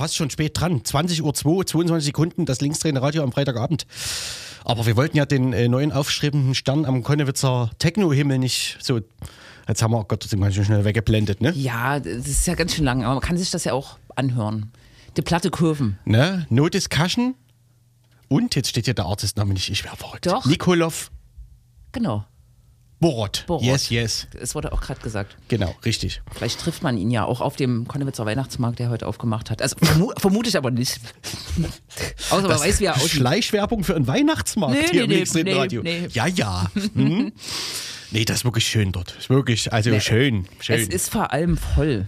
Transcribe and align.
fast 0.00 0.16
schon 0.16 0.30
spät 0.30 0.58
dran. 0.58 0.84
20 0.84 1.22
Uhr 1.22 1.34
2, 1.34 1.64
22 1.64 2.06
Sekunden, 2.06 2.46
das 2.46 2.60
linksdrehende 2.60 3.02
Radio 3.02 3.22
am 3.22 3.32
Freitagabend. 3.32 3.86
Aber 4.64 4.86
wir 4.86 4.96
wollten 4.96 5.16
ja 5.16 5.26
den 5.26 5.52
äh, 5.52 5.68
neuen 5.68 5.92
aufstrebenden 5.92 6.54
Stern 6.54 6.86
am 6.86 7.02
Konnewitzer 7.02 7.70
Techno-Himmel 7.78 8.38
nicht 8.38 8.78
so. 8.80 9.00
Jetzt 9.68 9.82
haben 9.82 9.92
wir, 9.92 9.98
oh 9.98 10.04
Gott, 10.04 10.24
das 10.24 10.30
sind 10.30 10.40
ganz 10.40 10.54
schön 10.54 10.64
schnell 10.64 10.84
weggeblendet, 10.84 11.40
ne? 11.42 11.52
Ja, 11.52 12.00
das 12.00 12.26
ist 12.26 12.46
ja 12.46 12.54
ganz 12.54 12.74
schön 12.74 12.84
lang, 12.84 13.04
aber 13.04 13.14
man 13.14 13.22
kann 13.22 13.36
sich 13.36 13.50
das 13.50 13.64
ja 13.64 13.72
auch 13.74 13.98
anhören. 14.16 14.72
Die 15.16 15.22
Platte 15.22 15.50
Kurven. 15.50 15.98
ne? 16.04 16.46
No 16.48 16.68
Discussion. 16.68 17.34
Und 18.28 18.54
jetzt 18.54 18.68
steht 18.68 18.86
hier 18.86 18.94
der 18.94 19.04
Artistname 19.06 19.52
nicht, 19.52 19.68
ich 19.70 19.84
wäre 19.84 19.96
verrückt. 19.96 20.26
Doch. 20.26 20.46
Nikolov 20.46 21.10
Genau. 21.92 22.24
Borot. 23.00 23.44
Borot. 23.46 23.64
Yes, 23.64 23.88
yes. 23.88 24.26
Es 24.38 24.54
wurde 24.54 24.72
auch 24.72 24.82
gerade 24.82 25.00
gesagt. 25.00 25.34
Genau, 25.48 25.74
richtig. 25.86 26.20
Vielleicht 26.34 26.60
trifft 26.60 26.82
man 26.82 26.98
ihn 26.98 27.10
ja 27.10 27.24
auch 27.24 27.40
auf 27.40 27.56
dem 27.56 27.88
Konnewitzer 27.88 28.26
Weihnachtsmarkt, 28.26 28.78
der 28.78 28.90
heute 28.90 29.06
aufgemacht 29.06 29.50
hat. 29.50 29.62
Also 29.62 29.76
vermu 29.82 30.12
vermute 30.18 30.50
ich 30.50 30.56
aber 30.56 30.70
nicht. 30.70 31.00
Außer 32.30 32.46
man 32.46 32.60
weiß, 32.60 32.80
wie 32.80 32.84
er 32.84 32.96
aussieht. 32.96 33.10
Schleichwerbung 33.12 33.84
für 33.84 33.96
einen 33.96 34.06
Weihnachtsmarkt 34.06 34.74
Nee, 34.74 34.86
hier 34.90 35.06
nee, 35.06 35.14
im 35.14 35.18
nächsten 35.20 35.42
nee, 35.44 35.54
Radio. 35.54 35.82
nee. 35.82 36.08
Ja, 36.12 36.26
ja. 36.26 36.70
Hm? 36.94 37.32
nee, 38.10 38.24
das 38.26 38.38
ist 38.38 38.44
wirklich 38.44 38.66
schön 38.66 38.92
dort. 38.92 39.14
Ist 39.18 39.30
wirklich, 39.30 39.72
also 39.72 39.98
schön, 39.98 40.46
schön. 40.60 40.78
Es 40.80 40.88
ist 40.88 41.10
vor 41.10 41.32
allem 41.32 41.56
voll. 41.56 42.06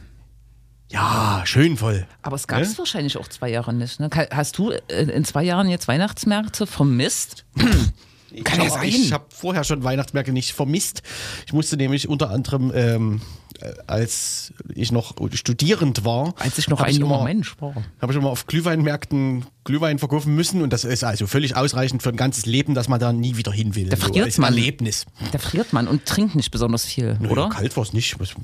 ja, 0.90 1.40
schön 1.46 1.78
voll. 1.78 2.06
Aber 2.20 2.36
es 2.36 2.46
gab 2.46 2.60
es 2.60 2.72
Ne? 2.72 2.78
wahrscheinlich 2.78 3.16
auch 3.16 3.28
zwei 3.28 3.48
Jahre 3.48 3.72
nicht. 3.72 3.98
Ne? 3.98 4.10
Hast 4.30 4.58
du 4.58 4.70
äh, 4.72 5.04
in 5.04 5.24
zwei 5.24 5.42
Jahren 5.42 5.70
jetzt 5.70 5.88
Weihnachtsmärkte 5.88 6.66
vermisst? 6.66 7.46
Kann 8.44 8.60
ja 8.60 8.66
ich, 8.66 8.72
sein. 8.72 8.88
Ich 8.88 9.12
habe 9.12 9.24
vorher 9.28 9.64
schon 9.64 9.84
Weihnachtsmärkte 9.84 10.32
nicht 10.32 10.52
vermisst. 10.52 11.02
Ich 11.46 11.52
musste 11.52 11.76
nämlich 11.76 12.08
unter 12.08 12.30
anderem, 12.30 12.72
ähm, 12.74 13.20
äh, 13.60 13.72
als 13.86 14.52
ich 14.74 14.90
noch 14.92 15.14
studierend 15.34 16.04
war, 16.04 16.34
Als 16.38 16.58
ich 16.58 16.68
noch 16.68 16.80
ein 16.80 16.94
junger 16.94 17.16
immer, 17.16 17.24
Mensch 17.24 17.54
war. 17.60 17.74
habe 18.00 18.12
ich 18.12 18.18
immer 18.18 18.30
auf 18.30 18.46
Glühweinmärkten 18.46 19.44
Glühwein 19.64 19.98
verkaufen 19.98 20.34
müssen 20.34 20.62
und 20.62 20.72
das 20.72 20.84
ist 20.84 21.04
also 21.04 21.26
völlig 21.26 21.54
ausreichend 21.56 22.02
für 22.02 22.08
ein 22.08 22.16
ganzes 22.16 22.46
Leben, 22.46 22.74
dass 22.74 22.88
man 22.88 22.98
da 22.98 23.12
nie 23.12 23.36
wieder 23.36 23.52
hin 23.52 23.74
will. 23.76 23.88
Da 23.88 23.96
so 23.96 24.06
friert 24.06 24.24
als 24.24 24.38
man. 24.38 24.52
Erlebnis. 24.54 25.06
Da 25.30 25.38
friert 25.38 25.72
man 25.72 25.86
und 25.86 26.04
trinkt 26.06 26.34
nicht 26.34 26.50
besonders 26.50 26.84
viel, 26.84 27.16
Naja, 27.20 27.30
oder? 27.30 27.48
kalt 27.50 27.76
war 27.76 27.82
es 27.84 27.92
nicht. 27.92 28.16
Es 28.20 28.34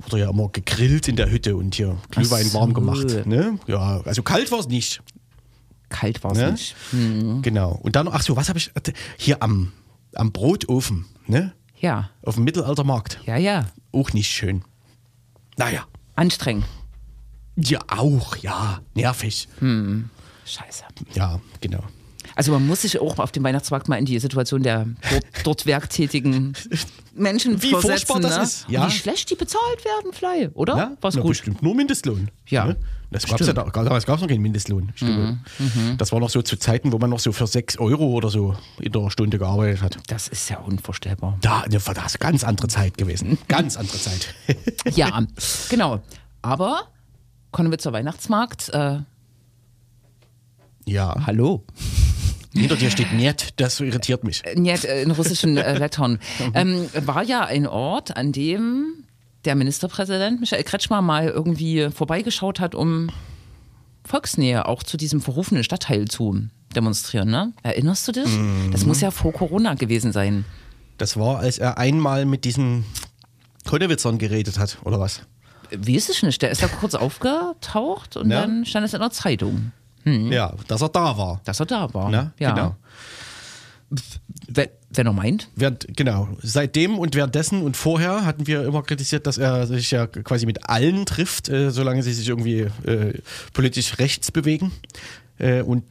wurde 0.00 0.18
ja 0.20 0.30
immer 0.30 0.48
gegrillt 0.48 1.06
in 1.08 1.16
der 1.16 1.30
Hütte 1.30 1.54
und 1.56 1.74
hier 1.74 1.96
Glühwein 2.10 2.46
so. 2.46 2.58
warm 2.58 2.74
gemacht. 2.74 3.26
Ne? 3.26 3.58
Ja, 3.66 4.00
also 4.04 4.22
kalt 4.22 4.50
war 4.50 4.58
es 4.60 4.68
nicht. 4.68 5.00
Kalt 5.88 6.22
war 6.24 6.32
es 6.32 6.38
Ne? 6.38 6.52
nicht. 6.52 6.76
Genau. 7.42 7.72
Und 7.82 7.96
dann, 7.96 8.08
ach 8.08 8.22
so, 8.22 8.36
was 8.36 8.48
habe 8.48 8.58
ich 8.58 8.70
hier 9.16 9.42
am, 9.42 9.72
am 10.14 10.32
Brotofen, 10.32 11.06
ne? 11.26 11.52
Ja, 11.80 12.10
Auf 12.22 12.36
dem 12.36 12.44
Mittelaltermarkt. 12.44 13.20
ja, 13.26 13.36
ja. 13.36 13.66
Auch 13.92 14.12
nicht 14.12 14.28
schön. 14.30 14.64
Naja. 15.56 15.86
Anstrengend. 16.16 16.64
Ja, 17.56 17.80
auch, 17.88 18.36
ja. 18.36 18.80
Nervig. 18.94 19.48
Scheiße. 19.60 20.84
Ja, 21.14 21.40
genau. 21.60 21.82
Also 22.36 22.52
man 22.52 22.66
muss 22.66 22.82
sich 22.82 23.00
auch 23.00 23.18
auf 23.18 23.32
dem 23.32 23.44
Weihnachtsmarkt 23.44 23.88
mal 23.88 23.96
in 23.96 24.04
die 24.04 24.18
Situation 24.18 24.62
der 24.62 24.86
dort, 25.10 25.24
dort 25.44 25.66
werktätigen 25.66 26.54
Menschen 27.14 27.62
Wie 27.62 27.70
versetzen. 27.70 28.06
furchtbar 28.06 28.20
das 28.20 28.36
ne? 28.36 28.42
ist. 28.42 28.66
Ja. 28.68 28.86
Wie 28.86 28.90
schlecht 28.90 29.30
die 29.30 29.36
bezahlt 29.36 29.84
werden, 29.84 30.12
Fly, 30.12 30.48
oder? 30.54 30.76
Ja, 30.76 30.92
Was 31.00 31.14
na, 31.14 31.22
gut. 31.22 31.30
bestimmt 31.30 31.62
nur 31.62 31.74
Mindestlohn. 31.74 32.30
Ja, 32.48 32.64
Ne? 32.66 32.76
Das 33.10 33.26
gab's 33.26 33.46
ja 33.46 33.52
da, 33.52 33.62
damals 33.62 34.06
gab 34.06 34.16
es 34.16 34.22
noch 34.22 34.28
keinen 34.28 34.42
Mindestlohn. 34.42 34.92
Glaube, 34.96 35.38
Mhm, 35.60 35.96
Das 35.98 36.10
war 36.10 36.18
noch 36.18 36.30
so 36.30 36.42
zu 36.42 36.56
Zeiten, 36.56 36.90
wo 36.92 36.98
man 36.98 37.10
noch 37.10 37.20
so 37.20 37.30
für 37.30 37.46
6 37.46 37.78
Euro 37.78 38.06
oder 38.08 38.28
so 38.28 38.56
in 38.80 38.90
der 38.90 39.08
Stunde 39.10 39.38
gearbeitet 39.38 39.82
hat. 39.82 39.98
Das 40.08 40.26
ist 40.26 40.50
ja 40.50 40.58
unvorstellbar. 40.58 41.38
Da, 41.40 41.60
ne, 41.68 41.78
das 41.78 41.86
ist 42.14 42.18
ganz 42.18 42.42
andere 42.42 42.66
Zeit 42.66 42.98
gewesen. 42.98 43.38
Ganz 43.48 43.76
andere 43.76 43.98
Zeit. 43.98 44.34
Ja, 44.96 45.24
genau. 45.68 46.00
Aber 46.42 46.88
Konnewitzer 47.52 47.92
Weihnachtsmarkt, 47.92 48.70
äh, 48.70 48.98
ja. 50.86 51.14
hallo. 51.26 51.62
Hinter 52.56 52.76
dir 52.76 52.90
steht 52.90 53.12
Niet, 53.12 53.54
das 53.56 53.80
irritiert 53.80 54.24
mich. 54.24 54.42
Niet, 54.54 54.84
äh, 54.84 55.02
in 55.02 55.10
russischen 55.10 55.56
äh, 55.56 55.76
Lettern. 55.78 56.18
Ähm, 56.54 56.88
war 56.94 57.22
ja 57.24 57.44
ein 57.44 57.66
Ort, 57.66 58.16
an 58.16 58.32
dem 58.32 59.04
der 59.44 59.54
Ministerpräsident 59.56 60.40
Michael 60.40 60.62
Kretschmer 60.64 61.02
mal 61.02 61.28
irgendwie 61.28 61.88
vorbeigeschaut 61.90 62.60
hat, 62.60 62.74
um 62.74 63.10
Volksnähe 64.04 64.66
auch 64.66 64.82
zu 64.82 64.96
diesem 64.96 65.20
verrufenen 65.20 65.64
Stadtteil 65.64 66.06
zu 66.06 66.48
demonstrieren. 66.76 67.30
Ne? 67.30 67.52
Erinnerst 67.62 68.06
du 68.08 68.12
dich? 68.12 68.28
Das 68.72 68.84
muss 68.84 69.00
ja 69.00 69.10
vor 69.10 69.32
Corona 69.32 69.74
gewesen 69.74 70.12
sein. 70.12 70.44
Das 70.98 71.16
war, 71.18 71.38
als 71.38 71.58
er 71.58 71.78
einmal 71.78 72.24
mit 72.26 72.44
diesen 72.44 72.84
Konnewitzern 73.66 74.18
geredet 74.18 74.58
hat, 74.58 74.78
oder 74.84 75.00
was? 75.00 75.22
Wie 75.70 75.96
ist 75.96 76.10
es 76.10 76.22
nicht? 76.22 76.40
Der 76.42 76.50
ist 76.50 76.62
da 76.62 76.68
kurz 76.68 76.94
aufgetaucht 76.94 78.16
und 78.16 78.30
Ja. 78.30 78.42
dann 78.42 78.64
stand 78.66 78.86
es 78.86 78.94
in 78.94 79.00
der 79.00 79.10
Zeitung, 79.10 79.72
Ja, 80.04 80.54
dass 80.68 80.82
er 80.82 80.88
da 80.88 81.16
war. 81.16 81.40
dass 81.44 81.60
er 81.60 81.66
da 81.66 81.92
war. 81.94 82.10
Ne? 82.10 82.32
Ja. 82.38 82.52
Genau. 82.52 82.76
Wenn, 84.48 84.68
wenn 84.90 85.06
er 85.06 85.12
meint. 85.12 85.48
Während, 85.56 85.86
genau. 85.96 86.28
Seitdem 86.42 86.98
und 86.98 87.14
währenddessen 87.14 87.62
und 87.62 87.76
vorher 87.76 88.24
hatten 88.24 88.46
wir 88.46 88.64
immer 88.64 88.82
kritisiert, 88.82 89.26
dass 89.26 89.38
er 89.38 89.66
sich 89.66 89.90
ja 89.90 90.06
quasi 90.06 90.46
mit 90.46 90.68
allen 90.68 91.06
trifft, 91.06 91.48
äh, 91.48 91.70
solange 91.70 92.02
sie 92.02 92.12
sich 92.12 92.28
irgendwie 92.28 92.60
äh, 92.86 93.18
politisch 93.52 93.98
rechts 93.98 94.30
bewegen. 94.30 94.72
Äh, 95.38 95.62
und 95.62 95.84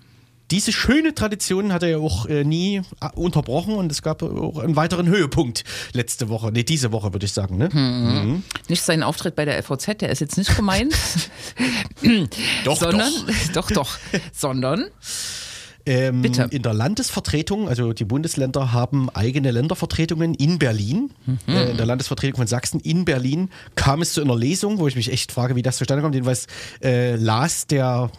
diese 0.51 0.71
schöne 0.71 1.15
Tradition 1.15 1.73
hat 1.73 1.83
er 1.83 1.89
ja 1.89 1.97
auch 1.97 2.25
äh, 2.25 2.43
nie 2.43 2.81
äh, 3.01 3.09
unterbrochen 3.15 3.75
und 3.75 3.91
es 3.91 4.01
gab 4.01 4.21
auch 4.23 4.59
einen 4.59 4.75
weiteren 4.75 5.07
Höhepunkt 5.07 5.63
letzte 5.93 6.29
Woche, 6.29 6.51
nee, 6.51 6.63
diese 6.63 6.91
Woche 6.91 7.13
würde 7.13 7.25
ich 7.25 7.33
sagen. 7.33 7.57
Ne? 7.57 7.69
Hm. 7.71 8.43
Nicht 8.69 8.83
sein 8.83 9.03
Auftritt 9.03 9.35
bei 9.35 9.45
der 9.45 9.57
LVZ, 9.57 10.01
der 10.01 10.09
ist 10.09 10.19
jetzt 10.19 10.37
nicht 10.37 10.55
gemeint. 10.55 10.93
Doch, 12.65 12.77
sondern, 12.77 13.11
doch. 13.53 13.67
doch, 13.71 13.71
doch, 13.71 13.97
sondern, 14.31 14.85
Ähm, 15.85 16.21
Bitte. 16.21 16.47
In 16.49 16.61
der 16.61 16.73
Landesvertretung, 16.73 17.67
also 17.67 17.91
die 17.91 18.05
Bundesländer 18.05 18.71
haben 18.71 19.09
eigene 19.09 19.51
Ländervertretungen 19.51 20.33
in 20.33 20.57
Berlin. 20.57 21.11
Mhm. 21.25 21.39
Äh, 21.47 21.71
in 21.71 21.77
der 21.77 21.85
Landesvertretung 21.85 22.37
von 22.37 22.47
Sachsen 22.47 22.79
in 22.79 23.03
Berlin 23.03 23.49
kam 23.75 24.01
es 24.01 24.13
zu 24.13 24.21
einer 24.21 24.35
Lesung, 24.35 24.79
wo 24.79 24.87
ich 24.87 24.95
mich 24.95 25.11
echt 25.11 25.31
frage, 25.33 25.55
wie 25.55 25.61
das 25.61 25.77
zustande 25.77 26.01
kommt. 26.01 26.15
Jedenfalls 26.15 26.47
äh, 26.81 27.15
las 27.15 27.67
der, 27.67 28.11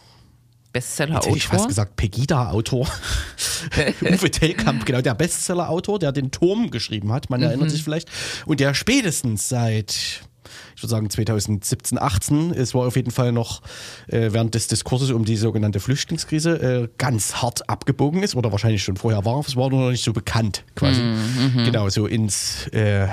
hätte 0.74 1.28
ich 1.36 1.46
fast 1.46 1.68
Bestseller-Autor. 1.68 1.68
gesagt, 1.68 1.96
Pegida-Autor, 1.96 2.88
Uwe 4.02 4.30
Tellkamp, 4.30 4.84
genau, 4.86 5.00
der 5.00 5.14
Bestseller-Autor, 5.14 5.98
der 5.98 6.12
den 6.12 6.30
Turm 6.30 6.70
geschrieben 6.70 7.12
hat, 7.12 7.30
man 7.30 7.42
erinnert 7.42 7.68
Mhm. 7.68 7.70
sich 7.72 7.84
vielleicht. 7.84 8.08
Und 8.46 8.60
der 8.60 8.74
spätestens 8.74 9.48
seit 9.48 9.94
ich 10.76 10.82
würde 10.82 10.90
sagen 10.90 11.08
2017, 11.10 11.98
18, 11.98 12.50
es 12.52 12.74
war 12.74 12.86
auf 12.86 12.96
jeden 12.96 13.10
Fall 13.10 13.32
noch 13.32 13.62
äh, 14.08 14.28
während 14.32 14.54
des 14.54 14.68
Diskurses 14.68 15.10
um 15.10 15.24
die 15.24 15.36
sogenannte 15.36 15.80
Flüchtlingskrise 15.80 16.82
äh, 16.84 16.88
ganz 16.98 17.36
hart 17.36 17.68
abgebogen 17.68 18.22
ist 18.22 18.34
oder 18.36 18.52
wahrscheinlich 18.52 18.82
schon 18.84 18.96
vorher 18.96 19.24
war, 19.24 19.40
es 19.46 19.56
war 19.56 19.70
nur 19.70 19.80
noch 19.84 19.90
nicht 19.90 20.04
so 20.04 20.12
bekannt 20.12 20.64
quasi. 20.76 21.00
Mhm, 21.00 21.64
Genau, 21.64 21.88
so 21.88 22.06
ins 22.06 22.66
äh, 22.68 23.08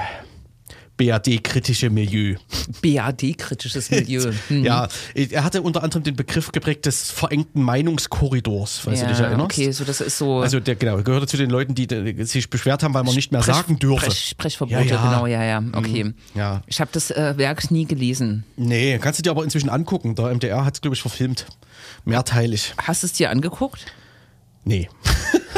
BAD-kritische 0.97 1.89
Milieu. 1.89 2.35
BAD-kritisches 2.81 3.89
Milieu. 3.91 4.31
Hm. 4.47 4.63
Ja, 4.65 4.87
er 5.13 5.43
hatte 5.43 5.61
unter 5.61 5.83
anderem 5.83 6.03
den 6.03 6.15
Begriff 6.15 6.51
geprägt 6.51 6.85
des 6.85 7.09
verengten 7.11 7.61
Meinungskorridors, 7.63 8.79
falls 8.79 9.01
du 9.01 9.07
dich 9.07 9.19
erinnerst. 9.19 9.43
Okay, 9.57 9.71
so 9.71 9.83
das 9.83 10.01
ist 10.01 10.17
so. 10.17 10.39
Also 10.39 10.59
der 10.59 10.75
genau, 10.75 10.97
gehörte 11.01 11.27
zu 11.27 11.37
den 11.37 11.49
Leuten, 11.49 11.75
die 11.75 11.87
sich 12.25 12.49
beschwert 12.49 12.83
haben, 12.83 12.93
weil 12.93 13.03
man 13.03 13.15
nicht 13.15 13.31
mehr 13.31 13.41
Sprech- 13.41 13.55
sagen 13.55 13.79
dürfe. 13.79 14.05
Sprech, 14.05 14.27
Sprechverbote, 14.29 14.79
Ja, 14.79 14.81
ja. 14.95 15.03
genau, 15.03 15.25
ja, 15.27 15.43
ja. 15.43 15.63
Okay. 15.73 16.13
Ja. 16.35 16.61
Ich 16.67 16.79
habe 16.81 16.89
das 16.93 17.11
äh, 17.11 17.33
Werk 17.37 17.71
nie 17.71 17.85
gelesen. 17.85 18.43
Nee, 18.57 18.97
kannst 18.99 19.19
du 19.19 19.23
dir 19.23 19.31
aber 19.31 19.43
inzwischen 19.43 19.69
angucken. 19.69 20.15
Der 20.15 20.33
MDR 20.33 20.65
hat 20.65 20.75
es, 20.75 20.81
glaube 20.81 20.95
ich, 20.95 21.01
verfilmt. 21.01 21.45
Mehrteilig. 22.05 22.73
Hast 22.77 23.03
du 23.03 23.07
es 23.07 23.13
dir 23.13 23.29
angeguckt? 23.29 23.85
Nee. 24.63 24.89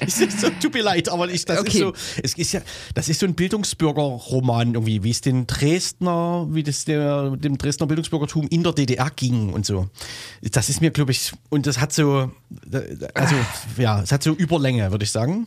Es 0.00 0.20
ist 0.20 0.40
so, 0.40 0.48
tut 0.60 0.74
mir 0.74 0.82
leid, 0.82 1.08
aber 1.08 1.28
ich, 1.28 1.44
das 1.44 1.60
Okay. 1.60 1.68
ist 1.68 1.78
so, 1.78 1.92
es 2.22 2.34
ist 2.34 2.52
ja, 2.52 2.60
das 2.94 3.08
ist 3.08 3.20
so 3.20 3.26
ein 3.26 3.34
Bildungsbürgerroman 3.34 4.74
irgendwie, 4.74 5.02
wie 5.04 5.10
es 5.10 5.20
den 5.20 5.46
Dresdner, 5.46 6.46
wie 6.50 6.62
das 6.62 6.84
der, 6.84 7.30
dem 7.36 7.58
Dresdner 7.58 7.86
Bildungsbürgertum 7.86 8.48
in 8.48 8.62
der 8.62 8.72
DDR 8.72 9.10
ging 9.14 9.52
und 9.52 9.64
so. 9.66 9.88
Das 10.42 10.68
ist 10.68 10.80
mir, 10.80 10.90
glaube 10.90 11.12
ich, 11.12 11.32
und 11.50 11.66
das 11.66 11.78
hat 11.80 11.92
so, 11.92 12.30
also, 13.14 13.34
ja, 13.78 14.02
es 14.02 14.12
hat 14.12 14.22
so 14.22 14.32
Überlänge, 14.32 14.90
würde 14.90 15.04
ich 15.04 15.10
sagen. 15.12 15.46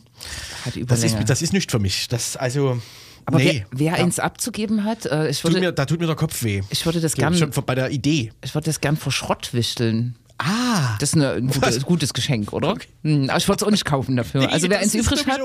Hat 0.64 0.74
Das 0.74 0.76
Überlänge. 0.76 1.20
ist, 1.20 1.28
das 1.30 1.42
ist 1.42 1.52
nicht 1.52 1.70
für 1.70 1.78
mich. 1.78 2.08
Das, 2.08 2.36
also, 2.36 2.80
Aber 3.26 3.38
nee. 3.38 3.64
wer, 3.70 3.92
wer 3.92 3.96
da, 3.96 4.02
eins 4.04 4.18
abzugeben 4.18 4.84
hat, 4.84 5.06
äh, 5.06 5.28
ich, 5.30 5.40
tut 5.40 5.52
würde, 5.52 5.60
mir, 5.66 5.72
da 5.72 5.84
tut 5.86 6.00
mir 6.00 6.06
der 6.06 6.16
Kopf 6.16 6.42
weh. 6.42 6.62
ich 6.70 6.84
würde 6.86 7.00
das 7.00 7.12
ich, 7.12 7.18
gern, 7.18 7.34
Schon 7.34 7.50
bei 7.50 7.74
der 7.74 7.90
Idee. 7.90 8.32
ich 8.42 8.54
würde 8.54 8.66
das 8.66 8.80
gern 8.80 8.96
vor 8.96 9.12
Schrott 9.12 9.52
wichteln. 9.52 10.16
Ah, 10.42 10.96
Das 10.98 11.10
ist 11.10 11.16
eine, 11.16 11.32
ein 11.32 11.48
gutes, 11.48 11.84
gutes 11.84 12.14
Geschenk, 12.14 12.52
oder? 12.54 12.74
Hm, 13.04 13.28
aber 13.28 13.36
ich 13.38 13.46
würde 13.46 13.62
es 13.62 13.66
auch 13.66 13.70
nicht 13.70 13.84
kaufen 13.84 14.16
dafür. 14.16 14.50
Also 14.50 14.70
wer 14.70 14.78
eins 14.78 14.94
übrig 14.94 15.26
hat. 15.26 15.40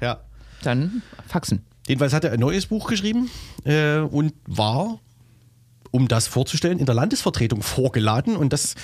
Ja. 0.00 0.20
dann 0.62 1.02
faxen. 1.26 1.64
Jedenfalls 1.88 2.12
hat 2.12 2.22
er 2.24 2.32
ein 2.32 2.40
neues 2.40 2.66
Buch 2.66 2.86
geschrieben 2.88 3.30
äh, 3.64 3.96
und 3.98 4.34
war, 4.46 5.00
um 5.90 6.06
das 6.06 6.28
vorzustellen, 6.28 6.78
in 6.78 6.86
der 6.86 6.94
Landesvertretung 6.94 7.62
vorgeladen. 7.62 8.36
Und 8.36 8.52
das, 8.52 8.74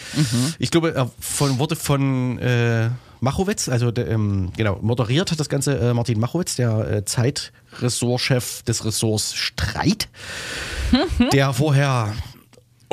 ich 0.58 0.70
glaube, 0.70 0.94
er 0.94 1.10
von, 1.20 1.58
wurde 1.58 1.76
von 1.76 2.38
äh, 2.38 2.88
Machowitz, 3.20 3.68
also 3.68 3.90
der, 3.90 4.08
ähm, 4.08 4.50
genau, 4.56 4.78
moderiert 4.82 5.30
hat 5.30 5.38
das 5.38 5.48
Ganze 5.48 5.78
äh, 5.78 5.94
Martin 5.94 6.18
Machowitz, 6.18 6.56
der 6.56 6.90
äh, 6.90 7.04
Zeitressortchef 7.04 8.62
des 8.64 8.84
Ressorts 8.84 9.34
Streit, 9.34 10.08
der 11.32 11.52
vorher 11.52 12.12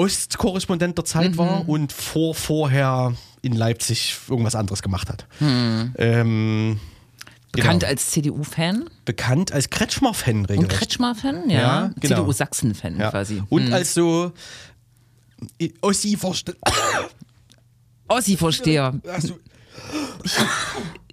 Ostkorrespondent 0.01 0.97
der 0.97 1.05
Zeit 1.05 1.37
war 1.37 1.67
und 1.67 1.91
vor 1.91 2.33
vorher 2.33 3.13
in 3.41 3.53
Leipzig 3.53 4.17
irgendwas 4.29 4.55
anderes 4.55 4.81
gemacht 4.81 5.09
hat. 5.09 5.25
Ähm, 5.39 6.79
Bekannt 7.51 7.81
genau. 7.81 7.89
als 7.91 8.11
CDU-Fan 8.11 8.89
bekannt 9.03 9.51
als 9.51 9.69
Kretschmer-Fan 9.69 10.37
und 10.37 10.45
regelrecht. 10.49 10.79
Kretschmer-Fan, 10.79 11.49
ja. 11.49 11.59
Ja, 11.59 11.91
genau. 11.99 12.15
CDU-Sachsen-Fan 12.15 12.97
ja. 12.97 13.09
quasi. 13.11 13.43
Und 13.49 13.73
als 13.73 13.93
so 13.93 14.31
äh, 15.59 15.69
Ossi 15.81 16.15
verste 16.15 16.55
Ossi-Versteher. 18.07 18.99
also, 19.07 19.37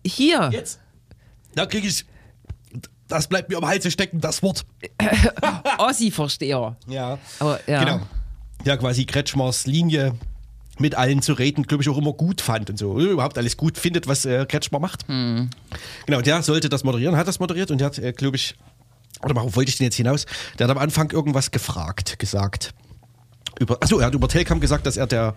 Hier. 0.04 0.50
jetzt, 0.52 0.78
da 1.54 1.66
kriege 1.66 1.88
ich, 1.88 2.04
das 3.08 3.26
bleibt 3.26 3.48
mir 3.50 3.56
am 3.56 3.66
Halse 3.66 3.90
stecken, 3.90 4.20
das 4.20 4.42
Wort. 4.42 4.64
Ossi-Versteher. 5.78 6.76
Ja. 6.86 7.18
Aber, 7.40 7.60
ja. 7.68 7.84
Genau. 7.84 8.00
Ja, 8.64 8.76
quasi 8.76 9.04
Kretschmers 9.04 9.66
Linie 9.66 10.14
mit 10.78 10.94
allen 10.94 11.22
zu 11.22 11.32
reden, 11.32 11.64
glaube 11.64 11.82
ich, 11.82 11.88
auch 11.88 11.98
immer 11.98 12.12
gut 12.12 12.40
fand 12.40 12.70
und 12.70 12.78
so. 12.78 12.92
Oder 12.92 13.06
Überhaupt 13.06 13.38
alles 13.38 13.56
gut 13.56 13.78
findet, 13.78 14.06
was 14.06 14.24
äh, 14.24 14.46
Kretschmer 14.46 14.78
macht. 14.78 15.06
Genau, 15.08 16.20
der 16.22 16.42
sollte 16.42 16.68
das 16.68 16.84
moderieren, 16.84 17.16
hat 17.16 17.26
das 17.28 17.40
moderiert 17.40 17.70
und 17.70 17.78
der 17.78 17.86
hat, 17.86 17.98
äh, 17.98 18.12
glaube 18.12 18.36
ich, 18.36 18.54
oder 19.24 19.34
warum 19.34 19.54
wollte 19.56 19.70
ich 19.70 19.76
denn 19.76 19.86
jetzt 19.86 19.96
hinaus? 19.96 20.26
Der 20.58 20.68
hat 20.68 20.76
am 20.76 20.80
Anfang 20.80 21.10
irgendwas 21.10 21.50
gefragt, 21.50 22.18
gesagt. 22.18 22.74
Über, 23.58 23.78
achso, 23.82 23.98
er 23.98 24.06
hat 24.06 24.14
über 24.14 24.28
Telkamp 24.28 24.60
gesagt, 24.60 24.86
dass 24.86 24.96
er 24.96 25.06
der 25.08 25.34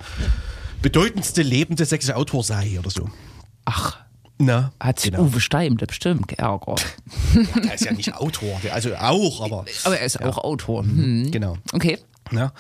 bedeutendste 0.82 1.42
lebende 1.42 1.86
sächsische 1.86 2.16
Autor 2.16 2.44
sei 2.44 2.78
oder 2.78 2.92
so. 2.92 3.10
Ach, 3.66 3.98
Na, 4.38 4.72
hat 4.80 5.00
sich 5.00 5.12
genau. 5.12 5.24
Uwe 5.24 5.40
Steim 5.40 5.78
da 5.78 5.86
bestimmt 5.88 6.28
geärgert. 6.28 6.86
Der 7.64 7.74
ist 7.74 7.86
ja 7.86 7.94
nicht 7.94 8.14
Autor, 8.16 8.60
der, 8.64 8.74
also 8.76 8.94
auch, 8.96 9.42
aber 9.42 9.66
Aber 9.84 9.98
er 9.98 10.06
ist 10.06 10.22
auch 10.22 10.38
Autor. 10.40 10.84
Hm. 10.84 11.32
genau. 11.32 11.58
Okay. 11.74 11.98
Ja. 12.32 12.54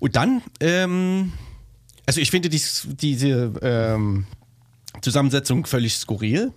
Und 0.00 0.16
dann, 0.16 0.42
ähm, 0.60 1.32
also 2.06 2.20
ich 2.20 2.30
finde 2.30 2.48
dies, 2.48 2.86
diese 2.88 3.52
ähm, 3.62 4.26
Zusammensetzung 5.00 5.66
völlig 5.66 5.94
skurril. 5.94 6.52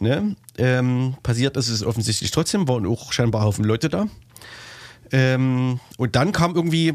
Ne? 0.00 0.36
Ähm, 0.58 1.16
passiert 1.22 1.56
ist 1.56 1.68
es 1.68 1.84
offensichtlich 1.84 2.30
trotzdem, 2.30 2.68
waren 2.68 2.86
auch 2.86 3.12
scheinbar 3.12 3.42
Haufen 3.42 3.64
Leute 3.64 3.88
da. 3.88 4.08
Ähm, 5.12 5.80
und 5.96 6.16
dann 6.16 6.32
kam 6.32 6.54
irgendwie 6.54 6.94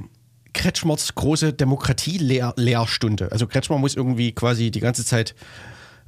Kretschmers 0.54 1.16
große 1.16 1.54
Demokratie-Lehrstunde. 1.54 3.32
Also 3.32 3.48
Kretschmer 3.48 3.78
muss 3.78 3.96
irgendwie 3.96 4.34
quasi 4.34 4.70
die 4.72 4.82
ganze 4.82 5.06
Zeit 5.06 5.34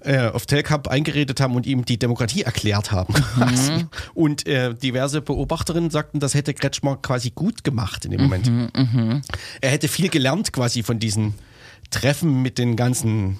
äh, 0.04 0.28
auf 0.28 0.46
Telkamp 0.46 0.88
eingeredet 0.88 1.40
haben 1.40 1.56
und 1.56 1.66
ihm 1.66 1.86
die 1.86 1.98
Demokratie 1.98 2.44
erklärt 2.44 2.92
haben. 2.92 3.14
quasi. 3.14 3.86
Und 4.14 4.48
äh, 4.48 4.74
diverse 4.74 5.22
Beobachterinnen 5.22 5.90
sagten, 5.90 6.20
das 6.20 6.34
hätte 6.34 6.54
Kretschmer 6.54 6.98
quasi 6.98 7.32
gut 7.32 7.64
gemacht 7.64 8.06
in 8.06 8.12
dem 8.12 8.22
Moment. 8.22 8.52
Er 9.62 9.72
hätte 9.72 9.88
viel 9.88 10.10
gelernt 10.10 10.54
quasi 10.54 10.84
von 10.84 11.00
diesen 11.00 11.34
Treffen 11.90 12.42
mit 12.42 12.58
den 12.58 12.76
ganzen 12.76 13.38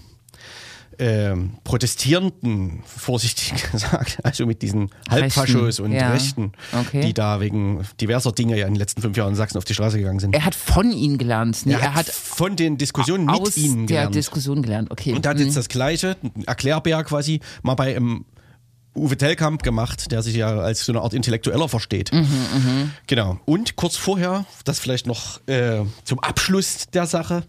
ähm, 1.00 1.52
Protestierenden, 1.64 2.84
vorsichtig 2.86 3.54
gesagt, 3.72 4.18
also 4.24 4.46
mit 4.46 4.62
diesen 4.62 4.90
Halbfaschos 5.10 5.80
und 5.80 5.92
ja. 5.92 6.12
Rechten, 6.12 6.52
Okay. 6.72 7.02
die 7.02 7.14
da 7.14 7.40
wegen 7.40 7.82
diverser 8.02 8.32
Dinge 8.32 8.58
ja 8.58 8.68
in 8.68 8.74
den 8.74 8.80
letzten 8.80 9.02
fünf 9.02 9.16
Jahren 9.18 9.30
in 9.30 9.36
Sachsen 9.36 9.58
auf 9.58 9.66
die 9.66 9.74
Straße 9.74 9.98
gegangen 9.98 10.20
sind. 10.20 10.36
Er 10.36 10.46
hat 10.46 10.56
von 10.56 10.92
ihnen 10.92 11.18
gelernt. 11.18 11.66
Nee, 11.66 11.74
er, 11.74 11.94
hat 11.94 12.08
von 12.10 12.56
den 12.56 12.78
Diskussionen 12.78 13.26
mit 13.26 13.36
aus 13.42 13.58
ihnen 13.58 13.88
der 13.88 13.98
gelernt. 13.98 14.16
Diskussion 14.16 14.62
gelernt. 14.62 14.92
Okay. 14.92 15.14
und 15.14 15.26
hat 15.28 15.40
jetzt 15.40 15.58
das 15.58 15.70
Gleiche, 15.70 16.16
ein 16.24 16.44
Erklärbär 16.46 17.04
quasi, 17.04 17.40
mal 17.62 17.76
bei 17.76 17.96
ähm, 17.96 18.26
Uwe 18.96 19.18
Tellkamp 19.18 19.64
gemacht, 19.64 20.12
der 20.12 20.22
sich 20.22 20.36
ja 20.36 20.60
als 20.60 20.86
so 20.86 20.92
eine 20.92 21.02
Art 21.02 21.14
Intellektueller 21.14 21.68
versteht. 21.68 22.12
Genau. 23.08 23.40
Und 23.46 23.76
kurz 23.76 23.98
vorher, 23.98 24.46
das 24.66 24.80
vielleicht 24.80 25.08
noch 25.08 25.46
äh, 25.48 25.82
zum 26.04 26.20
Abschluss 26.20 26.88
der 26.94 27.08
Sache, 27.08 27.44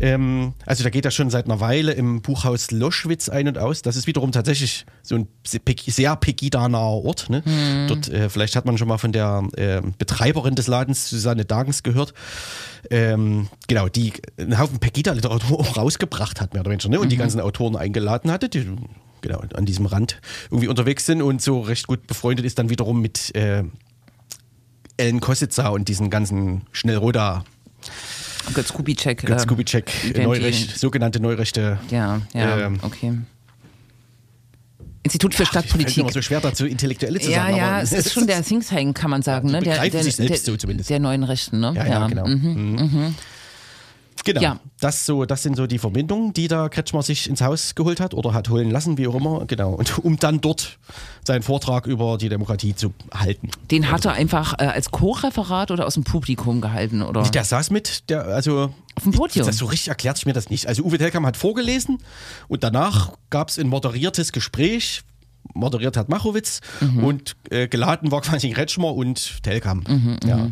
ähm, 0.00 0.54
also 0.66 0.84
da 0.84 0.90
geht 0.90 1.04
er 1.04 1.10
schon 1.10 1.30
seit 1.30 1.46
einer 1.46 1.60
Weile 1.60 1.92
im 1.92 2.20
Buchhaus 2.22 2.70
Loschwitz 2.70 3.28
ein 3.28 3.46
und 3.48 3.58
aus. 3.58 3.82
Das 3.82 3.96
ist 3.96 4.06
wiederum 4.06 4.32
tatsächlich 4.32 4.86
so 5.02 5.14
ein 5.16 5.28
sehr 5.44 6.16
Pegida-naher 6.16 7.04
Ort. 7.04 7.30
Ne? 7.30 7.42
Dort, 7.88 8.08
äh, 8.08 8.28
vielleicht 8.28 8.56
hat 8.56 8.64
man 8.64 8.78
schon 8.78 8.88
mal 8.88 8.98
von 8.98 9.12
der 9.12 9.44
äh, 9.56 9.80
Betreiberin 9.98 10.54
des 10.54 10.66
Ladens, 10.66 11.08
Susanne 11.08 11.44
Dagens, 11.44 11.82
gehört. 11.82 12.12
Ähm, 12.90 13.48
genau, 13.66 13.88
die 13.88 14.12
einen 14.36 14.58
Haufen 14.58 14.78
Pegida-Literatur 14.78 15.60
auch 15.60 15.76
rausgebracht 15.76 16.40
hat, 16.40 16.54
mehr 16.54 16.62
oder 16.62 16.70
weniger, 16.70 16.88
ne? 16.88 17.00
und 17.00 17.10
die 17.10 17.16
ganzen 17.16 17.40
Autoren 17.40 17.76
eingeladen 17.76 18.30
hatte, 18.30 18.48
die 18.48 18.66
genau 19.20 19.42
an 19.54 19.64
diesem 19.64 19.86
Rand 19.86 20.20
irgendwie 20.50 20.68
unterwegs 20.68 21.06
sind 21.06 21.22
und 21.22 21.40
so 21.42 21.60
recht 21.60 21.86
gut 21.86 22.06
befreundet 22.06 22.44
ist 22.46 22.58
dann 22.58 22.70
wiederum 22.70 23.00
mit 23.00 23.34
äh, 23.34 23.64
Ellen 24.96 25.20
Kossitzer 25.20 25.72
und 25.72 25.88
diesen 25.88 26.10
ganzen 26.10 26.62
Schnellroda 26.72 27.44
Götz 28.54 28.72
Kubitschek. 28.72 29.24
Götz 29.26 29.42
äh, 29.42 29.46
Kubitschek, 29.46 29.90
Identi- 30.04 30.22
Neurecht, 30.22 30.78
sogenannte 30.78 31.20
Neurechte. 31.20 31.78
Ja, 31.90 32.22
ja, 32.34 32.58
Ähm, 32.66 32.78
okay. 32.82 33.12
Institut 35.02 35.34
für 35.34 35.42
Ich 35.44 35.48
mir 35.48 35.60
Stadtpolitik. 35.60 35.98
immer 35.98 36.12
so 36.12 36.20
schwer 36.22 36.40
dazu, 36.40 36.66
Intellektuelle 36.66 37.18
zu 37.20 37.30
Ja, 37.30 37.42
sagen. 37.44 37.56
ja, 37.56 37.68
aber 37.74 37.82
es 37.82 37.92
ist 38.06 38.12
schon 38.12 38.26
der 38.26 38.42
Think 38.42 38.66
Tank, 38.66 38.96
kann 38.96 39.10
man 39.10 39.22
sagen, 39.22 39.50
ne? 39.50 39.60
Der, 39.60 39.88
der, 39.88 40.02
sich 40.02 40.16
selbst 40.16 40.46
der, 40.46 40.52
so 40.54 40.56
zumindest. 40.58 40.90
der 40.90 40.98
neuen 40.98 41.22
Rechten, 41.24 41.60
ne? 41.60 41.72
Ja, 41.76 41.86
ja, 41.86 42.06
genau. 42.08 42.26
Mhm. 42.26 43.14
Genau. 44.28 44.42
Ja. 44.42 44.60
Das, 44.80 45.06
so, 45.06 45.24
das 45.24 45.42
sind 45.42 45.56
so 45.56 45.66
die 45.66 45.78
Verbindungen, 45.78 46.34
die 46.34 46.48
da 46.48 46.68
Kretschmer 46.68 47.02
sich 47.02 47.28
ins 47.30 47.40
Haus 47.40 47.74
geholt 47.74 47.98
hat 47.98 48.12
oder 48.12 48.34
hat 48.34 48.50
holen 48.50 48.70
lassen, 48.70 48.98
wie 48.98 49.08
auch 49.08 49.14
immer. 49.14 49.46
Genau. 49.46 49.72
Und 49.72 49.98
um 50.04 50.18
dann 50.18 50.42
dort 50.42 50.78
seinen 51.24 51.42
Vortrag 51.42 51.86
über 51.86 52.18
die 52.18 52.28
Demokratie 52.28 52.74
zu 52.74 52.92
halten. 53.12 53.50
Den 53.70 53.90
hat 53.90 54.04
er 54.04 54.12
einfach 54.12 54.54
äh, 54.58 54.66
als 54.66 54.90
Co-Referat 54.90 55.70
oder 55.70 55.86
aus 55.86 55.94
dem 55.94 56.04
Publikum 56.04 56.60
gehalten, 56.60 57.00
oder? 57.00 57.22
Der 57.22 57.44
saß 57.44 57.70
mit, 57.70 58.10
der, 58.10 58.26
also. 58.26 58.74
Auf 58.96 59.02
dem 59.02 59.12
Podium. 59.12 59.46
Das 59.46 59.56
so 59.56 59.64
richtig 59.66 59.88
erklärt 59.88 60.16
sich 60.18 60.26
mir 60.26 60.34
das 60.34 60.50
nicht. 60.50 60.66
Also 60.66 60.82
Uwe 60.82 60.98
Telkamp 60.98 61.24
hat 61.26 61.36
vorgelesen 61.38 61.98
und 62.48 62.62
danach 62.64 63.12
gab 63.30 63.48
es 63.48 63.58
ein 63.58 63.68
moderiertes 63.68 64.32
Gespräch. 64.32 65.02
Moderiert 65.54 65.96
hat 65.96 66.10
Machowitz 66.10 66.60
Mhm. 66.80 67.04
und 67.04 67.36
äh, 67.50 67.66
geladen 67.68 68.10
war 68.10 68.20
quasi 68.20 68.50
Kretschmer 68.50 68.92
und 68.94 69.42
Telkamp. 69.42 69.88
Ja. 70.26 70.50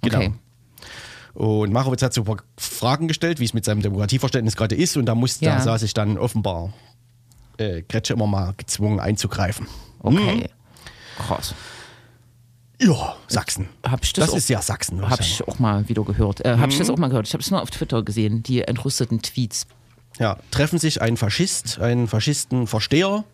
Genau. 0.00 0.16
Okay. 0.18 0.32
Und 1.38 1.72
Machowitz 1.72 2.02
hat 2.02 2.12
so 2.12 2.22
ein 2.22 2.24
paar 2.24 2.38
Fragen 2.56 3.06
gestellt, 3.06 3.38
wie 3.38 3.44
es 3.44 3.54
mit 3.54 3.64
seinem 3.64 3.80
Demokratieverständnis 3.80 4.56
gerade 4.56 4.74
ist. 4.74 4.96
Und 4.96 5.06
da, 5.06 5.14
musste, 5.14 5.44
Ja. 5.44 5.54
da 5.56 5.62
sah 5.62 5.78
sich 5.78 5.94
dann 5.94 6.18
offenbar 6.18 6.72
äh, 7.58 7.82
Kretsche 7.82 8.12
immer 8.14 8.26
mal 8.26 8.54
gezwungen 8.56 8.98
einzugreifen. 8.98 9.68
Okay. 10.00 10.48
Krass. 11.16 11.54
Ja, 12.80 13.14
Sachsen. 13.28 13.68
Ich 14.02 14.12
das 14.12 14.24
das 14.26 14.30
auch- 14.30 14.36
ist 14.36 14.48
ja 14.48 14.62
Sachsen. 14.62 15.08
Habe 15.08 15.22
ich 15.22 15.40
ich 15.40 15.48
auch 15.48 15.58
mal 15.60 15.88
wieder 15.88 16.02
gehört. 16.04 16.44
Äh, 16.44 16.56
Habe 16.58 16.70
ich 16.70 16.76
Mhm. 16.76 16.80
das 16.80 16.90
auch 16.90 16.96
mal 16.98 17.08
gehört? 17.08 17.26
Ich 17.28 17.34
habe 17.34 17.42
es 17.42 17.50
nur 17.52 17.60
auf 17.62 17.70
Twitter 17.70 18.02
gesehen, 18.02 18.42
die 18.42 18.62
entrüsteten 18.62 19.22
Tweets. 19.22 19.66
Ja, 20.18 20.38
treffen 20.50 20.78
sich 20.80 21.02
ein 21.02 21.16
Faschist, 21.16 21.78
ein 21.80 22.08
Faschistenversteher 22.08 23.24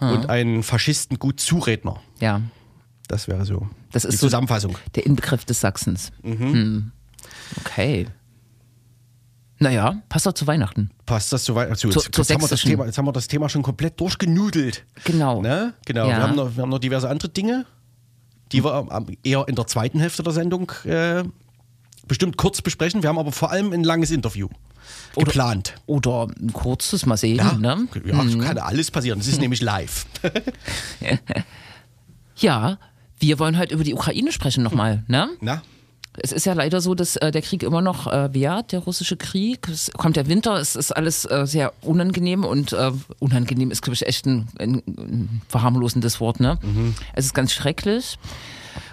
und 0.00 0.28
ein 0.28 0.62
Faschisten-Gut-Zuredner. 0.62 2.00
Ja, 2.20 2.40
Das 3.08 3.28
wäre 3.28 3.44
so 3.44 3.68
Das 3.92 4.02
die 4.02 4.08
ist 4.08 4.18
so- 4.18 4.26
Zusammenfassung. 4.26 4.76
der 4.94 5.04
Inbegriff 5.06 5.44
des 5.44 5.60
Sachsens. 5.60 6.10
Hm. 6.22 6.90
Okay. 7.60 8.06
Naja, 9.58 10.02
passt 10.08 10.26
doch 10.26 10.32
zu 10.32 10.46
Weihnachten. 10.46 10.90
Passt 11.06 11.32
das 11.32 11.44
so 11.44 11.54
weit? 11.54 11.70
Also, 11.70 11.88
jetzt, 11.88 12.12
zur 12.12 12.24
jetzt, 12.24 12.30
haben 12.32 12.42
wir 12.42 12.48
das. 12.48 12.60
Thema, 12.62 12.86
jetzt 12.86 12.98
haben 12.98 13.06
wir 13.06 13.12
das 13.12 13.28
Thema 13.28 13.48
schon 13.48 13.62
komplett 13.62 14.00
durchgenudelt. 14.00 14.84
Genau. 15.04 15.40
Ne? 15.42 15.74
Genau. 15.86 16.08
Ja. 16.08 16.16
Wir, 16.16 16.22
haben 16.22 16.36
noch, 16.36 16.56
wir 16.56 16.62
haben 16.62 16.70
noch 16.70 16.80
diverse 16.80 17.08
andere 17.08 17.28
Dinge, 17.30 17.64
die 18.52 18.64
wir 18.64 18.74
am- 18.74 19.06
eher 19.22 19.46
in 19.48 19.54
der 19.54 19.66
zweiten 19.66 20.00
Hälfte 20.00 20.22
der 20.22 20.32
Sendung 20.32 20.72
äh, 20.84 21.22
bestimmt 22.08 22.36
kurz 22.36 22.60
besprechen. 22.62 23.02
Wir 23.02 23.08
haben 23.08 23.18
aber 23.18 23.32
vor 23.32 23.50
allem 23.52 23.72
ein 23.72 23.84
langes 23.84 24.10
Interview 24.10 24.48
geplant. 25.16 25.74
Oder 25.86 26.26
ein 26.38 26.52
kurzes, 26.52 27.06
mal 27.06 27.16
sehen. 27.16 27.36
Ja, 27.36 27.52
Ne? 27.54 27.86
ja 28.04 28.24
kann 28.44 28.58
alles 28.58 28.90
passieren. 28.90 29.18
Das 29.20 29.28
ist 29.28 29.40
nämlich 29.40 29.62
live. 29.62 30.04
ja, 32.36 32.78
wir 33.18 33.38
wollen 33.38 33.56
heute 33.58 33.74
über 33.74 33.84
die 33.84 33.94
Ukraine 33.94 34.32
sprechen 34.32 34.62
nochmal. 34.64 35.04
Ne? 35.06 35.28
Na? 35.40 35.62
Es 36.22 36.32
ist 36.32 36.46
ja 36.46 36.52
leider 36.52 36.80
so, 36.80 36.94
dass 36.94 37.16
äh, 37.16 37.30
der 37.30 37.42
Krieg 37.42 37.62
immer 37.62 37.82
noch 37.82 38.06
äh, 38.06 38.32
währt, 38.32 38.72
der 38.72 38.80
russische 38.80 39.16
Krieg. 39.16 39.68
Es 39.68 39.90
kommt 39.92 40.16
der 40.16 40.28
Winter, 40.28 40.54
es 40.56 40.76
ist 40.76 40.92
alles 40.92 41.24
äh, 41.24 41.46
sehr 41.46 41.72
unangenehm 41.82 42.44
und 42.44 42.72
äh, 42.72 42.92
unangenehm 43.18 43.70
ist, 43.70 43.82
glaube 43.82 43.94
ich, 43.94 44.06
echt 44.06 44.26
ein, 44.26 44.46
ein, 44.58 44.82
ein 44.86 45.42
verharmlosendes 45.48 46.20
Wort. 46.20 46.40
Ne? 46.40 46.58
Es 47.14 47.24
ist 47.24 47.34
ganz 47.34 47.52
schrecklich. 47.52 48.18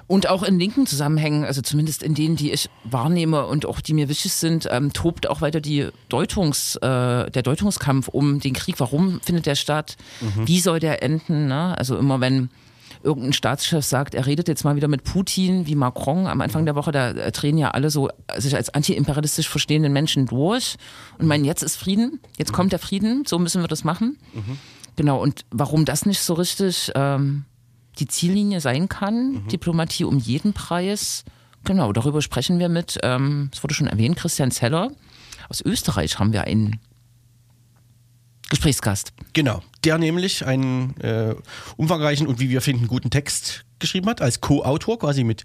Und 0.07 0.27
auch 0.27 0.43
in 0.43 0.59
linken 0.59 0.85
Zusammenhängen, 0.87 1.45
also 1.45 1.61
zumindest 1.61 2.03
in 2.03 2.15
denen, 2.15 2.35
die 2.35 2.51
ich 2.51 2.69
wahrnehme 2.83 3.45
und 3.45 3.65
auch 3.65 3.79
die 3.79 3.93
mir 3.93 4.09
wichtig 4.09 4.33
sind, 4.33 4.67
ähm, 4.69 4.91
tobt 4.91 5.25
auch 5.29 5.39
weiter 5.39 5.61
die 5.61 5.87
Deutungs, 6.09 6.75
äh, 6.75 7.31
der 7.31 7.43
Deutungskampf 7.43 8.09
um 8.09 8.41
den 8.41 8.51
Krieg. 8.53 8.79
Warum 8.79 9.21
findet 9.21 9.45
der 9.45 9.55
statt? 9.55 9.95
Wie 10.45 10.59
soll 10.59 10.81
der 10.81 11.01
enden? 11.01 11.47
Ne? 11.47 11.77
Also 11.77 11.97
immer 11.97 12.19
wenn 12.19 12.49
irgendein 13.03 13.33
Staatschef 13.33 13.85
sagt, 13.85 14.15
er 14.15 14.25
redet 14.25 14.47
jetzt 14.47 14.63
mal 14.63 14.75
wieder 14.75 14.87
mit 14.87 15.03
Putin 15.03 15.67
wie 15.67 15.75
Macron 15.75 16.27
am 16.27 16.41
Anfang 16.41 16.65
der 16.65 16.75
Woche, 16.75 16.91
da 16.91 17.11
äh, 17.11 17.31
drehen 17.31 17.57
ja 17.57 17.71
alle 17.71 17.89
so 17.89 18.09
sich 18.37 18.55
als 18.55 18.73
antiimperialistisch 18.73 19.49
verstehenden 19.49 19.93
Menschen 19.93 20.25
durch 20.25 20.77
und 21.17 21.27
meinen, 21.27 21.45
jetzt 21.45 21.63
ist 21.63 21.75
Frieden, 21.75 22.19
jetzt 22.37 22.53
kommt 22.53 22.71
der 22.71 22.79
Frieden, 22.79 23.25
so 23.25 23.39
müssen 23.39 23.61
wir 23.61 23.67
das 23.67 23.83
machen. 23.83 24.17
Genau, 24.95 25.21
und 25.21 25.45
warum 25.51 25.85
das 25.85 26.05
nicht 26.05 26.21
so 26.21 26.33
richtig 26.33 26.91
ähm, 26.95 27.45
die 27.99 28.07
Ziellinie 28.07 28.61
sein 28.61 28.89
kann, 28.89 29.47
Diplomatie 29.47 30.03
um 30.03 30.17
jeden 30.19 30.53
Preis, 30.53 31.23
Genau, 31.63 31.93
darüber 31.93 32.21
sprechen 32.21 32.59
wir 32.59 32.69
mit, 32.69 32.99
ähm, 33.03 33.49
es 33.53 33.63
wurde 33.63 33.73
schon 33.73 33.87
erwähnt, 33.87 34.17
Christian 34.17 34.51
Zeller. 34.51 34.91
Aus 35.49 35.61
Österreich 35.61 36.17
haben 36.17 36.33
wir 36.33 36.45
einen 36.45 36.79
Gesprächsgast. 38.49 39.13
Genau, 39.33 39.61
der 39.83 39.97
nämlich 39.97 40.45
einen 40.45 40.95
äh, 41.01 41.35
umfangreichen 41.77 42.27
und 42.27 42.39
wie 42.39 42.49
wir 42.49 42.61
finden 42.61 42.87
guten 42.87 43.09
Text 43.09 43.65
geschrieben 43.79 44.07
hat, 44.09 44.21
als 44.21 44.41
Co-Autor 44.41 44.99
quasi 44.99 45.23
mit, 45.23 45.43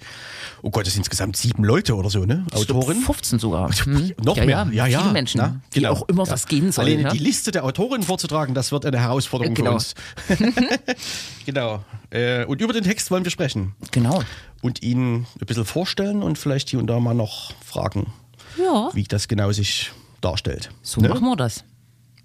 oh 0.61 0.69
Gott, 0.71 0.85
das 0.87 0.93
sind 0.93 1.01
insgesamt 1.01 1.39
sieben 1.39 1.65
Leute 1.65 1.95
oder 1.97 2.11
so, 2.11 2.27
ne? 2.27 2.45
Autorin. 2.53 2.99
15 3.01 3.39
sogar. 3.39 3.71
Hm. 3.73 4.13
Noch 4.23 4.37
ja, 4.37 4.45
mehr, 4.45 4.69
ja, 4.73 4.87
ja. 4.87 4.99
Viele 5.01 5.13
Menschen, 5.15 5.39
Na, 5.39 5.61
die 5.75 5.81
genau. 5.81 5.93
auch 5.93 6.09
immer 6.09 6.25
Ja. 6.27 6.33
was 6.33 6.47
gehen 6.47 6.71
sollen. 6.71 6.89
Alleine 6.89 7.03
ja? 7.05 7.11
die 7.13 7.19
Liste 7.19 7.51
der 7.51 7.65
Autorin 7.65 8.03
vorzutragen, 8.03 8.55
das 8.55 8.73
wird 8.73 8.85
eine 8.85 9.01
Herausforderung 9.01 9.55
Genau. 9.55 9.71
für 9.71 9.75
uns. 9.77 9.95
genau. 11.47 11.83
Äh, 12.11 12.45
und 12.45 12.61
über 12.61 12.75
den 12.75 12.85
Text 12.85 13.11
wollen 13.11 13.25
wir 13.25 13.31
sprechen 13.31 13.75
Genau. 13.91 14.23
und 14.61 14.83
ihn 14.83 15.21
ein 15.41 15.47
bisschen 15.47 15.65
vorstellen 15.65 16.23
und 16.23 16.39
vielleicht 16.39 16.69
hier 16.69 16.79
und 16.79 16.89
da 16.89 17.01
mal 17.01 17.15
noch 17.15 17.53
fragen, 17.65 18.13
Ja, 18.59 18.91
wie 18.93 19.05
das 19.05 19.29
genau 19.29 19.51
sich 19.53 19.93
darstellt. 20.21 20.71
so 20.83 21.01
Ne? 21.01 21.09
machen 21.09 21.25
wir 21.25 21.37
das. 21.37 21.65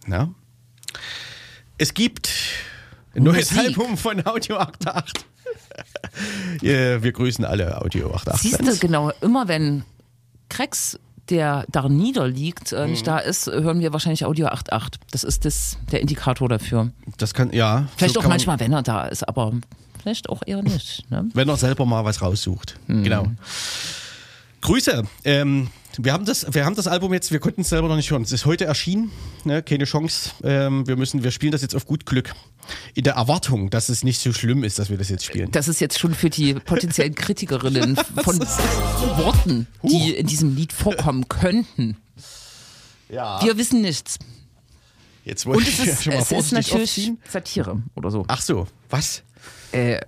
Ja. 0.08 0.30
Es 1.82 1.96
gibt 1.96 2.30
ein 3.16 3.24
neues. 3.24 3.58
Album 3.58 3.98
von 3.98 4.24
Audio 4.28 4.58
88. 4.58 5.26
ja, 6.62 7.02
wir 7.02 7.12
grüßen 7.12 7.44
alle 7.44 7.82
Audio 7.82 8.14
88. 8.14 8.52
Siehst 8.52 8.62
du, 8.62 8.78
genau, 8.78 9.10
immer 9.22 9.48
wenn 9.48 9.84
Krex, 10.48 11.00
der 11.30 11.66
da 11.72 11.90
niederliegt, 11.90 12.72
äh, 12.72 12.86
Mhm. 12.86 12.92
nicht 12.92 13.08
da 13.08 13.18
ist, 13.18 13.48
hören 13.48 13.80
wir 13.80 13.94
wahrscheinlich 13.94 14.26
Audio 14.26 14.46
8.8. 14.50 15.00
Das 15.10 15.24
ist 15.24 15.44
das, 15.44 15.78
der 15.92 16.02
Indikator 16.02 16.48
dafür. 16.48 16.92
Das 17.18 17.34
kann, 17.34 17.52
ja. 17.52 17.88
Vielleicht 17.98 18.14
so 18.14 18.20
auch 18.20 18.28
manchmal, 18.28 18.60
wenn 18.60 18.74
er 18.74 18.84
da 18.84 19.08
ist, 19.08 19.28
aber 19.28 19.52
vielleicht 20.00 20.30
auch 20.30 20.44
eher 20.46 20.62
nicht. 20.62 21.10
Ne? 21.10 21.30
Wenn 21.34 21.50
er 21.50 21.58
selber 21.58 21.88
mal 21.88 22.06
was 22.06 22.22
raussucht. 22.22 22.76
Mhm. 22.86 23.04
Genau. 23.06 23.26
Grüße. 24.62 25.04
Ähm, 25.24 25.70
wir, 25.98 26.14
haben 26.14 26.26
das, 26.26 26.46
wir 26.54 26.66
haben 26.66 26.76
das 26.76 26.88
Album 26.88 27.14
jetzt, 27.14 27.32
wir 27.32 27.40
konnten 27.40 27.62
es 27.62 27.70
selber 27.70 27.88
noch 27.88 27.96
nicht 27.96 28.12
hören. 28.12 28.22
Es 28.22 28.32
ist 28.32 28.46
heute 28.46 28.66
erschienen, 28.66 29.12
ne? 29.44 29.64
keine 29.64 29.86
Chance. 29.86 30.32
Ähm, 30.44 30.88
wir, 30.88 30.96
müssen, 30.96 31.24
wir 31.24 31.32
spielen 31.32 31.52
das 31.52 31.62
jetzt 31.62 31.76
auf 31.76 31.86
gut 31.86 32.06
Glück. 32.06 32.34
In 32.94 33.04
der 33.04 33.16
Erwartung, 33.16 33.70
dass 33.72 33.90
es 33.90 34.04
nicht 34.04 34.20
so 34.22 34.32
schlimm 34.32 34.64
ist, 34.64 34.78
dass 34.78 34.90
wir 34.90 34.98
das 34.98 35.10
jetzt 35.10 35.26
spielen. 35.26 35.52
Das 35.52 35.68
ist 35.68 35.82
jetzt 35.82 36.00
schon 36.00 36.14
für 36.14 36.30
die 36.30 36.54
potenziellen 36.54 37.16
Kritikerinnen 37.16 37.96
von 38.24 38.40
Worten, 38.40 39.68
die 39.84 40.12
in 40.14 40.28
diesem 40.28 40.56
Lied 40.56 40.72
vorkommen 40.72 41.28
könnten. 41.28 41.98
ja. 43.10 43.44
Wir 43.44 43.58
wissen 43.58 43.82
nichts. 43.82 44.20
Jetzt 45.26 45.46
wollte 45.46 45.60
Und 45.60 45.68
es 45.68 45.80
ich 45.80 45.88
ist, 45.88 46.04
schon 46.04 46.14
mal 46.14 46.22
es 46.22 46.32
ist 46.32 46.52
natürlich 46.52 46.84
aufziehen. 46.90 47.20
Satire 47.30 47.82
oder 47.96 48.10
so. 48.12 48.26
Ach 48.28 48.42
so, 48.42 48.68
was? 48.90 49.24
Äh, 49.72 50.02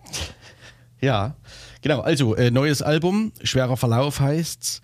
Ja, 1.02 1.36
genau. 1.84 2.02
Also, 2.02 2.36
äh, 2.36 2.50
neues 2.50 2.82
Album, 2.82 3.32
Schwerer 3.44 3.78
Verlauf 3.78 4.20
heißt's. 4.20 4.82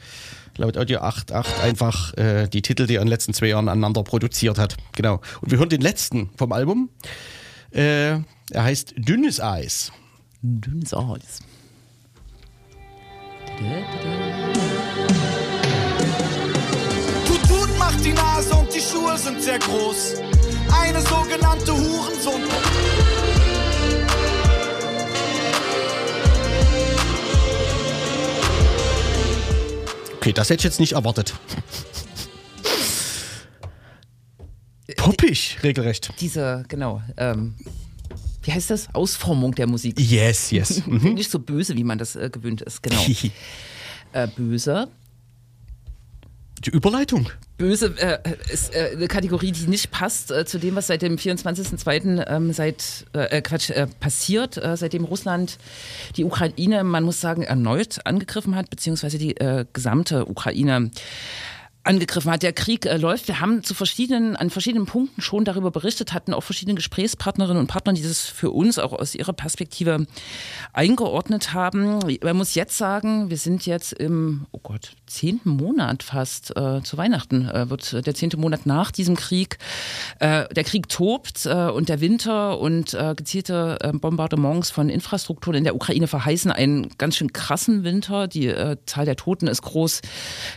Laut 0.57 0.77
Audio 0.77 0.99
88 0.99 1.63
einfach 1.63 2.13
äh, 2.17 2.47
die 2.47 2.61
Titel, 2.61 2.85
die 2.85 2.95
er 2.95 3.01
in 3.01 3.05
den 3.05 3.11
letzten 3.11 3.33
zwei 3.33 3.47
Jahren 3.47 3.69
aneinander 3.69 4.03
produziert 4.03 4.57
hat. 4.59 4.75
Genau. 4.93 5.21
Und 5.41 5.51
wir 5.51 5.57
hören 5.57 5.69
den 5.69 5.79
letzten 5.79 6.29
vom 6.37 6.51
Album. 6.51 6.89
Äh, 7.71 8.19
er 8.51 8.63
heißt 8.63 8.93
Dünnes 8.97 9.39
Eis. 9.39 9.91
dünnes 10.41 10.93
Eis. 10.93 11.39
Tut 17.25 17.41
tut 17.47 17.77
macht 17.79 18.03
die 18.03 18.13
Nase 18.13 18.53
und 18.55 18.73
die 18.73 18.81
Schuhe 18.81 19.17
sind 19.17 19.41
sehr 19.41 19.59
groß. 19.59 20.15
Eine 20.71 21.01
sogenannte 21.01 21.71
Hurensohn. 21.71 22.41
Okay, 30.29 30.33
das 30.35 30.51
hätte 30.51 30.59
ich 30.59 30.65
jetzt 30.65 30.79
nicht 30.79 30.91
erwartet. 30.91 31.33
Poppig, 34.95 35.57
regelrecht. 35.63 36.11
Diese, 36.21 36.65
genau, 36.67 37.01
ähm, 37.17 37.55
wie 38.43 38.51
heißt 38.51 38.69
das? 38.69 38.93
Ausformung 38.93 39.55
der 39.55 39.65
Musik. 39.65 39.99
Yes, 39.99 40.51
yes. 40.51 40.83
Mhm. 40.85 41.15
Nicht 41.15 41.31
so 41.31 41.39
böse, 41.39 41.75
wie 41.75 41.83
man 41.83 41.97
das 41.97 42.15
äh, 42.15 42.29
gewöhnt 42.31 42.61
ist, 42.61 42.83
genau. 42.83 43.03
äh, 44.13 44.27
böse. 44.27 44.87
Die 46.63 46.69
Überleitung. 46.69 47.31
Böse 47.59 47.93
äh, 47.97 48.17
ist 48.51 48.73
äh, 48.73 48.91
eine 48.93 49.07
Kategorie, 49.07 49.51
die 49.51 49.67
nicht 49.67 49.91
passt 49.91 50.31
äh, 50.31 50.45
zu 50.45 50.57
dem, 50.59 50.75
was 50.75 50.87
seit 50.87 51.01
dem 51.01 51.17
24.02. 51.17 52.25
Ähm, 52.27 52.53
seit 52.53 53.05
äh, 53.13 53.41
Quatsch 53.41 53.69
äh, 53.69 53.85
passiert, 53.99 54.57
äh, 54.57 54.77
seitdem 54.77 55.03
Russland 55.03 55.57
die 56.15 56.23
Ukraine, 56.23 56.83
man 56.85 57.03
muss 57.03 57.19
sagen, 57.19 57.43
erneut 57.43 57.99
angegriffen 58.05 58.55
hat, 58.55 58.69
beziehungsweise 58.69 59.17
die 59.17 59.35
äh, 59.37 59.65
gesamte 59.73 60.25
Ukraine 60.25 60.89
angegriffen 61.89 62.31
hat. 62.31 62.43
Der 62.43 62.53
Krieg 62.53 62.85
äh, 62.85 62.97
läuft. 62.97 63.27
Wir 63.27 63.39
haben 63.39 63.63
zu 63.63 63.73
verschiedenen, 63.73 64.35
an 64.35 64.51
verschiedenen 64.51 64.85
Punkten 64.85 65.21
schon 65.21 65.43
darüber 65.43 65.71
berichtet, 65.71 66.13
hatten 66.13 66.35
auch 66.35 66.43
verschiedene 66.43 66.75
Gesprächspartnerinnen 66.75 67.59
und 67.59 67.67
Partner, 67.67 67.93
die 67.93 68.03
das 68.03 68.25
für 68.25 68.51
uns 68.51 68.77
auch 68.77 68.93
aus 68.93 69.15
ihrer 69.15 69.33
Perspektive 69.33 70.05
eingeordnet 70.71 71.53
haben. 71.53 71.99
Man 72.21 72.37
muss 72.37 72.53
jetzt 72.53 72.77
sagen, 72.77 73.31
wir 73.31 73.37
sind 73.37 73.65
jetzt 73.65 73.93
im, 73.93 74.45
oh 74.51 74.59
Gott, 74.61 74.91
zehnten 75.07 75.49
Monat 75.49 76.03
fast, 76.03 76.55
äh, 76.55 76.83
zu 76.83 76.97
Weihnachten 76.97 77.49
äh, 77.49 77.69
wird 77.71 78.05
der 78.05 78.13
zehnte 78.13 78.37
Monat 78.37 78.67
nach 78.67 78.91
diesem 78.91 79.15
Krieg. 79.15 79.57
Äh, 80.19 80.47
der 80.53 80.63
Krieg 80.63 80.89
tobt 80.89 81.47
äh, 81.47 81.69
und 81.69 81.89
der 81.89 82.01
Winter 82.01 82.59
und 82.59 82.93
äh, 82.93 83.15
gezielte 83.15 83.79
Bombardements 83.93 84.69
von 84.69 84.89
Infrastrukturen 84.89 85.57
in 85.57 85.63
der 85.63 85.75
Ukraine 85.75 86.07
verheißen 86.07 86.51
einen 86.51 86.89
ganz 86.99 87.15
schön 87.15 87.33
krassen 87.33 87.83
Winter. 87.83 88.27
Die 88.27 88.53
Zahl 88.85 89.05
der 89.05 89.15
Toten 89.15 89.47
ist 89.47 89.63
groß, 89.63 90.01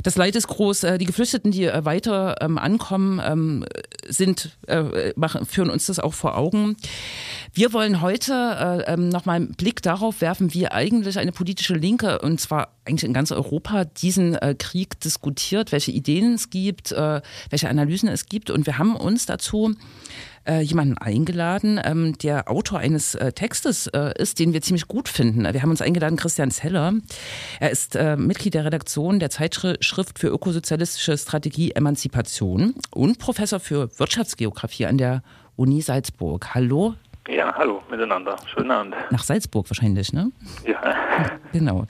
das 0.03 0.17
Leid 0.17 0.37
ist 0.37 0.49
groß, 0.49 0.85
die 0.99 1.05
Geflüchteten, 1.07 1.22
die 1.52 1.64
äh, 1.64 1.85
weiter 1.85 2.37
ähm, 2.41 2.59
ankommen, 2.59 3.21
ähm, 3.25 3.64
sind, 4.09 4.57
äh, 4.67 5.12
machen, 5.17 5.47
führen 5.47 5.71
uns 5.71 5.87
das 5.87 5.99
auch 5.99 6.14
vor 6.14 6.37
Augen. 6.37 6.76
Wir 7.55 7.73
wollen 7.73 8.00
heute 8.00 8.33
äh, 8.87 8.93
ähm, 8.93 9.09
nochmal 9.09 9.37
einen 9.37 9.52
Blick 9.52 9.83
darauf 9.83 10.21
werfen, 10.21 10.55
wie 10.55 10.69
eigentlich 10.69 11.19
eine 11.19 11.33
politische 11.33 11.75
Linke, 11.75 12.21
und 12.21 12.41
zwar 12.41 12.75
eigentlich 12.85 13.05
in 13.05 13.12
ganz 13.12 13.33
Europa, 13.33 13.85
diesen 13.85 14.35
äh, 14.35 14.55
Krieg 14.59 15.00
diskutiert, 15.00 15.73
welche 15.73 15.93
Ideen 15.93 16.35
es 16.35 16.50
gibt, 16.50 16.93
äh, 16.93 17.21
welche 17.50 17.69
Analysen 17.69 18.09
es 18.09 18.26
gibt. 18.26 18.50
Und 18.50 18.67
wir 18.67 18.79
haben 18.79 18.97
uns 18.97 19.26
dazu 19.26 19.75
äh, 20.47 20.61
jemanden 20.61 20.99
eingeladen, 20.99 21.81
ähm, 21.83 22.17
der 22.19 22.51
Autor 22.51 22.79
eines 22.79 23.15
äh, 23.15 23.33
Textes 23.33 23.87
äh, 23.89 24.13
ist, 24.19 24.39
den 24.39 24.53
wir 24.53 24.63
ziemlich 24.63 24.89
gut 24.89 25.09
finden. 25.09 25.45
Wir 25.53 25.63
haben 25.63 25.71
uns 25.71 25.83
eingeladen, 25.83 26.17
Christian 26.17 26.51
Zeller. 26.51 26.95
Er 27.61 27.71
ist 27.71 27.97
äh, 27.97 28.17
Mitglied 28.17 28.55
der 28.55 28.65
Redaktion 28.65 29.19
der 29.19 29.31
Zeitschrift 29.31 30.19
für 30.19 30.29
ökosozialistische 30.29 31.17
Strategie 31.17 31.73
Emanzipation 31.73 32.75
und 32.91 33.19
Professor 33.19 33.61
für 33.61 33.91
Wirtschaftsgeografie 33.99 34.87
an 34.87 34.99
der 34.99 35.23
Uni 35.57 35.83
Salzburg. 35.83 36.55
Hallo 36.55 36.95
Ja, 37.29 37.55
hallo 37.55 37.83
miteinander. 37.88 38.37
Schönen 38.52 38.71
Abend. 38.71 38.95
nach 39.11 39.23
Salzburg 39.23 39.71
wahrscheinlich, 39.71 40.12
ne? 40.12 40.33
Ja, 40.67 40.81
Genau. 41.52 41.87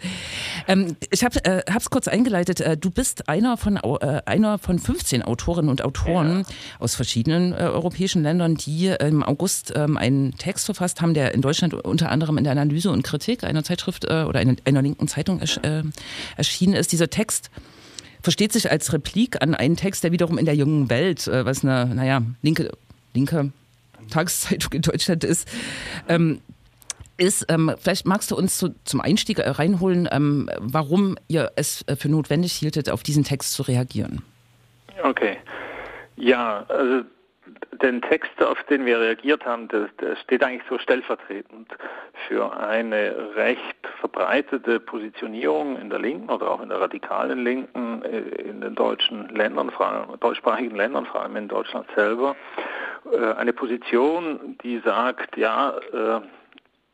Ähm, 0.66 0.96
ich 1.10 1.24
habe 1.24 1.40
es 1.44 1.90
kurz 1.90 2.08
eingeleitet. 2.08 2.60
Äh, 2.60 2.76
du 2.76 2.90
bist 2.90 3.28
einer 3.28 3.56
von, 3.56 3.76
äh, 3.76 4.22
einer 4.26 4.58
von 4.58 4.78
15 4.78 5.22
Autorinnen 5.22 5.70
und 5.70 5.82
Autoren 5.82 6.44
aus 6.78 6.94
verschiedenen 6.94 7.52
äh, 7.52 7.56
europäischen 7.56 8.22
Ländern, 8.22 8.56
die 8.56 8.88
im 8.88 9.22
August 9.22 9.72
ähm, 9.74 9.96
einen 9.96 10.36
Text 10.36 10.66
verfasst 10.66 11.00
haben, 11.00 11.14
der 11.14 11.32
in 11.32 11.40
Deutschland 11.42 11.74
unter 11.74 12.10
anderem 12.10 12.38
in 12.38 12.44
der 12.44 12.52
Analyse 12.52 12.90
und 12.90 13.02
Kritik 13.02 13.44
einer 13.44 13.64
Zeitschrift 13.64 14.04
äh, 14.04 14.24
oder 14.24 14.40
einer, 14.40 14.56
einer 14.64 14.82
linken 14.82 15.08
Zeitung 15.08 15.40
ersch 15.40 15.58
äh, 15.62 15.82
erschienen 16.36 16.74
ist. 16.74 16.92
Dieser 16.92 17.08
Text 17.08 17.50
versteht 18.22 18.52
sich 18.52 18.70
als 18.70 18.92
Replik 18.92 19.40
an 19.40 19.54
einen 19.54 19.76
Text, 19.76 20.04
der 20.04 20.12
wiederum 20.12 20.38
in 20.38 20.44
der 20.44 20.54
jungen 20.54 20.90
Welt, 20.90 21.26
äh, 21.28 21.44
was 21.44 21.64
eine, 21.64 21.86
naja, 21.94 22.22
linke, 22.42 22.70
linke 23.14 23.52
Tageszeitung 24.11 24.73
in 24.73 24.82
Deutschland 24.82 25.25
ist, 25.25 25.49
ähm, 26.09 26.40
ist, 27.16 27.47
ähm, 27.49 27.75
vielleicht 27.78 28.06
magst 28.06 28.30
du 28.30 28.37
uns 28.37 28.59
zu, 28.59 28.75
zum 28.85 29.00
Einstieg 29.00 29.38
äh, 29.38 29.49
reinholen, 29.49 30.09
ähm, 30.11 30.50
warum 30.59 31.16
ihr 31.28 31.52
es 31.56 31.82
äh, 31.87 31.97
für 31.97 32.09
notwendig 32.09 32.52
hieltet, 32.52 32.90
auf 32.90 33.02
diesen 33.02 33.25
Text 33.25 33.52
zu 33.52 33.62
reagieren. 33.62 34.23
okay. 35.02 35.37
Ja, 36.16 36.64
also 36.68 37.04
den 37.83 38.02
Text, 38.02 38.42
auf 38.42 38.62
den 38.64 38.85
wir 38.85 39.00
reagiert 39.00 39.45
haben, 39.45 39.69
das, 39.69 39.88
das 39.99 40.19
steht 40.21 40.42
eigentlich 40.42 40.62
so 40.69 40.78
stellvertretend 40.78 41.69
für 42.28 42.57
eine 42.57 43.35
recht 43.35 43.76
verbreitete 44.00 44.81
Positionierung 44.81 45.78
in 45.78 45.90
der 45.90 45.99
Linken 45.99 46.31
oder 46.31 46.50
auch 46.50 46.61
in 46.61 46.69
der 46.69 46.81
radikalen 46.81 47.45
Linken 47.45 48.02
äh, 48.02 48.19
in 48.42 48.61
den 48.61 48.75
deutschen 48.75 49.28
Ländern, 49.31 49.71
vor 49.71 49.87
allem, 49.87 50.21
deutschsprachigen 50.21 50.76
Ländern, 50.76 51.07
vor 51.07 51.23
allem 51.23 51.37
in 51.37 51.49
Deutschland 51.49 51.87
selber. 51.95 52.37
Äh, 53.12 53.33
Eine 53.35 53.52
Position, 53.52 54.57
die 54.62 54.78
sagt, 54.85 55.37
ja, 55.37 55.75
äh, 55.92 56.21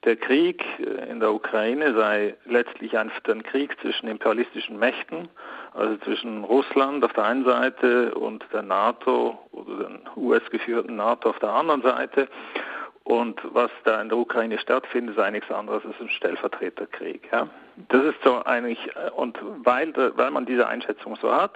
der 0.05 0.17
Krieg 0.17 0.65
äh, 0.79 1.11
in 1.11 1.21
der 1.21 1.33
Ukraine 1.33 1.95
sei 1.95 2.37
letztlich 2.45 2.97
einfach 2.97 3.21
ein 3.29 3.43
Krieg 3.43 3.79
zwischen 3.81 4.09
imperialistischen 4.09 4.79
Mächten, 4.79 5.29
also 5.75 5.97
zwischen 5.99 6.45
Russland 6.45 7.05
auf 7.05 7.13
der 7.13 7.25
einen 7.25 7.45
Seite 7.45 8.15
und 8.15 8.45
der 8.53 8.63
NATO 8.63 9.39
oder 9.53 9.89
den 9.89 10.01
US-geführten 10.17 10.97
NATO 10.97 11.31
auf 11.31 11.39
der 11.39 11.53
anderen 11.53 11.83
Seite. 11.83 12.29
Und 13.09 13.41
was 13.55 13.71
da 13.85 14.03
in 14.03 14.11
der 14.11 14.19
Ukraine 14.19 14.59
stattfindet, 14.59 15.17
ist 15.17 15.31
nichts 15.31 15.51
anderes 15.51 15.83
als 15.87 15.99
ein 15.99 16.11
Stellvertreterkrieg. 16.11 17.27
Ja? 17.33 17.49
Das 17.89 18.05
ist 18.05 18.23
so 18.23 18.45
eigentlich, 18.45 18.79
und 19.17 19.39
weil, 19.65 19.95
weil 20.17 20.31
man 20.31 20.45
diese 20.45 20.69
Einschätzung 20.69 21.17
so 21.17 21.35
hat, 21.35 21.53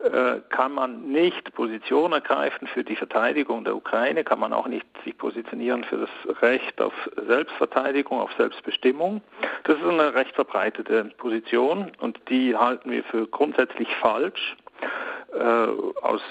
äh, 0.00 0.40
kann 0.48 0.72
man 0.72 1.02
nicht 1.02 1.54
Position 1.54 2.10
ergreifen 2.10 2.66
für 2.66 2.82
die 2.82 2.96
Verteidigung 2.96 3.62
der 3.62 3.76
Ukraine, 3.76 4.24
kann 4.24 4.40
man 4.40 4.52
auch 4.52 4.66
nicht 4.66 4.86
sich 5.04 5.16
positionieren 5.16 5.84
für 5.84 5.98
das 5.98 6.42
Recht 6.42 6.80
auf 6.80 6.94
Selbstverteidigung, 7.28 8.20
auf 8.20 8.32
Selbstbestimmung. 8.32 9.22
Das 9.64 9.76
ist 9.76 9.84
eine 9.84 10.14
recht 10.14 10.34
verbreitete 10.34 11.04
Position 11.16 11.92
und 12.00 12.18
die 12.28 12.56
halten 12.56 12.90
wir 12.90 13.04
für 13.04 13.28
grundsätzlich 13.28 13.88
falsch. 14.00 14.56
Äh, 15.32 15.42
aus 16.02 16.22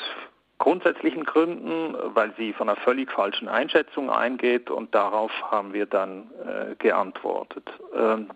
grundsätzlichen 0.59 1.23
Gründen, 1.23 1.95
weil 2.15 2.33
sie 2.37 2.53
von 2.53 2.69
einer 2.69 2.79
völlig 2.79 3.11
falschen 3.11 3.47
Einschätzung 3.47 4.09
eingeht 4.09 4.69
und 4.69 4.93
darauf 4.93 5.31
haben 5.51 5.73
wir 5.73 5.85
dann 5.85 6.31
äh, 6.45 6.75
geantwortet. 6.75 7.69
Ähm, 7.95 8.29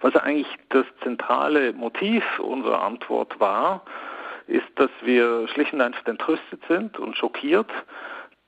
was 0.00 0.16
eigentlich 0.16 0.48
das 0.70 0.86
zentrale 1.02 1.72
Motiv 1.72 2.24
unserer 2.38 2.82
Antwort 2.82 3.38
war, 3.38 3.82
ist, 4.46 4.66
dass 4.76 4.90
wir 5.02 5.46
schlicht 5.48 5.72
und 5.72 5.80
einfach 5.80 6.04
entrüstet 6.06 6.60
sind 6.68 6.98
und 6.98 7.16
schockiert, 7.16 7.70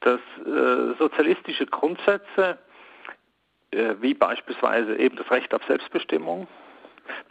dass 0.01 0.21
äh, 0.45 0.95
sozialistische 0.99 1.67
Grundsätze, 1.67 2.59
äh, 3.71 3.95
wie 4.01 4.15
beispielsweise 4.15 4.97
eben 4.97 5.17
das 5.17 5.31
Recht 5.31 5.55
auf 5.55 5.63
Selbstbestimmung, 5.69 6.49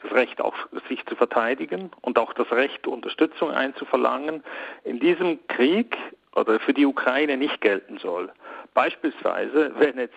das 0.01 0.11
Recht 0.11 0.41
auch 0.41 0.55
sich 0.89 1.05
zu 1.05 1.15
verteidigen 1.15 1.91
und 2.01 2.17
auch 2.17 2.33
das 2.33 2.51
Recht 2.51 2.87
Unterstützung 2.87 3.51
einzuverlangen, 3.51 4.43
in 4.83 4.99
diesem 4.99 5.39
Krieg 5.47 5.97
oder 6.35 6.59
für 6.59 6.73
die 6.73 6.85
Ukraine 6.85 7.37
nicht 7.37 7.61
gelten 7.61 7.97
soll. 7.97 8.31
Beispielsweise, 8.73 9.73
wenn 9.77 9.97
jetzt 9.97 10.15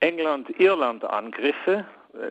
England 0.00 0.48
Irland 0.58 1.04
angriffe, 1.04 1.84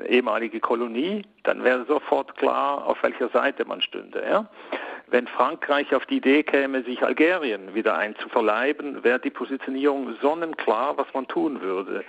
ehemalige 0.08 0.60
Kolonie, 0.60 1.24
dann 1.44 1.64
wäre 1.64 1.86
sofort 1.86 2.36
klar, 2.38 2.86
auf 2.86 3.02
welcher 3.04 3.30
Seite 3.30 3.66
man 3.66 3.82
stünde. 3.82 4.24
Ja? 4.30 4.46
Wenn 5.10 5.26
Frankreich 5.28 5.96
auf 5.96 6.06
die 6.06 6.18
Idee 6.18 6.44
käme, 6.44 6.84
sich 6.84 7.02
Algerien 7.02 7.74
wieder 7.74 7.98
einzuverleiben, 7.98 9.06
wäre 9.06 9.20
die 9.20 9.30
Positionierung 9.30 10.16
sonnenklar, 10.22 10.98
was 10.98 11.08
man 11.14 11.26
tun 11.28 11.62
würde. 11.62 12.04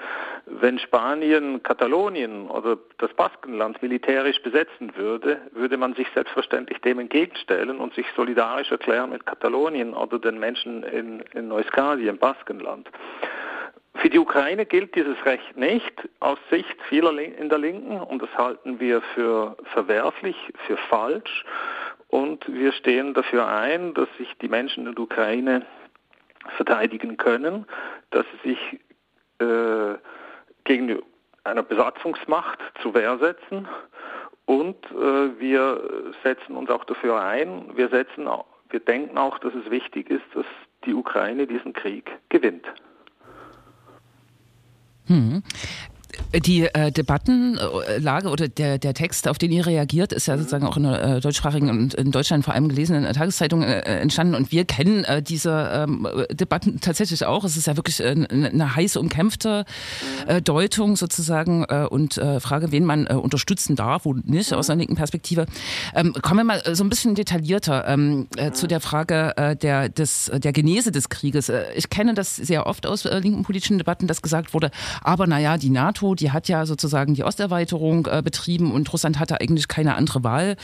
Wenn 0.46 0.80
Spanien 0.80 1.62
Katalonien 1.62 2.48
oder 2.48 2.76
das 2.98 3.14
Baskenland 3.14 3.80
militärisch 3.82 4.42
besetzen 4.42 4.96
würde, 4.96 5.40
würde 5.52 5.76
man 5.76 5.94
sich 5.94 6.08
selbstverständlich 6.12 6.80
dem 6.80 6.98
entgegenstellen 6.98 7.78
und 7.78 7.94
sich 7.94 8.06
solidarisch 8.16 8.72
erklären 8.72 9.10
mit 9.10 9.24
Katalonien 9.26 9.94
oder 9.94 10.18
den 10.18 10.40
Menschen 10.40 10.82
in, 10.82 11.20
in 11.34 11.46
Neuskadi, 11.46 12.08
im 12.08 12.18
Baskenland. 12.18 12.90
Für 13.94 14.10
die 14.10 14.18
Ukraine 14.18 14.66
gilt 14.66 14.94
dieses 14.96 15.24
Recht 15.24 15.56
nicht 15.56 16.08
aus 16.20 16.38
Sicht 16.50 16.76
vieler 16.88 17.16
in 17.18 17.48
der 17.48 17.58
Linken 17.58 18.00
und 18.00 18.22
das 18.22 18.36
halten 18.36 18.80
wir 18.80 19.02
für 19.14 19.56
verwerflich, 19.72 20.36
für 20.66 20.76
falsch. 20.76 21.44
Und 22.08 22.50
wir 22.52 22.72
stehen 22.72 23.14
dafür 23.14 23.46
ein, 23.46 23.94
dass 23.94 24.08
sich 24.16 24.32
die 24.40 24.48
Menschen 24.48 24.86
in 24.86 24.94
der 24.94 25.04
Ukraine 25.04 25.66
verteidigen 26.56 27.16
können, 27.16 27.66
dass 28.10 28.24
sie 28.42 28.50
sich 28.50 28.80
äh, 29.40 29.98
gegen 30.64 31.02
einer 31.44 31.62
Besatzungsmacht 31.62 32.58
zu 32.82 32.94
Wehr 32.94 33.18
setzen. 33.18 33.68
Und 34.46 34.76
äh, 34.86 35.38
wir 35.38 36.12
setzen 36.24 36.56
uns 36.56 36.70
auch 36.70 36.84
dafür 36.84 37.20
ein, 37.20 37.76
wir, 37.76 37.88
setzen, 37.90 38.26
wir 38.70 38.80
denken 38.80 39.18
auch, 39.18 39.38
dass 39.38 39.54
es 39.54 39.70
wichtig 39.70 40.08
ist, 40.10 40.24
dass 40.34 40.46
die 40.84 40.94
Ukraine 40.94 41.46
diesen 41.46 41.74
Krieg 41.74 42.10
gewinnt. 42.30 42.66
Hm. 45.06 45.42
Die 46.34 46.64
äh, 46.64 46.92
Debattenlage 46.92 48.28
oder 48.28 48.48
der, 48.48 48.78
der 48.78 48.92
Text, 48.92 49.28
auf 49.28 49.38
den 49.38 49.50
ihr 49.50 49.64
reagiert, 49.64 50.12
ist 50.12 50.26
ja 50.26 50.34
mhm. 50.34 50.40
sozusagen 50.40 50.66
auch 50.66 50.76
in 50.76 50.82
der 50.82 51.02
äh, 51.02 51.20
deutschsprachigen 51.20 51.70
und 51.70 51.94
in 51.94 52.10
Deutschland 52.10 52.44
vor 52.44 52.52
allem 52.52 52.68
gelesenen 52.68 53.04
äh, 53.04 53.12
Tageszeitung 53.14 53.62
äh, 53.62 53.80
entstanden. 53.80 54.34
Und 54.34 54.52
wir 54.52 54.66
kennen 54.66 55.04
äh, 55.04 55.22
diese 55.22 55.70
ähm, 55.72 56.06
Debatten 56.30 56.80
tatsächlich 56.80 57.24
auch. 57.24 57.44
Es 57.44 57.56
ist 57.56 57.66
ja 57.66 57.76
wirklich 57.76 58.00
äh, 58.00 58.26
eine 58.28 58.76
heiß 58.76 58.96
umkämpfte 58.96 59.64
äh, 60.26 60.42
Deutung 60.42 60.96
sozusagen 60.96 61.64
äh, 61.64 61.86
und 61.88 62.18
äh, 62.18 62.40
Frage, 62.40 62.72
wen 62.72 62.84
man 62.84 63.06
äh, 63.06 63.14
unterstützen 63.14 63.74
darf 63.74 64.04
und 64.04 64.28
nicht 64.28 64.52
aus 64.52 64.68
einer 64.68 64.80
linken 64.80 64.96
Perspektive. 64.96 65.46
Ähm, 65.94 66.12
kommen 66.20 66.40
wir 66.40 66.44
mal 66.44 66.74
so 66.74 66.84
ein 66.84 66.90
bisschen 66.90 67.14
detaillierter 67.14 67.88
ähm, 67.88 68.28
äh, 68.36 68.52
zu 68.52 68.66
der 68.66 68.80
Frage 68.80 69.34
äh, 69.36 69.56
der, 69.56 69.88
des, 69.88 70.30
der 70.34 70.52
Genese 70.52 70.92
des 70.92 71.08
Krieges. 71.08 71.48
Äh, 71.48 71.64
ich 71.74 71.88
kenne 71.88 72.12
das 72.12 72.36
sehr 72.36 72.66
oft 72.66 72.86
aus 72.86 73.06
äh, 73.06 73.18
linken 73.18 73.44
politischen 73.44 73.78
Debatten, 73.78 74.06
dass 74.06 74.20
gesagt 74.20 74.52
wurde, 74.52 74.70
aber 75.02 75.26
naja, 75.26 75.56
die 75.56 75.70
NATO, 75.70 76.14
die 76.20 76.32
hat 76.32 76.48
ja 76.48 76.66
sozusagen 76.66 77.14
die 77.14 77.24
Osterweiterung 77.24 78.06
äh, 78.06 78.22
betrieben 78.22 78.72
und 78.72 78.92
Russland 78.92 79.18
hatte 79.18 79.40
eigentlich 79.40 79.68
keine 79.68 79.94
andere 79.94 80.24
Wahl, 80.24 80.56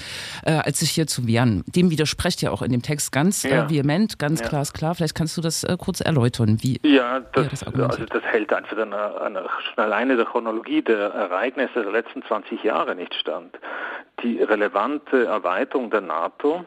äh, 0.45 0.53
als 0.53 0.81
sich 0.81 0.91
hier 0.91 1.07
zu 1.07 1.27
wehren. 1.27 1.65
Dem 1.67 1.91
widerspricht 1.91 2.43
ja 2.43 2.51
auch 2.51 2.63
in 2.63 2.73
dem 2.73 2.83
Text 2.83 3.13
ganz 3.13 3.45
äh, 3.45 3.51
ja. 3.51 3.65
äh, 3.65 3.71
vehement, 3.71 4.19
ganz 4.19 4.41
ja. 4.41 4.49
glasklar. 4.49 4.95
Vielleicht 4.95 5.15
kannst 5.15 5.37
du 5.37 5.41
das 5.41 5.65
äh, 5.65 5.77
kurz 5.79 6.01
erläutern, 6.01 6.59
wie 6.61 6.81
Ja, 6.83 7.21
das, 7.21 7.49
das, 7.51 7.63
also 7.65 8.05
das 8.07 8.23
hält 8.25 8.53
einfach 8.53 8.77
an 8.77 9.39
schon 9.75 9.85
alleine 9.85 10.17
der 10.17 10.27
Chronologie 10.27 10.83
der 10.83 11.11
Ereignisse 11.11 11.83
der 11.83 11.93
letzten 11.93 12.23
20 12.23 12.63
Jahre 12.63 12.95
nicht 12.95 13.15
stand. 13.15 13.59
Die 14.23 14.43
relevante 14.43 15.27
Erweiterung 15.27 15.91
der 15.91 16.01
NATO 16.01 16.65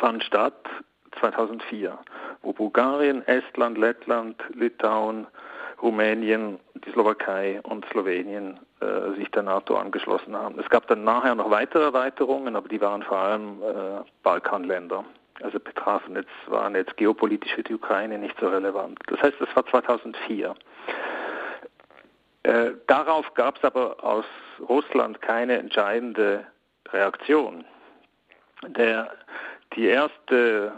fand 0.00 0.24
statt 0.24 0.66
2004, 1.20 1.98
wo 2.42 2.52
Bulgarien, 2.52 3.26
Estland, 3.26 3.78
Lettland, 3.78 4.42
Litauen, 4.54 5.26
Rumänien, 5.82 6.60
die 6.74 6.90
Slowakei 6.92 7.60
und 7.62 7.84
Slowenien 7.90 8.60
äh, 8.80 9.16
sich 9.16 9.30
der 9.32 9.42
NATO 9.42 9.76
angeschlossen 9.76 10.36
haben. 10.36 10.58
Es 10.58 10.68
gab 10.70 10.86
dann 10.86 11.04
nachher 11.04 11.34
noch 11.34 11.50
weitere 11.50 11.82
Erweiterungen, 11.82 12.54
aber 12.54 12.68
die 12.68 12.80
waren 12.80 13.02
vor 13.02 13.18
allem 13.18 13.62
äh, 13.62 14.04
Balkanländer. 14.22 15.04
Also 15.42 15.58
betrafen 15.58 16.14
jetzt, 16.14 16.30
waren 16.46 16.76
jetzt 16.76 16.96
geopolitisch 16.96 17.54
für 17.54 17.64
die 17.64 17.74
Ukraine 17.74 18.18
nicht 18.18 18.38
so 18.38 18.48
relevant. 18.48 18.98
Das 19.08 19.20
heißt, 19.20 19.40
das 19.40 19.48
war 19.56 19.66
2004. 19.66 20.54
Äh, 22.44 22.70
darauf 22.86 23.32
gab 23.34 23.56
es 23.56 23.64
aber 23.64 24.02
aus 24.04 24.24
Russland 24.68 25.20
keine 25.20 25.58
entscheidende 25.58 26.46
Reaktion. 26.92 27.64
Der, 28.68 29.10
die 29.74 29.86
erste 29.86 30.72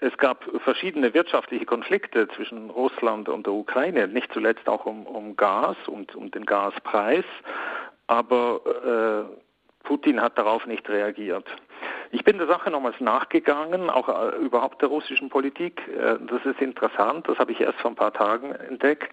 es 0.00 0.16
gab 0.18 0.44
verschiedene 0.62 1.14
wirtschaftliche 1.14 1.64
Konflikte 1.64 2.28
zwischen 2.28 2.70
Russland 2.70 3.28
und 3.28 3.46
der 3.46 3.54
Ukraine, 3.54 4.08
nicht 4.08 4.32
zuletzt 4.32 4.68
auch 4.68 4.84
um, 4.84 5.06
um 5.06 5.36
Gas 5.36 5.76
und 5.86 6.14
um 6.14 6.30
den 6.30 6.44
Gaspreis. 6.44 7.24
Aber 8.06 9.26
äh, 9.30 9.36
Putin 9.84 10.20
hat 10.20 10.36
darauf 10.36 10.66
nicht 10.66 10.88
reagiert. 10.88 11.46
Ich 12.10 12.24
bin 12.24 12.38
der 12.38 12.46
Sache 12.46 12.70
nochmals 12.70 13.00
nachgegangen, 13.00 13.90
auch 13.90 14.08
äh, 14.08 14.36
überhaupt 14.36 14.82
der 14.82 14.88
russischen 14.88 15.28
Politik. 15.28 15.80
Äh, 15.88 16.18
das 16.26 16.44
ist 16.44 16.60
interessant, 16.60 17.28
das 17.28 17.38
habe 17.38 17.52
ich 17.52 17.60
erst 17.60 17.80
vor 17.80 17.90
ein 17.90 17.96
paar 17.96 18.12
Tagen 18.12 18.52
entdeckt. 18.52 19.10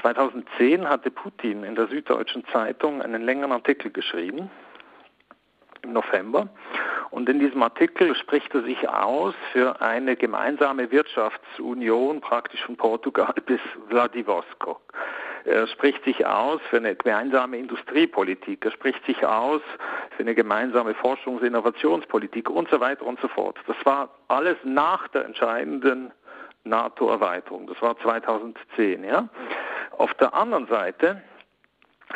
2010 0.00 0.88
hatte 0.88 1.10
Putin 1.10 1.64
in 1.64 1.74
der 1.74 1.86
Süddeutschen 1.88 2.44
Zeitung 2.52 3.02
einen 3.02 3.22
längeren 3.22 3.52
Artikel 3.52 3.90
geschrieben, 3.90 4.50
im 5.82 5.92
November. 5.92 6.48
Und 7.10 7.28
in 7.28 7.38
diesem 7.38 7.62
Artikel 7.62 8.14
spricht 8.14 8.54
er 8.54 8.62
sich 8.62 8.88
aus 8.88 9.34
für 9.52 9.80
eine 9.80 10.16
gemeinsame 10.16 10.90
Wirtschaftsunion 10.90 12.20
praktisch 12.20 12.62
von 12.64 12.76
Portugal 12.76 13.34
bis 13.46 13.60
Vladivostok. 13.88 14.80
Er 15.44 15.66
spricht 15.66 16.02
sich 16.04 16.24
aus 16.24 16.60
für 16.70 16.78
eine 16.78 16.94
gemeinsame 16.94 17.58
Industriepolitik. 17.58 18.64
Er 18.64 18.70
spricht 18.70 19.04
sich 19.04 19.26
aus 19.26 19.60
für 20.16 20.22
eine 20.22 20.34
gemeinsame 20.34 20.92
Forschungs- 20.92 21.40
und 21.40 21.42
Innovationspolitik 21.42 22.48
und 22.48 22.70
so 22.70 22.80
weiter 22.80 23.04
und 23.04 23.20
so 23.20 23.28
fort. 23.28 23.58
Das 23.66 23.76
war 23.84 24.08
alles 24.28 24.56
nach 24.64 25.06
der 25.08 25.26
entscheidenden 25.26 26.12
NATO-Erweiterung. 26.64 27.66
Das 27.66 27.80
war 27.82 27.98
2010. 27.98 29.04
Ja? 29.04 29.28
Auf 29.98 30.14
der 30.14 30.32
anderen 30.32 30.66
Seite 30.66 31.22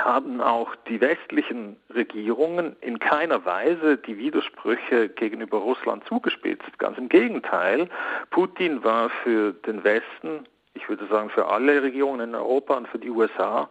haben 0.05 0.41
auch 0.41 0.75
die 0.89 1.01
westlichen 1.01 1.77
Regierungen 1.95 2.77
in 2.81 2.99
keiner 2.99 3.45
Weise 3.45 3.97
die 3.99 4.19
Widersprüche 4.19 5.09
gegenüber 5.09 5.59
Russland 5.59 6.05
zugespitzt. 6.05 6.79
Ganz 6.79 6.99
im 6.99 7.09
Gegenteil, 7.09 7.89
Putin 8.31 8.83
war 8.85 9.11
für 9.23 9.53
den 9.53 9.85
Westen, 9.85 10.47
ich 10.75 10.89
würde 10.89 11.07
sagen 11.07 11.31
für 11.31 11.47
alle 11.49 11.83
Regierungen 11.83 12.31
in 12.31 12.35
Europa 12.35 12.75
und 12.77 12.89
für 12.89 12.99
die 12.99 13.11
USA, 13.11 13.69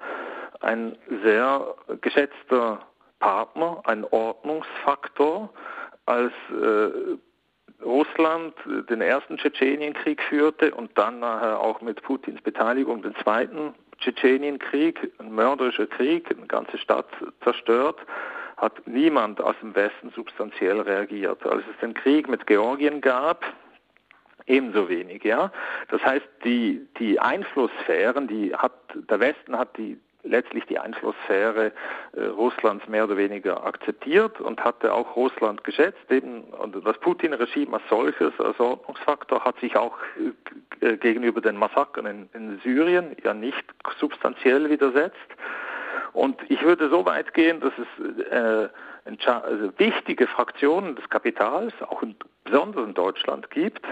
ein 0.62 0.98
sehr 1.24 1.76
geschätzter 2.02 2.80
Partner, 3.20 3.82
ein 3.86 4.04
Ordnungsfaktor, 4.06 5.50
als 6.06 6.34
äh, 6.52 7.18
Russland 7.84 8.54
den 8.90 9.02
ersten 9.02 9.38
Tschetschenienkrieg 9.38 10.22
führte 10.24 10.74
und 10.74 10.98
dann 10.98 11.20
nachher 11.20 11.60
auch 11.60 11.82
mit 11.82 12.02
Putins 12.02 12.42
Beteiligung 12.42 13.02
den 13.04 13.16
zweiten 13.18 13.76
Tschetschenienkrieg, 14.00 15.12
ein 15.20 15.34
mörderischer 15.34 15.88
Krieg, 15.88 16.30
eine 16.32 16.48
ganze 16.48 16.78
Stadt 16.78 17.08
zerstört, 17.44 18.00
hat 18.58 18.88
niemand 18.88 19.42
aus 19.42 19.56
dem 19.62 19.76
Westen 19.76 20.12
substanziell 20.12 20.82
reagiert. 20.82 21.46
Als 21.46 21.64
es 21.72 21.80
den 21.80 21.94
Krieg 21.94 22.28
mit 22.28 22.48
Georgien 22.48 23.02
gab, 23.02 23.46
ebenso 24.48 24.90
wenig. 24.90 25.24
Ja? 25.24 25.52
Das 25.90 26.04
heißt, 26.04 26.28
die, 26.44 26.88
die 27.00 27.20
Einflusssphären, 27.20 28.28
die 28.28 28.56
hat, 28.56 28.74
der 28.94 29.20
Westen 29.20 29.58
hat 29.58 29.78
die, 29.78 30.00
letztlich 30.28 30.66
die 30.66 30.80
Einflusssphäre 30.80 31.72
äh, 32.14 32.24
Russlands 32.26 32.88
mehr 32.88 33.06
oder 33.06 33.18
weniger 33.18 33.66
akzeptiert 33.66 34.40
und 34.42 34.64
hatte 34.64 34.94
auch 34.94 35.16
Russland 35.16 35.64
geschätzt. 35.64 36.10
Eben, 36.10 36.44
und 36.44 36.76
das 36.86 36.98
Putin-Regime 37.00 37.74
als 37.74 37.84
solches, 37.90 38.34
als 38.40 38.60
Ordnungsfaktor, 38.60 39.44
hat 39.44 39.60
sich 39.60 39.76
auch 39.76 39.98
äh, 40.82 40.98
gegenüber 40.98 41.42
den 41.42 41.58
Massakern 41.58 42.06
in, 42.06 42.30
in 42.34 42.60
Syrien 42.64 43.16
ja 43.24 43.34
nicht 43.34 43.64
substanziell 44.00 44.70
widersetzt. 44.70 45.16
Und 46.14 46.40
ich 46.50 46.62
würde 46.64 46.90
so 46.90 47.06
weit 47.06 47.34
gehen, 47.34 47.60
dass 47.60 47.74
es 47.78 48.32
äh, 48.32 48.70
also 49.26 49.72
wichtige 49.78 50.28
Fraktionen 50.28 50.96
des 50.96 51.08
Kapitals, 51.10 51.74
auch 51.82 52.02
in, 52.04 52.16
besonders 52.44 52.86
in 52.86 52.94
Deutschland, 52.94 53.50
gibt, 53.52 53.86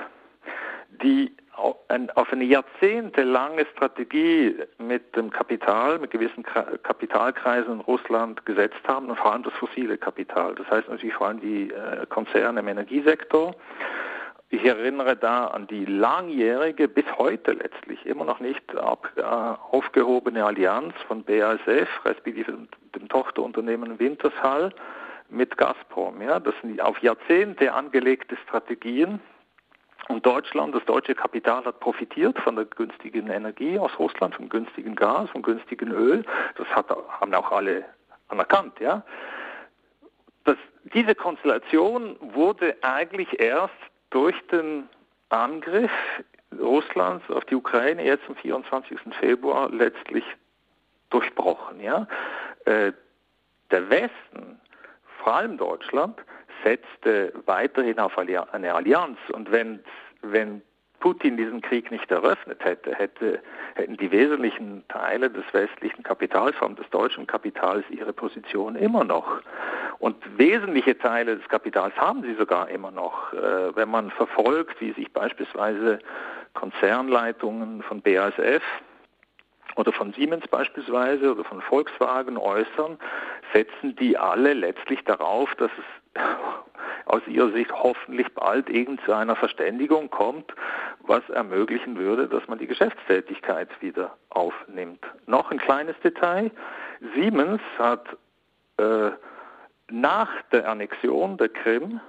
die 1.03 1.31
auf 1.57 2.31
eine 2.31 2.43
jahrzehntelange 2.43 3.65
Strategie 3.73 4.55
mit 4.77 5.15
dem 5.15 5.29
Kapital, 5.29 5.99
mit 5.99 6.11
gewissen 6.11 6.43
Kapitalkreisen 6.43 7.73
in 7.75 7.79
Russland 7.79 8.45
gesetzt 8.45 8.81
haben 8.87 9.09
und 9.09 9.17
vor 9.17 9.31
allem 9.31 9.43
das 9.43 9.53
fossile 9.53 9.97
Kapital. 9.97 10.55
Das 10.55 10.69
heißt 10.69 10.89
natürlich 10.89 11.15
vor 11.15 11.27
allem 11.27 11.39
die 11.39 11.71
äh, 11.71 12.05
Konzerne 12.07 12.59
im 12.59 12.67
Energiesektor. 12.67 13.55
Ich 14.49 14.63
erinnere 14.65 15.15
da 15.15 15.47
an 15.47 15.67
die 15.67 15.85
langjährige, 15.85 16.87
bis 16.87 17.05
heute 17.17 17.53
letztlich 17.53 18.05
immer 18.05 18.25
noch 18.25 18.39
nicht 18.39 18.77
ab, 18.77 19.09
äh, 19.15 19.21
aufgehobene 19.21 20.45
Allianz 20.45 20.93
von 21.07 21.23
BASF, 21.23 21.89
respektive 22.03 22.53
dem 22.95 23.09
Tochterunternehmen 23.09 23.97
Wintershall, 23.99 24.71
mit 25.29 25.57
Gazprom. 25.57 26.21
Ja, 26.21 26.39
das 26.39 26.53
sind 26.61 26.79
auf 26.81 26.99
Jahrzehnte 26.99 27.73
angelegte 27.73 28.37
Strategien. 28.37 29.19
Und 30.07 30.25
Deutschland, 30.25 30.75
das 30.75 30.85
deutsche 30.85 31.15
Kapital 31.15 31.65
hat 31.65 31.79
profitiert 31.79 32.37
von 32.39 32.55
der 32.55 32.65
günstigen 32.65 33.27
Energie 33.27 33.79
aus 33.79 33.97
Russland, 33.97 34.35
vom 34.35 34.49
günstigen 34.49 34.95
Gas, 34.95 35.29
vom 35.31 35.41
günstigen 35.41 35.91
Öl. 35.91 36.23
Das 36.57 36.67
hat, 36.67 36.89
haben 36.89 37.33
auch 37.33 37.51
alle 37.51 37.85
anerkannt. 38.27 38.79
Ja. 38.79 39.03
Das, 40.43 40.57
diese 40.93 41.15
Konstellation 41.15 42.17
wurde 42.19 42.75
eigentlich 42.81 43.39
erst 43.39 43.73
durch 44.11 44.35
den 44.47 44.87
Angriff 45.29 45.91
Russlands 46.59 47.27
auf 47.31 47.43
die 47.45 47.55
Ukraine 47.55 48.05
jetzt 48.05 48.23
am 48.27 48.35
24. 48.35 48.99
Februar 49.19 49.69
letztlich 49.71 50.23
durchbrochen. 51.09 51.79
Ja. 51.79 52.07
Äh, 52.65 52.93
der 53.71 53.89
Westen 53.89 54.59
vor 55.23 55.33
allem 55.33 55.57
Deutschland, 55.57 56.19
setzte 56.65 57.31
weiterhin 57.45 57.99
auf 57.99 58.17
eine 58.17 58.73
Allianz. 58.73 59.17
Und 59.31 59.51
wenn, 59.51 59.79
wenn 60.21 60.61
Putin 60.99 61.37
diesen 61.37 61.61
Krieg 61.61 61.91
nicht 61.91 62.09
eröffnet 62.09 62.65
hätte, 62.65 62.95
hätte, 62.95 63.39
hätten 63.75 63.95
die 63.97 64.09
wesentlichen 64.09 64.83
Teile 64.87 65.29
des 65.29 65.43
westlichen 65.51 66.01
Kapitals, 66.01 66.55
vor 66.55 66.67
allem 66.67 66.75
des 66.75 66.89
deutschen 66.89 67.27
Kapitals, 67.27 67.85
ihre 67.91 68.11
Position 68.11 68.75
immer 68.75 69.03
noch. 69.03 69.41
Und 69.99 70.15
wesentliche 70.37 70.97
Teile 70.97 71.37
des 71.37 71.47
Kapitals 71.47 71.95
haben 71.95 72.23
sie 72.23 72.33
sogar 72.33 72.69
immer 72.69 72.89
noch. 72.89 73.31
Äh, 73.33 73.75
wenn 73.75 73.89
man 73.89 74.09
verfolgt, 74.09 74.81
wie 74.81 74.93
sich 74.93 75.13
beispielsweise 75.13 75.99
Konzernleitungen 76.55 77.83
von 77.83 78.01
BASF 78.01 78.63
oder 79.75 79.91
von 79.91 80.11
Siemens 80.13 80.47
beispielsweise 80.47 81.33
oder 81.33 81.43
von 81.43 81.61
Volkswagen 81.61 82.37
äußern, 82.37 82.97
setzen 83.53 83.95
die 83.97 84.17
alle 84.17 84.53
letztlich 84.53 85.03
darauf, 85.03 85.53
dass 85.55 85.71
es 85.77 85.85
aus 87.05 87.21
ihrer 87.27 87.51
Sicht 87.51 87.71
hoffentlich 87.71 88.33
bald 88.33 88.69
irgend 88.69 89.01
zu 89.05 89.13
einer 89.13 89.35
Verständigung 89.35 90.09
kommt, 90.09 90.53
was 91.01 91.27
ermöglichen 91.29 91.97
würde, 91.97 92.27
dass 92.27 92.47
man 92.47 92.57
die 92.57 92.67
Geschäftstätigkeit 92.67 93.69
wieder 93.81 94.15
aufnimmt. 94.29 95.05
Noch 95.27 95.51
ein 95.51 95.59
kleines 95.59 95.95
Detail. 96.03 96.51
Siemens 97.13 97.61
hat 97.77 98.05
äh, 98.77 99.11
nach 99.89 100.29
der 100.51 100.67
Annexion 100.67 101.37
der 101.37 101.49
Krim 101.49 101.99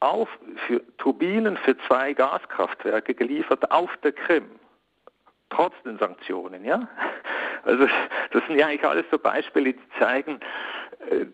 auf 0.00 0.28
für 0.66 0.82
Turbinen 0.98 1.56
für 1.56 1.76
zwei 1.86 2.12
Gaskraftwerke 2.12 3.14
geliefert 3.14 3.70
auf 3.70 3.90
der 4.02 4.12
Krim 4.12 4.44
trotz 5.54 5.74
den 5.84 5.98
Sanktionen, 5.98 6.64
ja. 6.64 6.88
Also 7.64 7.86
das 8.32 8.46
sind 8.46 8.58
ja 8.58 8.66
eigentlich 8.66 8.84
alles 8.84 9.06
so 9.10 9.18
Beispiele, 9.18 9.72
die 9.72 9.88
zeigen, 9.98 10.38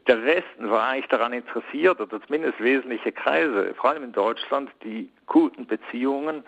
der 0.07 0.25
Westen 0.25 0.71
war 0.71 0.89
eigentlich 0.89 1.09
daran 1.09 1.33
interessiert, 1.33 2.01
oder 2.01 2.21
zumindest 2.23 2.61
wesentliche 2.61 3.13
Kreise, 3.13 3.75
vor 3.75 3.91
allem 3.91 4.05
in 4.05 4.13
Deutschland, 4.13 4.71
die 4.85 5.11
guten 5.27 5.67
Beziehungen 5.67 6.45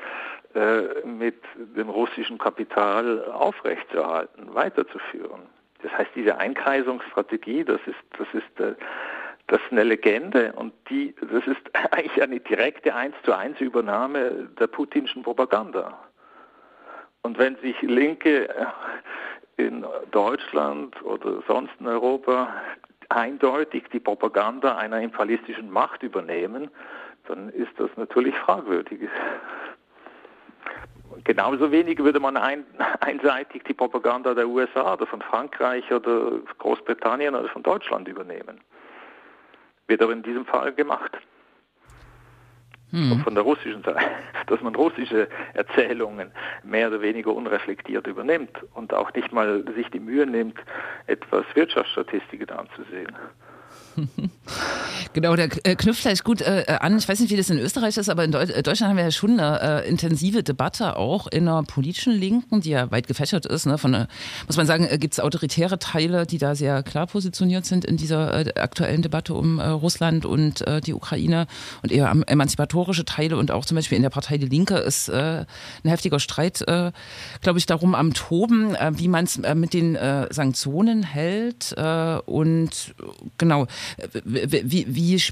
äh, 0.54 1.06
mit 1.06 1.36
dem 1.56 1.88
russischen 1.88 2.38
Kapital 2.38 3.24
aufrechtzuerhalten, 3.32 4.54
weiterzuführen. 4.54 5.42
Das 5.82 5.92
heißt, 5.92 6.10
diese 6.14 6.38
Einkreisungsstrategie, 6.38 7.64
das 7.64 7.80
ist, 7.86 7.96
das 8.18 8.28
ist, 8.32 8.60
äh, 8.60 8.74
das 9.46 9.60
ist 9.62 9.72
eine 9.72 9.84
Legende 9.84 10.52
und 10.52 10.72
die, 10.88 11.14
das 11.20 11.46
ist 11.46 11.62
eigentlich 11.90 12.22
eine 12.22 12.40
direkte 12.40 12.94
eins 12.94 13.14
zu 13.24 13.36
eins 13.36 13.60
Übernahme 13.60 14.48
der 14.58 14.66
putinschen 14.66 15.22
Propaganda. 15.22 15.98
Und 17.22 17.38
wenn 17.38 17.56
sich 17.56 17.80
Linke 17.82 18.48
äh, 18.48 18.66
in 19.56 19.86
Deutschland 20.10 21.00
oder 21.02 21.42
sonst 21.46 21.72
in 21.78 21.86
Europa 21.86 22.48
eindeutig 23.16 23.84
die 23.92 24.00
Propaganda 24.00 24.76
einer 24.76 25.00
imperialistischen 25.00 25.70
Macht 25.70 26.02
übernehmen, 26.02 26.70
dann 27.26 27.48
ist 27.50 27.72
das 27.78 27.90
natürlich 27.96 28.34
fragwürdig. 28.36 29.00
Genauso 31.24 31.70
wenig 31.70 31.98
würde 31.98 32.18
man 32.18 32.36
ein, 32.36 32.64
einseitig 33.00 33.62
die 33.64 33.74
Propaganda 33.74 34.34
der 34.34 34.48
USA 34.48 34.94
oder 34.94 35.06
von 35.06 35.22
Frankreich 35.22 35.92
oder 35.92 36.40
Großbritannien 36.58 37.34
oder 37.34 37.48
von 37.48 37.62
Deutschland 37.62 38.08
übernehmen. 38.08 38.60
Wird 39.86 40.02
aber 40.02 40.12
in 40.12 40.22
diesem 40.22 40.46
Fall 40.46 40.72
gemacht 40.72 41.12
hm. 42.92 43.20
von 43.24 43.34
der 43.34 43.42
russischen 43.42 43.82
Seite, 43.82 44.00
dass 44.46 44.60
man 44.60 44.74
russische 44.74 45.28
Erzählungen 45.54 46.30
mehr 46.62 46.88
oder 46.88 47.00
weniger 47.00 47.34
unreflektiert 47.34 48.06
übernimmt 48.06 48.62
und 48.74 48.92
auch 48.94 49.12
nicht 49.14 49.32
mal 49.32 49.64
sich 49.74 49.88
die 49.90 50.00
Mühe 50.00 50.26
nimmt, 50.26 50.58
etwas 51.06 51.44
Wirtschaftsstatistiken 51.54 52.50
anzusehen. 52.50 53.16
Genau, 55.14 55.36
der 55.36 55.48
äh, 55.64 55.76
knüpft 55.76 56.00
vielleicht 56.00 56.24
gut 56.24 56.40
äh, 56.40 56.64
an. 56.80 56.96
Ich 56.96 57.08
weiß 57.08 57.20
nicht, 57.20 57.30
wie 57.30 57.36
das 57.36 57.50
in 57.50 57.58
Österreich 57.58 57.96
ist, 57.96 58.08
aber 58.08 58.24
in 58.24 58.32
Deu 58.32 58.40
äh, 58.40 58.62
Deutschland 58.62 58.90
haben 58.90 58.96
wir 58.96 59.04
ja 59.04 59.10
schon 59.10 59.38
eine 59.38 59.82
äh, 59.82 59.88
intensive 59.88 60.42
Debatte 60.42 60.96
auch 60.96 61.26
in 61.26 61.44
der 61.44 61.62
politischen 61.64 62.12
Linken, 62.12 62.62
die 62.62 62.70
ja 62.70 62.90
weit 62.90 63.06
gefächert 63.06 63.44
ist. 63.44 63.66
Ne? 63.66 63.76
Von, 63.76 63.92
äh, 63.92 64.06
muss 64.46 64.56
man 64.56 64.66
sagen, 64.66 64.86
äh, 64.86 64.96
gibt 64.96 65.14
es 65.14 65.20
autoritäre 65.20 65.78
Teile, 65.78 66.26
die 66.26 66.38
da 66.38 66.54
sehr 66.54 66.82
klar 66.82 67.06
positioniert 67.06 67.66
sind 67.66 67.84
in 67.84 67.96
dieser 67.96 68.32
aktuellen 68.60 69.02
Debatte 69.02 69.34
um 69.34 69.60
Russland 69.60 70.24
und 70.24 70.64
die 70.86 70.94
Ukraine 70.94 71.46
und 71.82 71.92
eher 71.92 72.10
emanzipatorische 72.26 73.04
Teile 73.04 73.36
und 73.36 73.50
auch 73.50 73.64
zum 73.64 73.76
Beispiel 73.76 73.96
in 73.96 74.02
der 74.02 74.10
Partei 74.10 74.38
Die 74.38 74.46
Linke 74.46 74.76
ist 74.76 75.10
ein 75.10 75.46
heftiger 75.84 76.20
Streit, 76.20 76.64
glaube 76.66 77.58
ich, 77.58 77.66
darum 77.66 77.94
am 77.94 78.14
Toben, 78.14 78.76
wie 78.92 79.08
man 79.08 79.24
es 79.24 79.38
mit 79.54 79.74
den 79.74 79.98
Sanktionen 80.30 81.02
hält 81.02 81.74
und 82.26 82.94
genau, 83.38 83.66
wie, 84.24 84.86
wie, 84.88 85.22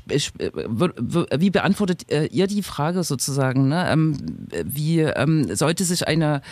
wie 1.38 1.50
beantwortet 1.50 2.10
äh, 2.10 2.26
ihr 2.26 2.46
die 2.46 2.62
Frage 2.62 3.02
sozusagen? 3.02 3.68
Ne? 3.68 3.88
Ähm, 3.90 4.16
wie 4.64 5.00
ähm, 5.00 5.54
sollte 5.54 5.84
sich 5.84 6.06
eine 6.06 6.42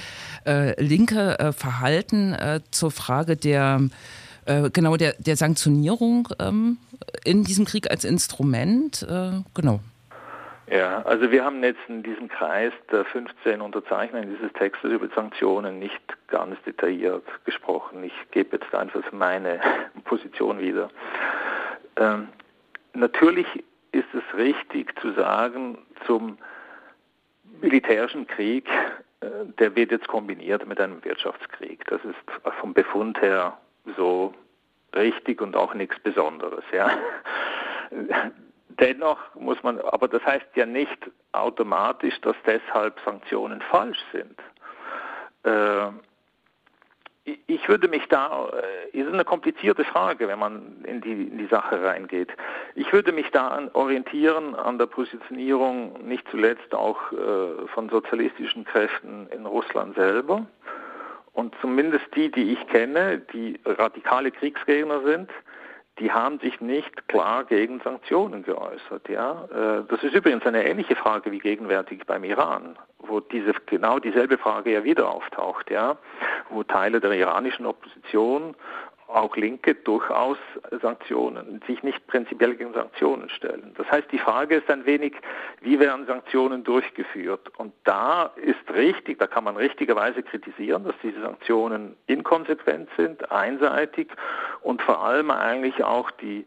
äh, 0.46 0.80
Linke 0.82 1.38
äh, 1.38 1.52
verhalten 1.52 2.37
zur 2.70 2.90
Frage 2.90 3.37
der 3.37 3.80
genau 4.72 4.96
der, 4.96 5.14
der 5.18 5.37
Sanktionierung 5.37 6.28
ähm, 6.38 6.78
in 7.22 7.44
diesem 7.44 7.66
Krieg 7.66 7.90
als 7.90 8.04
Instrument? 8.04 9.06
genau. 9.54 9.80
Ja, 10.70 11.02
also 11.02 11.30
wir 11.30 11.44
haben 11.44 11.62
jetzt 11.64 11.80
in 11.88 12.02
diesem 12.02 12.28
Kreis 12.28 12.72
der 12.92 13.04
15 13.06 13.61
Unterzeichner 13.62 14.20
dieses 14.22 14.52
Textes 14.52 14.90
über 14.90 15.08
Sanktionen 15.14 15.78
nicht 15.78 16.00
ganz 16.28 16.56
detailliert 16.66 17.24
gesprochen. 17.44 18.04
Ich 18.04 18.12
gebe 18.32 18.58
jetzt 18.58 18.74
einfach 18.74 19.00
meine 19.12 19.61
Position 20.04 20.58
wieder. 20.61 20.90
Ähm, 21.98 22.28
natürlich 22.94 23.46
ist 23.92 24.08
es 24.14 24.38
richtig 24.38 24.98
zu 25.00 25.12
sagen, 25.12 25.78
zum 26.06 26.38
militärischen 27.61 28.26
Krieg, 28.26 28.68
äh, 29.20 29.26
der 29.58 29.74
wird 29.74 29.90
jetzt 29.90 30.08
kombiniert 30.08 30.66
mit 30.66 30.80
einem 30.80 31.04
Wirtschaftskrieg. 31.04 31.84
Das 31.87 32.00
ist 32.04 32.16
vom 32.61 32.72
Befund 32.72 33.20
her 33.20 33.58
so 33.96 34.34
richtig 34.94 35.40
und 35.40 35.56
auch 35.56 35.74
nichts 35.74 35.98
Besonderes. 36.00 36.64
Ja. 36.72 36.90
Dennoch 38.68 39.18
muss 39.34 39.61
man, 39.62 39.80
aber 39.80 40.06
das 40.06 40.24
heißt 40.24 40.46
ja 40.54 40.64
nicht 40.64 41.11
automatisch, 41.32 42.20
dass 42.20 42.37
deshalb 42.46 42.98
Sanktionen 43.04 43.61
falsch 43.61 43.98
sind. 44.12 44.38
Äh, 45.42 45.90
ich 47.47 47.69
würde 47.69 47.88
mich 47.88 48.07
da, 48.09 48.49
äh, 48.93 48.97
ist 48.97 49.12
eine 49.12 49.25
komplizierte 49.25 49.85
Frage, 49.85 50.29
wenn 50.29 50.38
man 50.38 50.85
in 50.85 51.01
die, 51.01 51.12
in 51.12 51.38
die 51.38 51.47
Sache 51.47 51.83
reingeht. 51.83 52.31
Ich 52.75 52.93
würde 52.93 53.12
mich 53.12 53.31
da 53.31 53.69
orientieren 53.73 54.55
an 54.55 54.79
der 54.79 54.87
Positionierung 54.87 56.07
nicht 56.07 56.27
zuletzt 56.31 56.75
auch 56.75 57.12
äh, 57.12 57.67
von 57.75 57.88
sozialistischen 57.88 58.64
Kräften 58.64 59.27
in 59.31 59.47
Russland 59.47 59.97
selber. 59.97 60.47
Und 61.33 61.55
zumindest 61.61 62.07
die, 62.17 62.31
die 62.31 62.53
ich 62.53 62.67
kenne, 62.69 63.23
die 63.33 63.61
radikale 63.64 64.31
Kriegsgegner 64.31 65.03
sind, 65.03 65.31
die 65.98 66.12
haben 66.12 66.38
sich 66.38 66.61
nicht 66.61 67.08
klar 67.08 67.44
gegen 67.44 67.80
Sanktionen 67.80 68.42
geäußert. 68.42 69.08
Ja? 69.08 69.44
Äh, 69.44 69.84
das 69.88 70.02
ist 70.02 70.14
übrigens 70.14 70.46
eine 70.46 70.64
ähnliche 70.64 70.96
Frage 70.96 71.30
wie 71.32 71.38
gegenwärtig 71.38 72.06
beim 72.06 72.24
Iran, 72.24 72.78
wo 72.98 73.20
diese, 73.20 73.52
genau 73.66 73.98
dieselbe 73.98 74.38
Frage 74.38 74.72
ja 74.72 74.84
wieder 74.84 75.11
auftaucht, 75.11 75.70
ja? 75.70 75.96
wo 76.50 76.62
Teile 76.62 77.00
der 77.00 77.12
iranischen 77.12 77.66
Opposition 77.66 78.54
auch 79.09 79.37
Linke 79.37 79.75
durchaus 79.75 80.37
Sanktionen, 80.83 81.62
sich 81.66 81.83
nicht 81.83 82.07
prinzipiell 82.07 82.55
gegen 82.55 82.75
Sanktionen 82.75 83.29
stellen. 83.31 83.73
Das 83.77 83.90
heißt, 83.90 84.11
die 84.12 84.18
Frage 84.18 84.57
ist 84.57 84.71
ein 84.71 84.85
wenig, 84.85 85.14
wie 85.61 85.81
werden 85.81 86.07
Sanktionen 86.07 86.62
durchgeführt? 86.62 87.51
Und 87.57 87.73
da 87.85 88.31
ist 88.37 88.71
richtig, 88.75 89.18
da 89.18 89.27
kann 89.27 89.44
man 89.44 89.57
richtigerweise 89.57 90.23
kritisieren, 90.23 90.85
dass 90.85 90.94
diese 91.03 91.21
Sanktionen 91.23 91.97
inkonsequent 92.07 92.90
sind, 92.97 93.31
einseitig 93.33 94.09
und 94.61 94.83
vor 94.83 95.03
allem 95.03 95.31
eigentlich 95.31 95.83
auch 95.83 96.11
die 96.11 96.44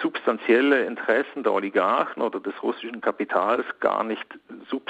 substanzielle 0.00 0.84
Interessen 0.84 1.42
der 1.42 1.52
Oligarchen 1.52 2.22
oder 2.22 2.40
des 2.40 2.54
russischen 2.62 3.00
Kapitals 3.00 3.64
gar 3.80 4.04
nicht, 4.04 4.26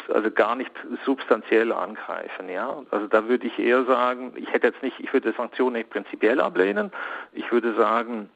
also 0.08 0.30
gar 0.30 0.56
nicht 0.56 0.72
substanziell 1.04 1.72
angreifen. 1.72 2.48
Ja? 2.48 2.82
Also 2.90 3.06
da 3.06 3.28
würde 3.28 3.46
ich 3.46 3.58
eher 3.58 3.84
sagen, 3.84 4.32
ich 4.36 4.52
hätte 4.52 4.68
jetzt 4.68 4.82
nicht, 4.82 4.98
ich 5.00 5.12
würde 5.12 5.32
Sanktionen 5.36 5.76
nicht 5.76 5.90
prinzipiell 5.90 6.40
ablehnen. 6.40 6.90
Ich 7.32 7.50
würde 7.52 7.74
sagen, 7.74 8.30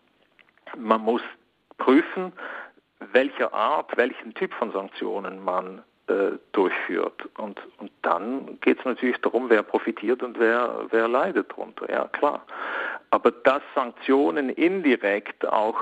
man 0.76 1.00
muss 1.00 1.22
prüfen, 1.78 2.33
welche 3.12 3.52
Art, 3.52 3.96
welchen 3.96 4.35
Typ 4.35 4.52
von 4.54 4.72
Sanktionen 4.72 5.42
man 5.42 5.83
äh, 6.09 6.38
durchführt. 6.52 7.28
Und, 7.38 7.61
und 7.78 7.90
dann 8.02 8.59
geht 8.61 8.78
es 8.78 8.85
natürlich 8.85 9.18
darum, 9.18 9.50
wer 9.50 9.62
profitiert 9.62 10.22
und 10.22 10.38
wer, 10.38 10.87
wer 10.90 11.07
leidet 11.07 11.50
darunter. 11.50 11.90
Ja, 11.90 12.09
klar. 12.09 12.44
Aber 13.11 13.31
dass 13.31 13.62
Sanktionen 13.74 14.50
indirekt 14.50 15.46
auch 15.46 15.76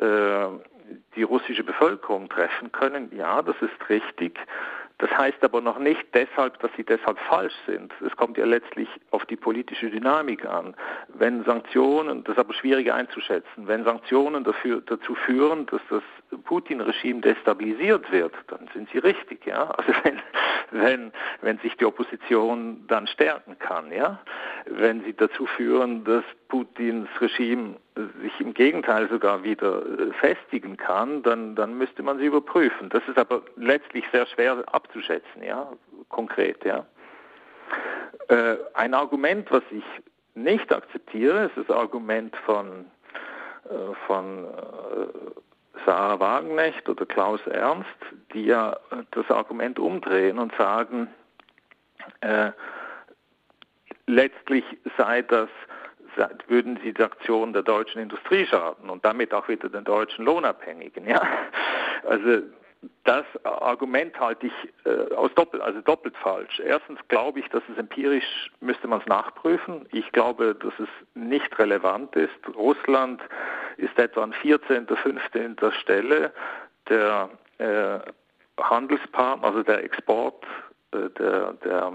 die 0.00 1.22
russische 1.22 1.64
Bevölkerung 1.64 2.28
treffen 2.28 2.72
können. 2.72 3.10
Ja, 3.16 3.42
das 3.42 3.56
ist 3.60 3.88
richtig. 3.88 4.38
Das 5.00 5.10
heißt 5.16 5.42
aber 5.42 5.62
noch 5.62 5.78
nicht 5.78 6.04
deshalb, 6.12 6.58
dass 6.58 6.70
sie 6.76 6.84
deshalb 6.84 7.18
falsch 7.20 7.54
sind. 7.66 7.90
Es 8.04 8.14
kommt 8.16 8.36
ja 8.36 8.44
letztlich 8.44 8.86
auf 9.12 9.24
die 9.24 9.36
politische 9.36 9.88
Dynamik 9.88 10.44
an. 10.44 10.76
Wenn 11.08 11.42
Sanktionen, 11.44 12.22
das 12.24 12.34
ist 12.34 12.38
aber 12.38 12.52
schwierig 12.52 12.92
einzuschätzen, 12.92 13.66
wenn 13.66 13.82
Sanktionen 13.84 14.44
dafür, 14.44 14.82
dazu 14.84 15.14
führen, 15.14 15.64
dass 15.66 15.80
das 15.88 16.02
Putin-Regime 16.44 17.22
destabilisiert 17.22 18.12
wird, 18.12 18.34
dann 18.48 18.68
sind 18.74 18.90
sie 18.92 18.98
richtig. 18.98 19.46
Ja? 19.46 19.70
Also 19.70 19.90
wenn, 20.02 20.20
wenn, 20.70 21.12
wenn 21.40 21.58
sich 21.60 21.74
die 21.78 21.86
Opposition 21.86 22.84
dann 22.86 23.06
stärken 23.06 23.58
kann, 23.58 23.90
ja? 23.90 24.20
wenn 24.66 25.02
sie 25.04 25.14
dazu 25.14 25.46
führen, 25.46 26.04
dass 26.04 26.24
Putins 26.48 27.08
Regime 27.22 27.76
sich 28.22 28.40
im 28.40 28.54
Gegenteil 28.54 29.08
sogar 29.08 29.42
wieder 29.42 29.82
äh, 29.82 30.12
festigen 30.14 30.76
kann, 30.76 31.22
dann, 31.22 31.54
dann 31.54 31.76
müsste 31.76 32.02
man 32.02 32.18
sie 32.18 32.26
überprüfen. 32.26 32.88
Das 32.88 33.02
ist 33.08 33.18
aber 33.18 33.42
letztlich 33.56 34.04
sehr 34.12 34.26
schwer 34.26 34.62
abzuschätzen, 34.72 35.42
ja, 35.42 35.72
konkret, 36.08 36.64
ja. 36.64 36.86
Äh, 38.28 38.56
ein 38.74 38.94
Argument, 38.94 39.50
was 39.50 39.62
ich 39.70 39.84
nicht 40.34 40.72
akzeptiere, 40.72 41.46
ist 41.46 41.56
das 41.56 41.76
Argument 41.76 42.36
von, 42.44 42.86
äh, 43.64 43.94
von 44.06 44.46
Sarah 45.86 46.20
Wagenknecht 46.20 46.88
oder 46.88 47.06
Klaus 47.06 47.44
Ernst, 47.46 47.88
die 48.32 48.44
ja 48.44 48.76
das 49.12 49.30
Argument 49.30 49.78
umdrehen 49.78 50.38
und 50.38 50.54
sagen, 50.56 51.08
äh, 52.20 52.50
letztlich 54.06 54.64
sei 54.96 55.22
das 55.22 55.48
würden 56.48 56.78
sie 56.82 56.92
die 56.92 57.02
Aktion 57.02 57.52
der 57.52 57.62
deutschen 57.62 58.00
Industrie 58.00 58.46
schaden 58.46 58.90
und 58.90 59.04
damit 59.04 59.32
auch 59.32 59.48
wieder 59.48 59.68
den 59.68 59.84
deutschen 59.84 60.24
Lohnabhängigen. 60.24 61.06
Ja? 61.06 61.22
Also 62.06 62.42
das 63.04 63.24
Argument 63.44 64.18
halte 64.18 64.46
ich 64.46 64.52
äh, 64.84 65.14
aus 65.14 65.32
doppelt, 65.34 65.62
also 65.62 65.80
doppelt 65.82 66.16
falsch. 66.16 66.60
Erstens 66.60 66.98
glaube 67.08 67.40
ich, 67.40 67.48
dass 67.48 67.62
es 67.70 67.76
empirisch 67.76 68.50
müsste 68.60 68.88
man 68.88 69.00
es 69.00 69.06
nachprüfen. 69.06 69.86
Ich 69.92 70.10
glaube, 70.12 70.54
dass 70.54 70.72
es 70.78 70.88
nicht 71.14 71.58
relevant 71.58 72.16
ist. 72.16 72.38
Russland 72.56 73.20
ist 73.76 73.98
etwa 73.98 74.22
an 74.22 74.32
14., 74.32 74.86
15. 74.86 75.56
Stelle 75.80 76.32
der 76.88 77.28
äh, 77.58 77.98
Handelspartner, 78.58 79.46
also 79.46 79.62
der 79.62 79.84
Export, 79.84 80.44
äh, 80.92 81.10
der, 81.18 81.52
der 81.64 81.92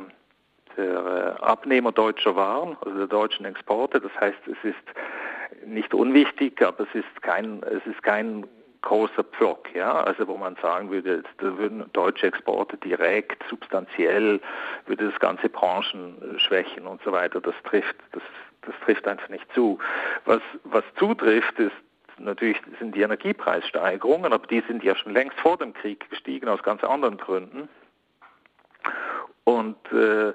der 0.78 1.38
äh, 1.40 1.44
Abnehmer 1.44 1.92
deutscher 1.92 2.36
Waren, 2.36 2.78
also 2.82 2.98
der 2.98 3.08
deutschen 3.08 3.46
Exporte. 3.46 4.00
Das 4.00 4.12
heißt, 4.20 4.40
es 4.48 4.70
ist 4.70 5.66
nicht 5.66 5.94
unwichtig, 5.94 6.62
aber 6.62 6.82
es 6.82 6.96
ist 6.96 7.22
kein, 7.22 7.64
es 7.64 7.86
ist 7.86 8.02
kein 8.04 8.46
großer 8.82 9.24
Pflock, 9.24 9.74
ja, 9.74 10.04
also 10.04 10.28
wo 10.28 10.38
man 10.38 10.56
sagen 10.62 10.92
würde, 10.92 11.24
da 11.40 11.58
würden 11.58 11.90
deutsche 11.94 12.28
Exporte 12.28 12.78
direkt, 12.78 13.44
substanziell, 13.50 14.40
würde 14.86 15.10
das 15.10 15.20
ganze 15.20 15.50
Branchen 15.50 16.22
äh, 16.22 16.40
schwächen 16.40 16.86
und 16.86 17.02
so 17.04 17.12
weiter. 17.12 17.42
Das 17.42 17.56
trifft, 17.64 17.96
das, 18.12 18.22
das 18.62 18.76
trifft 18.86 19.08
einfach 19.08 19.30
nicht 19.30 19.52
zu. 19.54 19.80
Was, 20.26 20.42
was 20.64 20.84
zutrifft, 20.98 21.58
ist 21.60 21.74
natürlich 22.18 22.62
sind 22.80 22.96
die 22.96 23.02
Energiepreissteigerungen, 23.02 24.32
aber 24.32 24.48
die 24.48 24.64
sind 24.68 24.84
ja 24.84 24.96
schon 24.96 25.14
längst 25.14 25.38
vor 25.40 25.58
dem 25.58 25.74
Krieg 25.74 26.10
gestiegen 26.10 26.48
aus 26.48 26.62
ganz 26.64 26.84
anderen 26.84 27.18
Gründen. 27.18 27.68
Und 29.44 29.78
äh, 29.92 30.34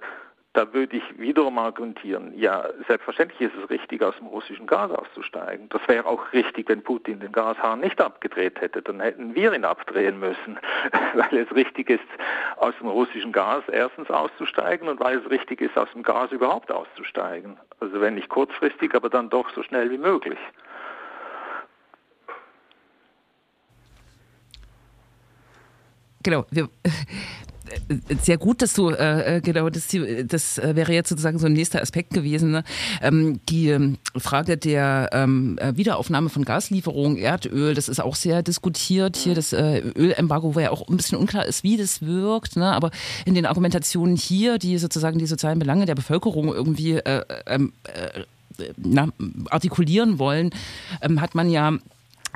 da 0.52 0.72
würde 0.74 0.96
ich 0.96 1.18
wiederum 1.18 1.58
argumentieren, 1.58 2.36
ja, 2.36 2.68
selbstverständlich 2.88 3.40
ist 3.40 3.54
es 3.62 3.70
richtig, 3.70 4.02
aus 4.02 4.16
dem 4.16 4.26
russischen 4.26 4.66
Gas 4.66 4.90
auszusteigen. 4.90 5.68
Das 5.68 5.80
wäre 5.86 6.06
auch 6.06 6.32
richtig, 6.32 6.68
wenn 6.68 6.82
Putin 6.82 7.20
den 7.20 7.30
Gashahn 7.30 7.80
nicht 7.80 8.00
abgedreht 8.00 8.60
hätte. 8.60 8.82
Dann 8.82 9.00
hätten 9.00 9.34
wir 9.36 9.52
ihn 9.52 9.64
abdrehen 9.64 10.18
müssen, 10.18 10.58
weil 11.14 11.38
es 11.38 11.54
richtig 11.54 11.90
ist, 11.90 12.00
aus 12.56 12.74
dem 12.80 12.88
russischen 12.88 13.30
Gas 13.30 13.62
erstens 13.70 14.10
auszusteigen 14.10 14.88
und 14.88 14.98
weil 14.98 15.18
es 15.18 15.30
richtig 15.30 15.60
ist, 15.60 15.78
aus 15.78 15.90
dem 15.92 16.02
Gas 16.02 16.32
überhaupt 16.32 16.72
auszusteigen. 16.72 17.56
Also 17.78 18.00
wenn 18.00 18.16
nicht 18.16 18.28
kurzfristig, 18.28 18.94
aber 18.94 19.08
dann 19.08 19.30
doch 19.30 19.48
so 19.50 19.62
schnell 19.62 19.88
wie 19.90 19.98
möglich. 19.98 20.38
Genau, 26.22 26.44
wir, 26.50 26.68
sehr 28.22 28.38
gut, 28.38 28.62
dass 28.62 28.74
du, 28.74 28.90
äh, 28.90 29.36
äh 29.36 29.40
genau, 29.40 29.68
das, 29.70 29.88
das 30.26 30.58
äh, 30.58 30.76
wäre 30.76 30.92
jetzt 30.92 31.08
sozusagen 31.08 31.38
so 31.38 31.46
ein 31.46 31.52
nächster 31.52 31.80
Aspekt 31.82 32.12
gewesen. 32.12 32.50
Ne? 32.50 32.64
Ähm, 33.02 33.40
die 33.48 33.68
ähm, 33.68 33.98
Frage 34.16 34.56
der 34.56 35.10
ähm, 35.12 35.58
äh, 35.58 35.76
Wiederaufnahme 35.76 36.28
von 36.28 36.44
Gaslieferungen, 36.44 37.18
Erdöl, 37.18 37.74
das 37.74 37.88
ist 37.88 38.00
auch 38.00 38.14
sehr 38.14 38.42
diskutiert. 38.42 39.16
Hier 39.16 39.34
das 39.34 39.52
äh, 39.52 39.80
Ölembargo, 39.96 40.54
wo 40.54 40.60
ja 40.60 40.70
auch 40.70 40.88
ein 40.88 40.96
bisschen 40.96 41.18
unklar 41.18 41.46
ist, 41.46 41.62
wie 41.62 41.76
das 41.76 42.02
wirkt. 42.02 42.56
Ne? 42.56 42.72
Aber 42.72 42.90
in 43.24 43.34
den 43.34 43.46
Argumentationen 43.46 44.16
hier, 44.16 44.58
die 44.58 44.78
sozusagen 44.78 45.18
die 45.18 45.26
sozialen 45.26 45.58
Belange 45.58 45.86
der 45.86 45.94
Bevölkerung 45.94 46.48
irgendwie 46.48 46.94
äh, 46.94 47.24
ähm, 47.46 47.72
äh, 47.84 48.24
na, 48.76 49.08
artikulieren 49.48 50.18
wollen, 50.18 50.50
ähm, 51.02 51.20
hat 51.20 51.34
man 51.34 51.50
ja 51.50 51.78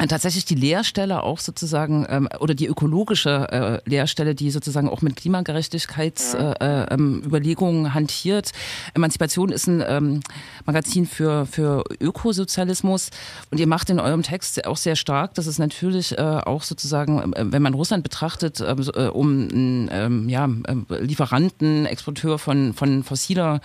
tatsächlich 0.08 0.44
die 0.44 0.54
Lehrstelle 0.54 1.22
auch 1.22 1.38
sozusagen 1.38 2.06
ähm, 2.08 2.28
oder 2.40 2.54
die 2.54 2.66
ökologische 2.66 3.80
äh, 3.84 3.88
Lehrstelle, 3.88 4.34
die 4.34 4.50
sozusagen 4.50 4.88
auch 4.88 5.02
mit 5.02 5.14
Klimagerechtigkeitsüberlegungen 5.16 7.84
äh, 7.84 7.88
äh, 7.88 7.92
hantiert. 7.92 8.50
Emanzipation 8.94 9.50
ist 9.50 9.68
ein 9.68 9.84
ähm, 9.86 10.20
Magazin 10.64 11.06
für, 11.06 11.46
für 11.46 11.84
Ökosozialismus 12.00 13.10
und 13.50 13.60
ihr 13.60 13.66
macht 13.66 13.90
in 13.90 14.00
eurem 14.00 14.22
Text 14.22 14.66
auch 14.66 14.76
sehr 14.76 14.96
stark, 14.96 15.34
dass 15.34 15.46
es 15.46 15.58
natürlich 15.58 16.18
äh, 16.18 16.20
auch 16.20 16.62
sozusagen, 16.62 17.32
äh, 17.32 17.52
wenn 17.52 17.62
man 17.62 17.74
Russland 17.74 18.02
betrachtet, 18.02 18.60
ähm, 18.60 18.90
äh, 18.94 19.06
um 19.06 19.88
ähm, 19.90 20.28
ja, 20.28 20.48
Lieferanten, 20.88 21.86
Exporteur 21.86 22.38
von, 22.38 22.74
von 22.74 23.04
fossiler 23.04 23.60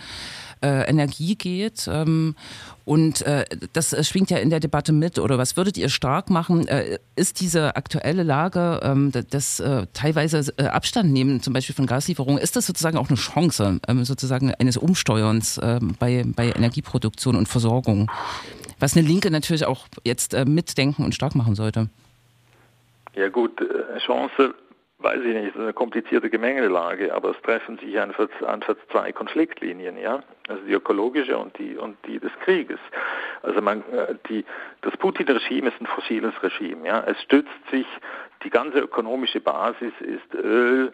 äh, 0.61 0.89
Energie 0.89 1.35
geht. 1.35 1.87
Ähm, 1.91 2.35
und 2.85 3.21
äh, 3.21 3.45
das 3.73 3.95
schwingt 4.07 4.31
ja 4.31 4.37
in 4.37 4.49
der 4.49 4.59
Debatte 4.59 4.91
mit. 4.91 5.19
Oder 5.19 5.37
was 5.37 5.57
würdet 5.57 5.77
ihr 5.77 5.89
stark 5.89 6.29
machen? 6.29 6.67
Äh, 6.67 6.99
ist 7.15 7.39
diese 7.39 7.75
aktuelle 7.75 8.23
Lage, 8.23 8.79
ähm, 8.83 9.11
das 9.29 9.59
äh, 9.59 9.85
teilweise 9.93 10.53
äh, 10.57 10.65
Abstand 10.65 11.11
nehmen, 11.11 11.41
zum 11.41 11.53
Beispiel 11.53 11.75
von 11.75 11.85
Gaslieferungen, 11.85 12.41
ist 12.41 12.55
das 12.55 12.65
sozusagen 12.65 12.97
auch 12.97 13.09
eine 13.09 13.17
Chance, 13.17 13.79
ähm, 13.87 14.03
sozusagen 14.05 14.53
eines 14.55 14.77
Umsteuerns 14.77 15.59
ähm, 15.61 15.95
bei, 15.99 16.23
bei 16.25 16.51
Energieproduktion 16.51 17.35
und 17.35 17.47
Versorgung? 17.47 18.09
Was 18.79 18.95
eine 18.95 19.05
Linke 19.07 19.29
natürlich 19.29 19.65
auch 19.65 19.87
jetzt 20.03 20.33
äh, 20.33 20.45
mitdenken 20.45 21.03
und 21.03 21.13
stark 21.13 21.35
machen 21.35 21.55
sollte. 21.55 21.89
Ja 23.15 23.29
gut, 23.29 23.59
äh, 23.61 23.99
Chance 23.99 24.53
weiß 24.99 25.21
ich 25.23 25.33
nicht, 25.33 25.55
eine 25.55 25.73
komplizierte 25.73 26.29
Gemengelage, 26.29 27.13
aber 27.13 27.31
es 27.31 27.41
treffen 27.41 27.77
sich 27.79 27.97
einfach, 27.99 28.27
einfach 28.45 28.75
zwei 28.91 29.11
Konfliktlinien, 29.13 29.97
ja, 29.97 30.21
also 30.47 30.61
die 30.63 30.73
ökologische 30.73 31.37
und 31.37 31.57
die 31.57 31.77
und 31.77 31.97
die 32.05 32.19
des 32.19 32.31
Krieges. 32.43 32.79
Also 33.41 33.61
man, 33.61 33.81
äh, 33.93 34.15
die, 34.27 34.43
das 34.81 34.95
Putin-Regime 34.97 35.69
ist 35.69 35.79
ein 35.79 35.87
fossiles 35.87 36.33
Regime, 36.43 36.85
ja, 36.85 37.03
es 37.07 37.21
stützt 37.21 37.69
sich, 37.71 37.87
die 38.43 38.49
ganze 38.49 38.79
ökonomische 38.79 39.39
Basis 39.39 39.93
ist 40.01 40.33
Öl, 40.33 40.93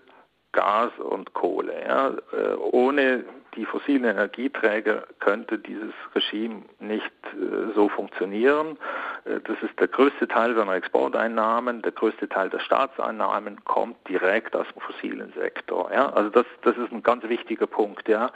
Gas 0.56 0.92
und 0.98 1.34
Kohle. 1.34 1.74
Ja. 1.86 2.08
Äh, 2.10 2.56
ohne 2.56 3.26
die 3.56 3.66
fossilen 3.66 4.06
Energieträger 4.06 5.04
könnte 5.20 5.60
dieses 5.60 5.94
Regime 6.16 6.64
nicht 6.80 7.12
äh, 7.34 7.74
so 7.76 7.90
funktionieren. 7.90 8.78
Äh, 9.26 9.42
das 9.42 9.58
ist 9.62 9.78
der 9.80 9.90
größte 9.90 10.28
Teil 10.28 10.56
seiner 10.56 10.74
Exporteinnahmen, 10.74 11.82
der 11.82 11.92
größte 11.92 12.30
Teil 12.30 12.50
der 12.50 12.60
Staatseinnahmen 12.60 13.64
kommt 13.66 13.98
direkt 14.08 14.56
aus 14.56 14.66
dem 14.74 14.82
fossilen 14.82 15.34
Sektor. 15.34 15.92
Ja. 15.94 16.10
Also 16.14 16.30
das, 16.30 16.46
das 16.64 16.78
ist 16.78 16.92
ein 16.92 17.04
ganz 17.04 17.24
wichtiger 17.26 17.68
Punkt. 17.68 18.08
Ja. 18.08 18.32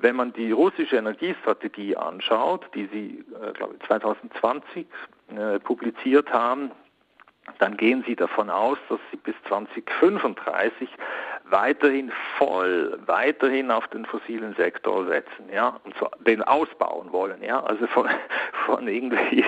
Wenn 0.00 0.16
man 0.16 0.32
die 0.32 0.50
russische 0.50 0.96
Energiestrategie 0.96 1.96
anschaut, 1.96 2.66
die 2.74 2.86
sie, 2.86 3.24
glaube 3.54 3.74
ich, 3.78 3.86
2020 3.86 4.86
publiziert 5.62 6.32
haben, 6.32 6.72
dann 7.58 7.76
gehen 7.76 8.04
Sie 8.06 8.16
davon 8.16 8.50
aus, 8.50 8.78
dass 8.88 9.00
Sie 9.10 9.16
bis 9.16 9.34
2035 9.48 10.88
weiterhin 11.50 12.12
voll, 12.38 12.98
weiterhin 13.06 13.70
auf 13.70 13.86
den 13.88 14.04
fossilen 14.06 14.54
Sektor 14.54 15.06
setzen, 15.06 15.48
ja, 15.52 15.80
und 15.84 15.94
so 15.98 16.08
den 16.26 16.42
ausbauen 16.42 17.12
wollen, 17.12 17.42
ja, 17.42 17.62
also 17.62 17.86
von, 17.88 18.08
von 18.66 18.88
irgendwie 18.88 19.44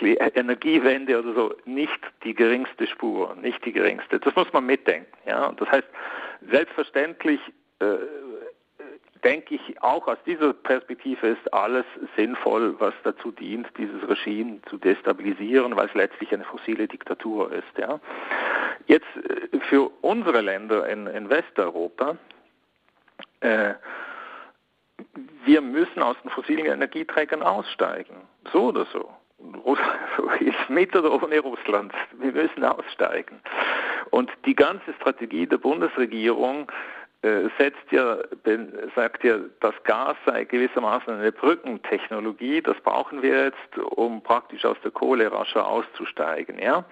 Energiewende 0.34 1.18
oder 1.18 1.34
so 1.34 1.54
nicht 1.64 2.00
die 2.24 2.34
geringste 2.34 2.86
Spur, 2.86 3.34
nicht 3.40 3.64
die 3.64 3.72
geringste. 3.72 4.20
Das 4.20 4.34
muss 4.36 4.52
man 4.52 4.66
mitdenken, 4.66 5.12
ja. 5.26 5.52
Das 5.52 5.70
heißt, 5.70 5.88
selbstverständlich 6.50 7.40
äh, 7.80 7.96
denke 9.26 9.56
ich, 9.56 9.82
auch 9.82 10.06
aus 10.06 10.18
dieser 10.24 10.52
Perspektive 10.52 11.26
ist 11.28 11.52
alles 11.52 11.84
sinnvoll, 12.16 12.76
was 12.78 12.94
dazu 13.02 13.32
dient, 13.32 13.66
dieses 13.76 14.08
Regime 14.08 14.60
zu 14.70 14.76
destabilisieren, 14.76 15.74
weil 15.76 15.86
es 15.86 15.94
letztlich 15.94 16.32
eine 16.32 16.44
fossile 16.44 16.86
Diktatur 16.86 17.52
ist. 17.52 17.76
Ja. 17.76 17.98
Jetzt 18.86 19.06
äh, 19.16 19.58
für 19.68 19.90
unsere 20.02 20.40
Länder 20.40 20.88
in, 20.88 21.06
in 21.06 21.28
Westeuropa, 21.28 22.16
äh, 23.40 23.74
wir 25.44 25.60
müssen 25.60 26.02
aus 26.02 26.16
den 26.22 26.30
fossilen 26.30 26.66
Energieträgern 26.66 27.42
aussteigen, 27.42 28.16
so 28.52 28.64
oder 28.68 28.86
so. 28.92 29.10
Mit 30.68 30.96
oder 30.96 31.22
ohne 31.22 31.38
Russland. 31.40 31.92
Wir 32.12 32.32
müssen 32.32 32.64
aussteigen. 32.64 33.40
Und 34.10 34.30
die 34.46 34.54
ganze 34.54 34.94
Strategie 34.94 35.46
der 35.46 35.58
Bundesregierung 35.58 36.72
äh, 37.22 37.48
setzt 37.58 37.90
ja, 37.90 38.18
sagt 38.94 39.24
ja, 39.24 39.38
das 39.60 39.74
Gas 39.84 40.16
sei 40.24 40.44
gewissermaßen 40.44 41.14
eine 41.14 41.32
Brückentechnologie, 41.32 42.62
das 42.62 42.76
brauchen 42.80 43.22
wir 43.22 43.44
jetzt, 43.46 43.78
um 43.78 44.22
praktisch 44.22 44.64
aus 44.64 44.76
der 44.84 44.90
Kohle 44.90 45.30
rascher 45.30 45.66
auszusteigen. 45.66 46.58
Ja? 46.58 46.84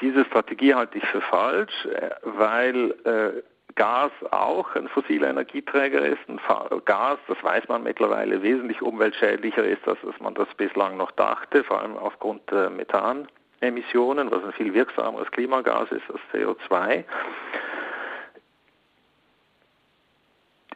Diese 0.00 0.24
Strategie 0.24 0.74
halte 0.74 0.98
ich 0.98 1.06
für 1.06 1.20
falsch, 1.20 1.86
äh, 1.86 2.10
weil 2.22 2.94
äh, 3.04 3.42
Gas 3.76 4.12
auch 4.30 4.74
ein 4.76 4.88
fossiler 4.88 5.30
Energieträger 5.30 6.00
ist. 6.02 6.20
Ein 6.28 6.40
Gas, 6.84 7.18
das 7.26 7.42
weiß 7.42 7.68
man 7.68 7.82
mittlerweile, 7.82 8.42
wesentlich 8.42 8.80
umweltschädlicher 8.82 9.64
ist, 9.64 9.86
als 9.86 9.98
man 10.20 10.34
das 10.34 10.48
bislang 10.56 10.96
noch 10.96 11.10
dachte, 11.12 11.64
vor 11.64 11.80
allem 11.80 11.96
aufgrund 11.96 12.48
der 12.50 12.70
Methanemissionen, 12.70 14.30
was 14.30 14.44
ein 14.44 14.52
viel 14.52 14.74
wirksameres 14.74 15.30
Klimagas 15.32 15.90
ist 15.90 16.04
als 16.08 16.20
CO2. 16.32 17.04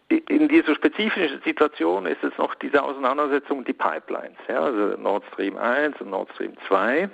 in 0.09 0.49
dieser 0.49 0.75
spezifischen 0.75 1.41
Situation 1.43 2.07
ist 2.07 2.23
es 2.25 2.37
noch 2.39 2.55
diese 2.55 2.83
Auseinandersetzung 2.83 3.65
die 3.65 3.73
Pipelines, 3.73 4.39
ja, 4.49 4.61
also 4.61 4.97
Nord 4.97 5.25
Stream 5.33 5.57
1 5.59 6.01
und 6.01 6.11
Nord 6.11 6.31
Stream 6.33 6.55
2. 6.67 7.11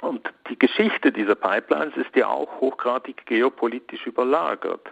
Und 0.00 0.32
die 0.48 0.58
Geschichte 0.58 1.12
dieser 1.12 1.34
Pipelines 1.34 1.96
ist 1.96 2.14
ja 2.16 2.28
auch 2.28 2.60
hochgradig 2.60 3.26
geopolitisch 3.26 4.06
überlagert. 4.06 4.88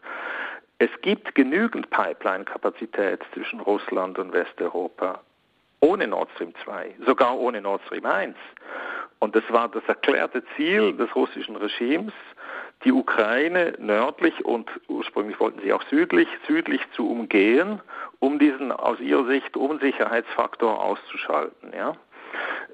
Es 0.78 0.90
gibt 1.02 1.34
genügend 1.34 1.90
Pipeline-Kapazität 1.90 3.24
zwischen 3.32 3.60
Russland 3.60 4.18
und 4.18 4.32
Westeuropa, 4.32 5.20
ohne 5.80 6.06
Nord 6.06 6.30
Stream 6.34 6.52
2, 6.64 6.94
sogar 7.06 7.36
ohne 7.38 7.60
Nord 7.60 7.82
Stream 7.86 8.06
1. 8.06 8.36
Und 9.18 9.34
das 9.34 9.42
war 9.48 9.68
das 9.68 9.82
erklärte 9.88 10.44
Ziel 10.56 10.96
des 10.96 11.14
russischen 11.16 11.56
Regimes, 11.56 12.12
die 12.84 12.92
Ukraine 12.92 13.74
nördlich 13.78 14.44
und 14.44 14.70
ursprünglich 14.86 15.40
wollten 15.40 15.60
sie 15.60 15.72
auch 15.72 15.82
südlich, 15.90 16.28
südlich 16.46 16.80
zu 16.92 17.10
umgehen, 17.10 17.80
um 18.20 18.38
diesen 18.38 18.70
aus 18.70 19.00
ihrer 19.00 19.26
Sicht 19.26 19.56
Unsicherheitsfaktor 19.56 20.80
auszuschalten. 20.80 21.72
Ja. 21.76 21.96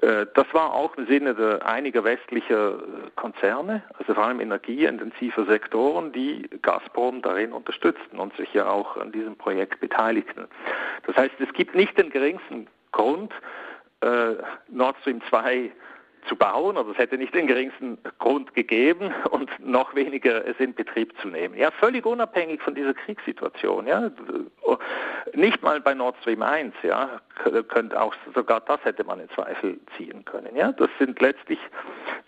Äh, 0.01 0.25
das 0.33 0.45
war 0.53 0.73
auch 0.73 0.95
im 0.97 1.07
Sinne 1.07 1.61
einiger 1.63 2.03
westlicher 2.03 2.75
äh, 2.75 3.09
Konzerne, 3.15 3.83
also 3.97 4.13
vor 4.13 4.23
allem 4.23 4.39
energieintensiver 4.39 5.45
Sektoren, 5.45 6.11
die 6.11 6.49
Gazprom 6.61 7.21
darin 7.21 7.53
unterstützten 7.53 8.19
und 8.19 8.35
sich 8.35 8.53
ja 8.53 8.67
auch 8.67 8.97
an 8.97 9.11
diesem 9.11 9.35
Projekt 9.35 9.79
beteiligten. 9.79 10.47
Das 11.07 11.15
heißt, 11.15 11.35
es 11.39 11.51
gibt 11.53 11.75
nicht 11.75 11.97
den 11.97 12.09
geringsten 12.09 12.67
Grund, 12.91 13.33
äh, 14.01 14.35
Nord 14.69 14.97
Stream 15.01 15.21
2 15.29 15.71
zu 16.27 16.35
bauen, 16.35 16.77
oder 16.77 16.89
es 16.91 16.97
hätte 16.97 17.17
nicht 17.17 17.33
den 17.33 17.47
geringsten 17.47 17.97
Grund 18.19 18.53
gegeben 18.53 19.13
und 19.31 19.49
noch 19.59 19.95
weniger 19.95 20.45
es 20.45 20.57
in 20.59 20.73
Betrieb 20.73 21.13
zu 21.21 21.27
nehmen. 21.27 21.55
Ja, 21.55 21.71
völlig 21.71 22.05
unabhängig 22.05 22.61
von 22.61 22.75
dieser 22.75 22.93
Kriegssituation. 22.93 23.87
Ja, 23.87 24.11
nicht 25.33 25.61
mal 25.61 25.79
bei 25.81 25.93
Nord 25.93 26.15
Stream 26.21 26.41
1. 26.41 26.73
Ja, 26.83 27.21
könnte 27.67 28.01
auch 28.01 28.13
sogar 28.33 28.61
das 28.61 28.83
hätte 28.83 29.03
man 29.03 29.19
in 29.19 29.29
Zweifel 29.29 29.79
ziehen 29.97 30.25
können. 30.25 30.55
Ja, 30.55 30.71
das 30.71 30.89
sind 30.99 31.19
letztlich 31.21 31.59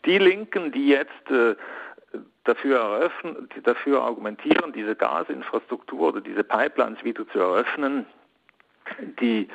die 0.05 0.17
Linken, 0.17 0.71
die 0.71 0.89
jetzt 0.89 1.31
äh, 1.31 1.55
dafür 2.43 2.79
eröffnen, 2.79 3.49
die 3.55 3.61
dafür 3.61 4.01
argumentieren, 4.01 4.73
diese 4.73 4.95
Gasinfrastruktur 4.95 6.09
oder 6.09 6.21
diese 6.21 6.43
Pipelines 6.43 7.03
wieder 7.03 7.27
zu 7.29 7.39
eröffnen, 7.39 8.05
die 9.19 9.47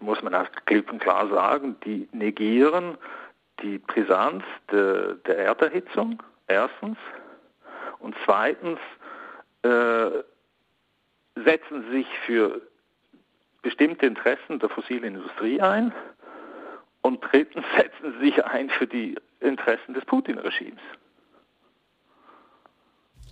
muss 0.00 0.22
man 0.22 0.34
auch 0.34 0.46
klipp 0.66 0.90
und 0.90 1.00
klar 1.00 1.28
sagen, 1.28 1.76
die 1.84 2.08
negieren 2.12 2.96
die 3.62 3.78
Brisanz 3.78 4.44
de, 4.70 5.16
der 5.26 5.38
Erderhitzung, 5.38 6.22
erstens. 6.46 6.98
Und 7.98 8.14
zweitens 8.24 8.78
äh, 9.62 10.22
setzen 11.34 11.90
sich 11.90 12.06
für 12.26 12.60
bestimmte 13.62 14.06
Interessen 14.06 14.58
der 14.58 14.68
fossilen 14.68 15.04
Industrie 15.04 15.60
ein. 15.60 15.92
Und 17.02 17.20
drittens 17.30 17.64
setzen 17.76 18.14
sie 18.18 18.26
sich 18.26 18.44
ein 18.44 18.70
für 18.70 18.86
die 18.86 19.16
Interessen 19.40 19.94
des 19.94 20.04
Putin-Regimes. 20.04 20.80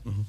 Mhm. 0.05 0.27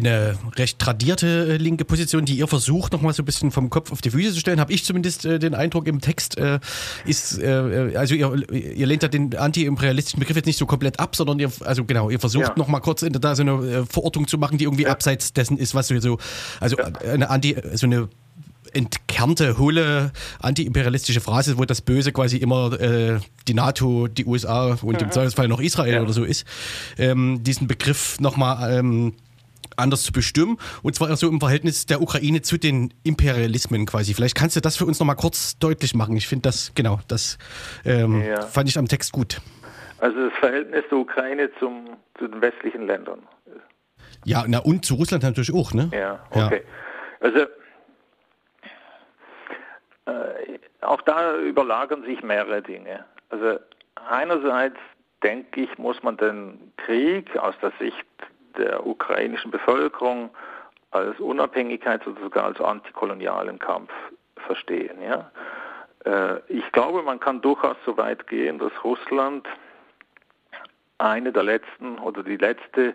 Mhm 0.00 0.06
eine 0.06 0.38
recht 0.56 0.78
tradierte 0.78 1.48
äh, 1.48 1.56
linke 1.56 1.84
Position, 1.84 2.24
die 2.24 2.38
ihr 2.38 2.46
versucht, 2.46 2.92
nochmal 2.92 3.12
so 3.12 3.22
ein 3.22 3.26
bisschen 3.26 3.50
vom 3.50 3.70
Kopf 3.70 3.92
auf 3.92 4.00
die 4.00 4.10
Füße 4.10 4.32
zu 4.32 4.40
stellen, 4.40 4.60
habe 4.60 4.72
ich 4.72 4.84
zumindest 4.84 5.24
äh, 5.24 5.38
den 5.38 5.54
Eindruck 5.54 5.86
im 5.86 6.00
Text, 6.00 6.38
äh, 6.38 6.60
ist, 7.04 7.38
äh, 7.38 7.90
äh 7.90 7.96
also 7.96 8.14
ihr, 8.14 8.52
ihr 8.52 8.86
lehnt 8.86 9.02
ja 9.02 9.08
den 9.08 9.36
anti-imperialistischen 9.36 10.20
Begriff 10.20 10.36
jetzt 10.36 10.46
nicht 10.46 10.58
so 10.58 10.66
komplett 10.66 11.00
ab, 11.00 11.16
sondern 11.16 11.38
ihr, 11.38 11.50
also 11.64 11.84
genau, 11.84 12.10
ihr 12.10 12.20
versucht 12.20 12.48
ja. 12.48 12.54
nochmal 12.56 12.80
kurz 12.80 13.02
in, 13.02 13.12
da 13.12 13.34
so 13.34 13.42
eine 13.42 13.52
äh, 13.52 13.86
Verortung 13.86 14.26
zu 14.28 14.38
machen, 14.38 14.58
die 14.58 14.64
irgendwie 14.64 14.84
ja. 14.84 14.90
abseits 14.90 15.32
dessen 15.32 15.58
ist, 15.58 15.74
was 15.74 15.88
so, 15.88 16.18
also 16.60 16.76
ja. 16.76 16.86
eine 17.12 17.30
anti, 17.30 17.56
so 17.74 17.86
eine 17.86 18.08
entkernte, 18.72 19.58
hohle, 19.58 20.12
antiimperialistische 20.40 21.20
Phrase, 21.20 21.56
wo 21.56 21.64
das 21.64 21.80
Böse 21.80 22.12
quasi 22.12 22.36
immer 22.36 22.78
äh, 22.78 23.20
die 23.48 23.54
NATO, 23.54 24.08
die 24.08 24.26
USA 24.26 24.76
und 24.82 25.00
mhm. 25.00 25.06
im 25.06 25.10
Zweifelsfall 25.10 25.48
noch 25.48 25.60
Israel 25.60 25.94
ja. 25.94 26.02
oder 26.02 26.12
so 26.12 26.24
ist, 26.24 26.44
ähm, 26.98 27.42
diesen 27.42 27.68
Begriff 27.68 28.20
nochmal 28.20 28.78
ähm, 28.78 29.14
anders 29.76 30.02
zu 30.02 30.12
bestimmen. 30.12 30.58
Und 30.82 30.94
zwar 30.94 31.14
so 31.16 31.28
im 31.28 31.40
Verhältnis 31.40 31.86
der 31.86 32.00
Ukraine 32.02 32.42
zu 32.42 32.58
den 32.58 32.92
Imperialismen 33.04 33.86
quasi. 33.86 34.14
Vielleicht 34.14 34.34
kannst 34.34 34.56
du 34.56 34.60
das 34.60 34.76
für 34.76 34.86
uns 34.86 34.98
nochmal 34.98 35.16
kurz 35.16 35.58
deutlich 35.58 35.94
machen. 35.94 36.16
Ich 36.16 36.28
finde 36.28 36.42
das, 36.42 36.72
genau, 36.74 37.00
das 37.08 37.38
ähm, 37.84 38.22
ja. 38.22 38.42
fand 38.42 38.68
ich 38.68 38.78
am 38.78 38.88
Text 38.88 39.12
gut. 39.12 39.40
Also 39.98 40.28
das 40.28 40.38
Verhältnis 40.38 40.84
der 40.90 40.98
Ukraine 40.98 41.50
zum, 41.58 41.96
zu 42.18 42.28
den 42.28 42.40
westlichen 42.40 42.86
Ländern. 42.86 43.20
Ja, 44.24 44.44
na 44.46 44.58
und 44.58 44.84
zu 44.84 44.94
Russland 44.94 45.22
natürlich 45.22 45.54
auch, 45.54 45.72
ne? 45.72 45.88
Ja, 45.92 46.18
okay. 46.30 46.62
Ja. 46.62 47.26
Also 47.26 47.38
äh, 50.06 50.58
auch 50.80 51.00
da 51.02 51.36
überlagern 51.38 52.02
sich 52.04 52.22
mehrere 52.22 52.60
Dinge. 52.60 53.04
Also 53.30 53.58
einerseits 54.08 54.76
denke 55.22 55.62
ich, 55.62 55.78
muss 55.78 56.02
man 56.02 56.16
den 56.16 56.72
Krieg 56.76 57.36
aus 57.36 57.54
der 57.62 57.72
Sicht 57.78 58.06
der 58.58 58.86
ukrainischen 58.86 59.50
Bevölkerung 59.50 60.30
als 60.90 61.16
Unabhängigkeits- 61.18 62.06
oder 62.06 62.20
sogar 62.20 62.44
als 62.44 62.60
antikolonialen 62.60 63.58
Kampf 63.58 63.90
verstehen. 64.46 65.00
Ja? 65.02 65.30
Äh, 66.04 66.40
ich 66.48 66.70
glaube, 66.72 67.02
man 67.02 67.20
kann 67.20 67.40
durchaus 67.40 67.76
so 67.84 67.96
weit 67.96 68.26
gehen, 68.26 68.58
dass 68.58 68.72
Russland 68.84 69.46
eine 70.98 71.32
der 71.32 71.42
letzten 71.42 71.98
oder 71.98 72.22
die 72.22 72.36
letzte 72.36 72.94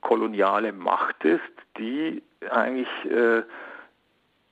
koloniale 0.00 0.72
Macht 0.72 1.24
ist, 1.24 1.42
die 1.78 2.22
eigentlich 2.50 2.88
äh, 3.04 3.42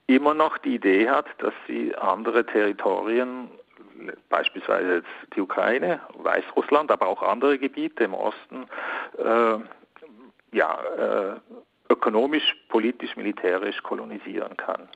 immer 0.06 0.34
noch 0.34 0.58
die 0.58 0.74
Idee 0.74 1.08
hat, 1.08 1.26
dass 1.38 1.54
sie 1.66 1.94
andere 1.96 2.44
Territorien, 2.44 3.50
beispielsweise 4.28 4.96
jetzt 4.96 5.34
die 5.34 5.40
Ukraine, 5.40 6.00
Weißrussland, 6.14 6.90
aber 6.90 7.06
auch 7.06 7.22
andere 7.22 7.58
Gebiete 7.58 8.04
im 8.04 8.14
Osten, 8.14 8.66
äh, 9.18 9.58
ja, 10.52 10.78
äh, 10.96 11.40
ökonomisch, 11.90 12.56
politisch, 12.68 13.16
militärisch 13.16 13.82
kolonisieren 13.82 14.56
kann. 14.56 14.88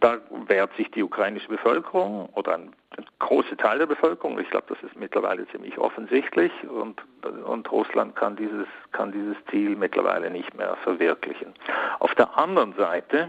Da 0.00 0.18
wehrt 0.46 0.74
sich 0.76 0.90
die 0.90 1.02
ukrainische 1.02 1.48
Bevölkerung 1.48 2.30
oder 2.34 2.54
ein, 2.54 2.72
großer 3.18 3.56
Teil 3.56 3.78
der 3.78 3.86
Bevölkerung. 3.86 4.38
Ich 4.38 4.48
glaube, 4.50 4.66
das 4.68 4.82
ist 4.82 4.96
mittlerweile 4.96 5.46
ziemlich 5.48 5.76
offensichtlich 5.78 6.52
und, 6.68 7.02
und 7.44 7.70
Russland 7.70 8.16
kann 8.16 8.36
dieses, 8.36 8.66
kann 8.92 9.12
dieses 9.12 9.36
Ziel 9.50 9.76
mittlerweile 9.76 10.30
nicht 10.30 10.54
mehr 10.54 10.76
verwirklichen. 10.82 11.52
Auf 11.98 12.14
der 12.14 12.38
anderen 12.38 12.74
Seite 12.74 13.28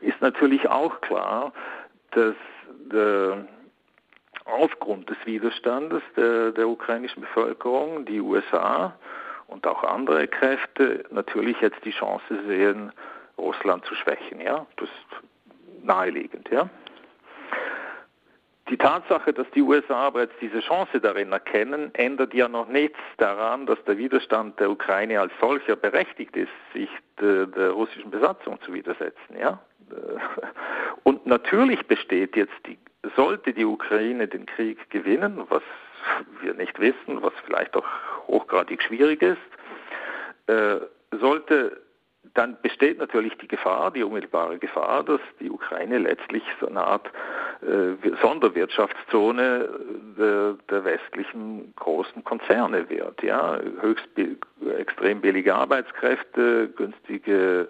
ist 0.00 0.20
natürlich 0.20 0.68
auch 0.68 1.00
klar, 1.00 1.52
dass 2.12 2.34
der, 2.92 3.46
aufgrund 4.44 5.08
des 5.10 5.18
Widerstandes 5.24 6.02
der, 6.16 6.52
der 6.52 6.68
ukrainischen 6.68 7.22
Bevölkerung 7.22 8.04
die 8.04 8.20
USA 8.20 8.94
und 9.50 9.66
auch 9.66 9.82
andere 9.84 10.28
Kräfte 10.28 11.04
natürlich 11.10 11.60
jetzt 11.60 11.84
die 11.84 11.90
Chance 11.90 12.38
sehen, 12.46 12.92
Russland 13.36 13.84
zu 13.84 13.94
schwächen. 13.94 14.40
Ja, 14.40 14.66
das 14.76 14.88
ist 14.88 15.84
naheliegend. 15.84 16.48
Ja. 16.50 16.68
Die 18.68 18.76
Tatsache, 18.76 19.32
dass 19.32 19.50
die 19.50 19.62
USA 19.62 20.06
aber 20.06 20.20
jetzt 20.20 20.36
diese 20.40 20.60
Chance 20.60 21.00
darin 21.00 21.32
erkennen, 21.32 21.90
ändert 21.94 22.32
ja 22.34 22.46
noch 22.46 22.68
nichts 22.68 22.98
daran, 23.16 23.66
dass 23.66 23.82
der 23.84 23.98
Widerstand 23.98 24.60
der 24.60 24.70
Ukraine 24.70 25.20
als 25.20 25.32
solcher 25.40 25.74
berechtigt 25.74 26.36
ist, 26.36 26.52
sich 26.72 26.88
der, 27.20 27.46
der 27.46 27.70
russischen 27.70 28.12
Besatzung 28.12 28.60
zu 28.62 28.72
widersetzen. 28.72 29.36
Ja? 29.36 29.58
Und 31.02 31.26
natürlich 31.26 31.84
besteht 31.88 32.36
jetzt 32.36 32.54
die, 32.66 32.78
sollte 33.16 33.52
die 33.52 33.64
Ukraine 33.64 34.28
den 34.28 34.46
Krieg 34.46 34.88
gewinnen, 34.90 35.42
was 35.48 35.62
wir 36.40 36.54
nicht 36.54 36.78
wissen, 36.78 37.22
was 37.22 37.32
vielleicht 37.44 37.76
auch 37.76 37.84
hochgradig 38.30 38.82
schwierig 38.82 39.22
ist, 39.22 39.38
äh, 40.46 40.76
sollte 41.20 41.80
dann 42.34 42.58
besteht 42.62 42.98
natürlich 42.98 43.36
die 43.38 43.48
Gefahr, 43.48 43.90
die 43.90 44.02
unmittelbare 44.02 44.58
Gefahr, 44.58 45.02
dass 45.02 45.20
die 45.40 45.50
Ukraine 45.50 45.98
letztlich 45.98 46.42
so 46.60 46.68
eine 46.68 46.84
Art 46.84 47.10
äh, 47.62 47.94
Sonderwirtschaftszone 48.22 49.68
der, 50.18 50.54
der, 50.68 50.84
westlichen 50.84 51.72
großen 51.76 52.22
Konzerne 52.24 52.88
wird. 52.88 53.22
Ja, 53.22 53.58
höchst 53.80 54.08
extrem 54.78 55.20
billige 55.20 55.54
Arbeitskräfte, 55.54 56.68
günstige, 56.68 57.68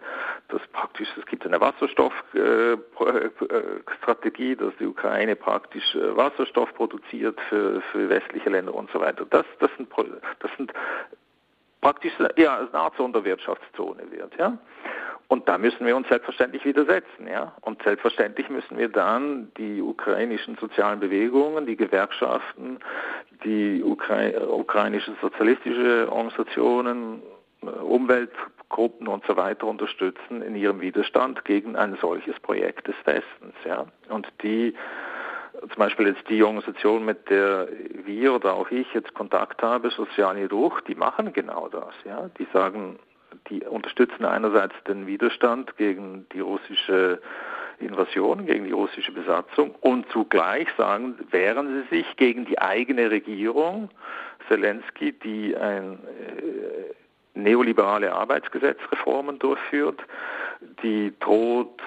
das 0.49 0.61
praktisch, 0.73 1.09
es 1.19 1.27
gibt 1.27 1.45
eine 1.47 1.61
Wasserstoffstrategie, 1.61 4.53
äh, 4.53 4.57
dass 4.57 4.77
die 4.79 4.87
Ukraine 4.87 5.37
praktisch 5.37 5.95
äh, 5.95 6.17
Wasserstoff 6.17 6.75
produziert 6.75 7.39
für, 7.49 7.81
für 7.93 8.09
westliche 8.09 8.51
Länder 8.51 8.75
und 8.75 8.91
so 8.91 9.01
weiter. 9.01 9.25
Das, 9.31 9.47
das 9.61 9.71
sind, 9.77 9.89
das 10.41 10.51
sind 10.57 10.73
praktisch 11.81 12.13
ja, 12.37 12.59
eine 12.59 12.75
Art 12.75 12.97
Sonderwirtschaftszone 12.97 14.11
wird. 14.11 14.37
Ja? 14.39 14.59
Und 15.29 15.49
da 15.49 15.59
müssen 15.59 15.87
wir 15.87 15.97
uns 15.97 16.09
selbstverständlich 16.09 16.65
widersetzen. 16.65 17.29
Ja? 17.29 17.55
Und 17.61 17.83
selbstverständlich 17.83 18.49
müssen 18.51 18.77
wir 18.77 18.89
dann 18.89 19.53
die 19.57 19.81
ukrainischen 19.81 20.57
sozialen 20.61 21.01
Bewegungen, 21.01 21.67
die 21.67 21.77
Gewerkschaften, 21.77 22.81
die 23.45 23.83
Ukra 23.83 24.31
ukrainischen 24.49 25.17
sozialistische 25.21 26.11
Organisationen, 26.11 27.23
äh, 27.63 27.67
Umweltgruppen 27.67 29.07
und 29.07 29.25
so 29.27 29.37
weiter 29.37 29.67
unterstützen 29.67 30.43
in 30.43 30.57
ihrem 30.57 30.81
Widerstand 30.81 31.45
gegen 31.45 31.77
ein 31.77 31.97
solches 32.01 32.39
Projekt 32.41 32.89
des 32.89 32.97
Westens. 33.05 33.55
Ja? 33.65 33.87
Und 34.09 34.27
die 34.43 34.75
zum 35.53 35.77
Beispiel 35.77 36.09
jetzt 36.09 36.29
die 36.29 36.43
Organisation, 36.43 37.05
mit 37.05 37.29
der 37.29 37.69
wir 38.05 38.35
oder 38.35 38.55
auch 38.55 38.71
ich 38.71 38.93
jetzt 38.95 39.15
Kontakt 39.15 39.63
habe, 39.63 39.91
Soziale 39.91 40.49
Ruch, 40.49 40.81
die 40.83 40.95
machen 40.95 41.33
genau 41.33 41.69
das. 41.69 41.95
Ja? 42.05 42.31
Die 42.39 42.47
sagen, 42.53 42.99
die 43.49 43.63
unterstützen 43.63 44.25
einerseits 44.25 44.75
den 44.87 45.07
Widerstand 45.07 45.77
gegen 45.77 46.27
die 46.33 46.41
russische 46.41 47.21
Invasion, 47.79 48.47
gegen 48.47 48.65
die 48.65 48.73
russische 48.73 49.13
Besatzung 49.13 49.75
und 49.81 50.09
zugleich 50.11 50.69
sagen, 50.77 51.19
wehren 51.31 51.85
sie 51.91 51.97
sich 51.97 52.17
gegen 52.17 52.45
die 52.45 52.59
eigene 52.59 53.11
Regierung, 53.11 53.91
Zelensky, 54.49 55.13
die 55.13 55.57
ein 55.57 55.95
äh, 55.95 56.95
neoliberale 57.35 58.13
Arbeitsgesetzreformen 58.13 59.39
durchführt, 59.39 60.01
die 60.83 61.13
droht 61.21 61.81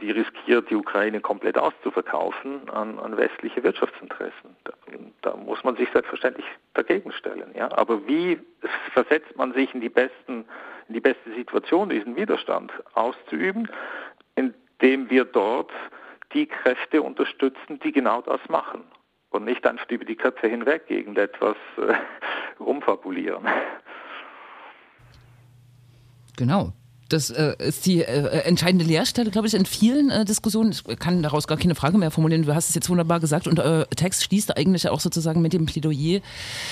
die 0.00 0.10
riskiert, 0.10 0.70
die 0.70 0.74
Ukraine 0.74 1.20
komplett 1.20 1.58
auszuverkaufen 1.58 2.68
an, 2.70 2.98
an 2.98 3.16
westliche 3.16 3.62
Wirtschaftsinteressen. 3.62 4.56
Da, 4.64 4.72
da, 5.22 5.36
muss 5.36 5.62
man 5.64 5.76
sich 5.76 5.88
selbstverständlich 5.92 6.46
dagegen 6.74 7.12
stellen. 7.12 7.50
Ja? 7.54 7.70
Aber 7.72 8.06
wie 8.06 8.38
versetzt 8.92 9.36
man 9.36 9.52
sich 9.52 9.74
in 9.74 9.80
die, 9.80 9.88
besten, 9.88 10.44
in 10.88 10.94
die 10.94 11.00
beste 11.00 11.32
Situation, 11.34 11.88
diesen 11.88 12.16
Widerstand 12.16 12.72
auszuüben, 12.94 13.68
indem 14.34 15.10
wir 15.10 15.24
dort 15.24 15.70
die 16.32 16.46
Kräfte 16.46 17.02
unterstützen, 17.02 17.78
die 17.84 17.92
genau 17.92 18.22
das 18.22 18.40
machen 18.48 18.84
und 19.30 19.44
nicht 19.44 19.66
einfach 19.66 19.88
über 19.90 20.04
die 20.04 20.16
Köpfe 20.16 20.48
hinweg 20.48 20.84
irgendetwas 20.88 21.56
äh, 21.76 21.94
rumfabulieren. 22.60 23.46
Genau 26.36 26.72
das 27.12 27.30
äh, 27.30 27.54
ist 27.58 27.86
die 27.86 28.02
äh, 28.02 28.42
entscheidende 28.44 28.84
Leerstelle, 28.84 29.30
glaube 29.30 29.48
ich, 29.48 29.54
in 29.54 29.66
vielen 29.66 30.10
äh, 30.10 30.24
Diskussionen. 30.24 30.70
Ich 30.70 30.84
kann 30.98 31.22
daraus 31.22 31.46
gar 31.46 31.58
keine 31.58 31.74
Frage 31.74 31.98
mehr 31.98 32.10
formulieren. 32.10 32.44
Du 32.44 32.54
hast 32.54 32.68
es 32.68 32.74
jetzt 32.74 32.88
wunderbar 32.88 33.20
gesagt 33.20 33.46
und 33.46 33.58
äh, 33.58 33.84
Text 33.96 34.24
schließt 34.24 34.56
eigentlich 34.56 34.88
auch 34.88 35.00
sozusagen 35.00 35.42
mit 35.42 35.52
dem 35.52 35.66
Plädoyer, 35.66 36.20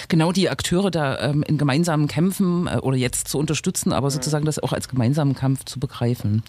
genau 0.09 0.33
die 0.33 0.49
Akteure 0.49 0.91
da 0.91 1.19
ähm, 1.19 1.43
in 1.43 1.59
gemeinsamen 1.59 2.07
Kämpfen 2.07 2.69
äh, 2.69 2.77
oder 2.77 2.97
jetzt 2.97 3.29
zu 3.29 3.39
unterstützen, 3.39 3.93
aber 3.93 4.11
sozusagen 4.11 4.45
das 4.45 4.59
auch 4.59 4.73
als 4.73 4.89
gemeinsamen 4.89 5.35
Kampf 5.35 5.65
zu 5.65 5.81
begreifen. 5.81 6.43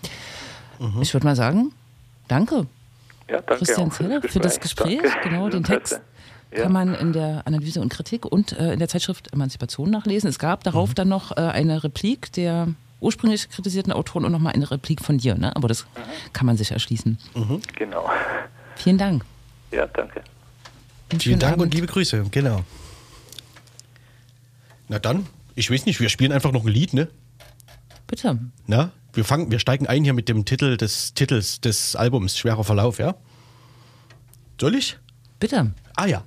Mhm. 0.79 1.01
Ich 1.01 1.13
würde 1.13 1.25
mal 1.25 1.35
sagen, 1.35 1.71
danke. 2.27 2.67
Ja, 3.27 3.41
danke 3.41 3.55
Christian 3.55 3.91
Zeller 3.91 4.21
für 4.21 4.39
das 4.39 4.59
Gespräch. 4.59 5.01
Danke. 5.01 5.29
Genau, 5.29 5.49
den 5.49 5.63
Text. 5.63 5.99
Ja. 6.51 6.63
kann 6.63 6.71
man 6.71 6.95
in 6.95 7.13
der 7.13 7.43
Analyse 7.45 7.79
und 7.79 7.89
Kritik 7.89 8.25
und 8.25 8.53
äh, 8.53 8.73
in 8.73 8.79
der 8.79 8.87
Zeitschrift 8.87 9.31
Emanzipation 9.31 9.91
nachlesen. 9.91 10.27
Es 10.29 10.39
gab 10.39 10.63
darauf 10.63 10.89
mhm. 10.89 10.95
dann 10.95 11.07
noch 11.07 11.37
äh, 11.37 11.41
eine 11.41 11.83
Replik 11.83 12.31
der 12.33 12.69
ursprünglich 12.99 13.49
kritisierten 13.49 13.93
Autoren 13.93 14.25
und 14.25 14.31
nochmal 14.31 14.53
eine 14.53 14.69
Replik 14.69 15.01
von 15.01 15.17
dir, 15.17 15.35
ne? 15.35 15.55
aber 15.55 15.67
das 15.67 15.83
mhm. 15.83 16.33
kann 16.33 16.45
man 16.45 16.57
sich 16.57 16.71
erschließen. 16.71 17.17
Mhm. 17.35 17.61
Genau. 17.75 18.09
Vielen 18.75 18.97
Dank. 18.97 19.25
Ja, 19.71 19.87
danke. 19.87 20.23
Vielen 21.17 21.39
Dank 21.39 21.53
Abend. 21.53 21.65
und 21.65 21.73
liebe 21.73 21.87
Grüße, 21.87 22.25
genau. 22.31 22.63
Na 24.87 24.99
dann, 24.99 25.27
ich 25.55 25.69
weiß 25.71 25.85
nicht, 25.85 25.99
wir 25.99 26.09
spielen 26.09 26.31
einfach 26.31 26.51
noch 26.51 26.65
ein 26.65 26.71
Lied, 26.71 26.93
ne? 26.93 27.07
Bitte. 28.07 28.39
Na, 28.67 28.91
wir 29.13 29.25
fangen, 29.25 29.51
wir 29.51 29.59
steigen 29.59 29.87
ein 29.87 30.03
hier 30.03 30.13
mit 30.13 30.29
dem 30.29 30.45
Titel 30.45 30.77
des 30.77 31.13
Titels 31.13 31.61
des 31.61 31.95
Albums 31.95 32.37
Schwerer 32.37 32.63
Verlauf, 32.63 32.99
ja? 32.99 33.15
Soll 34.59 34.75
ich? 34.75 34.97
Bitte. 35.39 35.71
Ah 35.95 36.05
ja. 36.05 36.23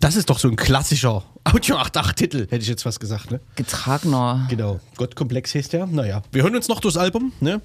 Das 0.00 0.16
ist 0.16 0.30
doch 0.30 0.38
so 0.38 0.48
ein 0.48 0.56
klassischer 0.56 1.22
Audio 1.44 1.76
88-Titel, 1.76 2.46
hätte 2.48 2.56
ich 2.56 2.68
jetzt 2.68 2.86
was 2.86 2.98
gesagt, 2.98 3.30
ne? 3.30 3.40
Getragener. 3.56 4.46
Genau. 4.48 4.80
Gottkomplex 4.96 5.54
heißt 5.54 5.74
der. 5.74 5.86
Naja, 5.86 6.22
wir 6.32 6.42
hören 6.42 6.56
uns 6.56 6.68
noch 6.68 6.80
durchs 6.80 6.96
Album, 6.96 7.32
ne? 7.40 7.60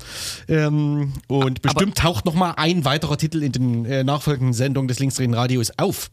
Ähm, 0.49 1.13
und 1.27 1.65
Aber 1.65 1.73
bestimmt 1.73 1.97
taucht 1.97 2.25
noch 2.25 2.33
mal 2.33 2.51
ein 2.57 2.83
weiterer 2.83 3.17
Titel 3.17 3.43
in 3.43 3.53
den 3.53 3.85
äh, 3.85 4.03
nachfolgenden 4.03 4.53
Sendungen 4.53 4.89
des 4.89 4.99
Linksdrehen 4.99 5.33
Radios 5.33 5.71
auf. 5.77 6.11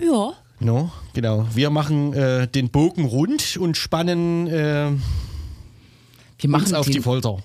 Ja, 0.00 0.32
No, 0.58 0.90
genau. 1.12 1.46
Wir 1.54 1.68
machen 1.70 2.14
äh, 2.14 2.48
den 2.48 2.70
Bogen 2.70 3.04
rund 3.04 3.58
und 3.58 3.76
spannen 3.76 4.46
äh, 4.46 4.90
Wir 6.38 6.52
uns 6.52 6.62
machen, 6.64 6.74
auf 6.74 6.86
die 6.86 6.92
den, 6.94 7.02
Folter. 7.02 7.38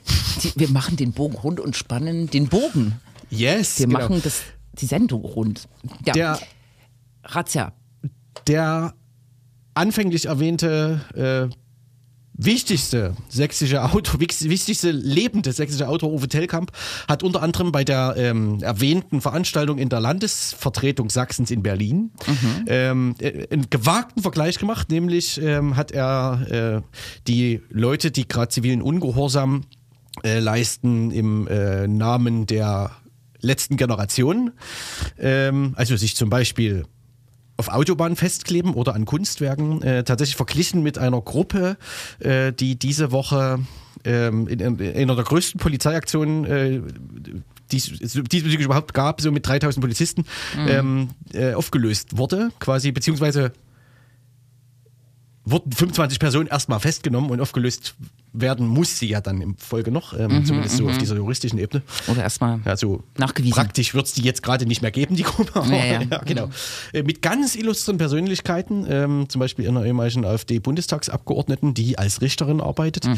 die, 0.43 0.53
wir 0.55 0.69
machen 0.69 0.97
den 0.97 1.13
Bogen 1.13 1.35
rund 1.35 1.59
und 1.59 1.75
spannen 1.75 2.29
den 2.29 2.47
Bogen. 2.47 2.99
Yes, 3.29 3.79
Wir 3.79 3.87
genau. 3.87 3.99
machen 3.99 4.21
das, 4.23 4.41
die 4.73 4.85
Sendung 4.85 5.21
rund. 5.21 5.67
Ja. 6.05 6.13
Der, 6.13 6.39
Razzia. 7.23 7.73
der 8.47 8.93
anfänglich 9.73 10.25
erwähnte 10.25 11.49
äh, 11.49 11.55
wichtigste 12.33 13.15
sächsische 13.29 13.83
Autor, 13.83 14.19
wich- 14.19 14.49
wichtigste 14.49 14.91
lebende 14.91 15.51
sächsische 15.51 15.87
Autor 15.87 16.11
Uwe 16.11 16.27
Tellkamp 16.27 16.71
hat 17.07 17.23
unter 17.23 17.41
anderem 17.41 17.71
bei 17.71 17.83
der 17.83 18.15
ähm, 18.17 18.59
erwähnten 18.61 19.21
Veranstaltung 19.21 19.77
in 19.77 19.89
der 19.89 19.99
Landesvertretung 19.99 21.09
Sachsens 21.09 21.51
in 21.51 21.61
Berlin 21.63 22.11
ähm, 22.67 23.15
äh, 23.19 23.47
einen 23.51 23.69
gewagten 23.69 24.21
Vergleich 24.21 24.57
gemacht, 24.57 24.89
nämlich 24.89 25.39
ähm, 25.41 25.75
hat 25.75 25.91
er 25.91 26.81
äh, 26.83 26.97
die 27.27 27.61
Leute, 27.69 28.11
die 28.11 28.27
gerade 28.27 28.49
zivilen 28.49 28.81
Ungehorsam 28.81 29.65
äh, 30.23 30.39
leisten 30.39 31.11
im 31.11 31.47
äh, 31.47 31.87
Namen 31.87 32.45
der 32.47 32.91
letzten 33.41 33.75
Generation, 33.77 34.51
ähm, 35.19 35.73
also 35.75 35.95
sich 35.95 36.15
zum 36.15 36.29
Beispiel 36.29 36.85
auf 37.61 37.69
Autobahnen 37.69 38.15
festkleben 38.15 38.73
oder 38.73 38.95
an 38.95 39.05
Kunstwerken 39.05 39.83
äh, 39.83 40.03
tatsächlich 40.03 40.35
verglichen 40.35 40.81
mit 40.81 40.97
einer 40.97 41.21
Gruppe, 41.21 41.77
äh, 42.17 42.51
die 42.51 42.75
diese 42.75 43.11
Woche 43.11 43.59
ähm, 44.03 44.47
in, 44.47 44.59
in, 44.59 44.79
in 44.79 44.95
einer 44.95 45.15
der 45.15 45.23
größten 45.25 45.59
Polizeiaktionen, 45.59 46.45
äh, 46.45 46.81
die 47.71 47.77
es 47.77 47.85
diesbezüglich 47.99 48.59
überhaupt 48.61 48.95
gab, 48.95 49.21
so 49.21 49.31
mit 49.31 49.47
3000 49.47 49.79
Polizisten, 49.79 50.25
ähm, 50.67 51.09
äh, 51.33 51.53
aufgelöst 51.53 52.17
wurde, 52.17 52.49
quasi, 52.59 52.91
beziehungsweise 52.91 53.53
wurden 55.45 55.71
25 55.71 56.19
Personen 56.19 56.47
erstmal 56.47 56.79
festgenommen 56.79 57.31
und 57.31 57.41
aufgelöst 57.41 57.95
werden 58.33 58.65
muss 58.67 58.97
sie 58.99 59.07
ja 59.09 59.19
dann 59.19 59.41
im 59.41 59.57
Folge 59.57 59.91
noch, 59.91 60.17
ähm, 60.17 60.45
zumindest 60.45 60.77
so 60.77 60.87
auf 60.87 60.97
dieser 60.97 61.15
juristischen 61.17 61.59
Ebene. 61.59 61.81
Oder 62.07 62.21
erstmal 62.23 62.59
Ja, 62.63 62.77
so 62.77 63.03
Nachgewiesen. 63.17 63.55
Praktisch 63.55 63.93
wird 63.93 64.05
es 64.05 64.13
die 64.13 64.21
jetzt 64.21 64.41
gerade 64.43 64.65
nicht 64.65 64.81
mehr 64.81 64.91
geben, 64.91 65.15
die 65.17 65.23
Gruppe. 65.23 65.59
Aber, 65.59 65.67
Ja, 65.67 65.85
ja, 65.85 66.01
ja. 66.11 66.17
genau. 66.19 66.49
Äh, 66.93 67.03
Mit 67.03 67.21
ganz 67.21 67.55
illustren 67.55 67.97
Persönlichkeiten, 67.97 68.85
ähm, 68.87 69.25
zum 69.27 69.39
Beispiel 69.39 69.67
einer 69.67 69.83
ehemaligen 69.85 70.23
AfD-Bundestagsabgeordneten, 70.25 71.73
die 71.73 71.97
als 71.97 72.21
Richterin 72.21 72.61
arbeitet, 72.61 73.05
Mhm. 73.07 73.17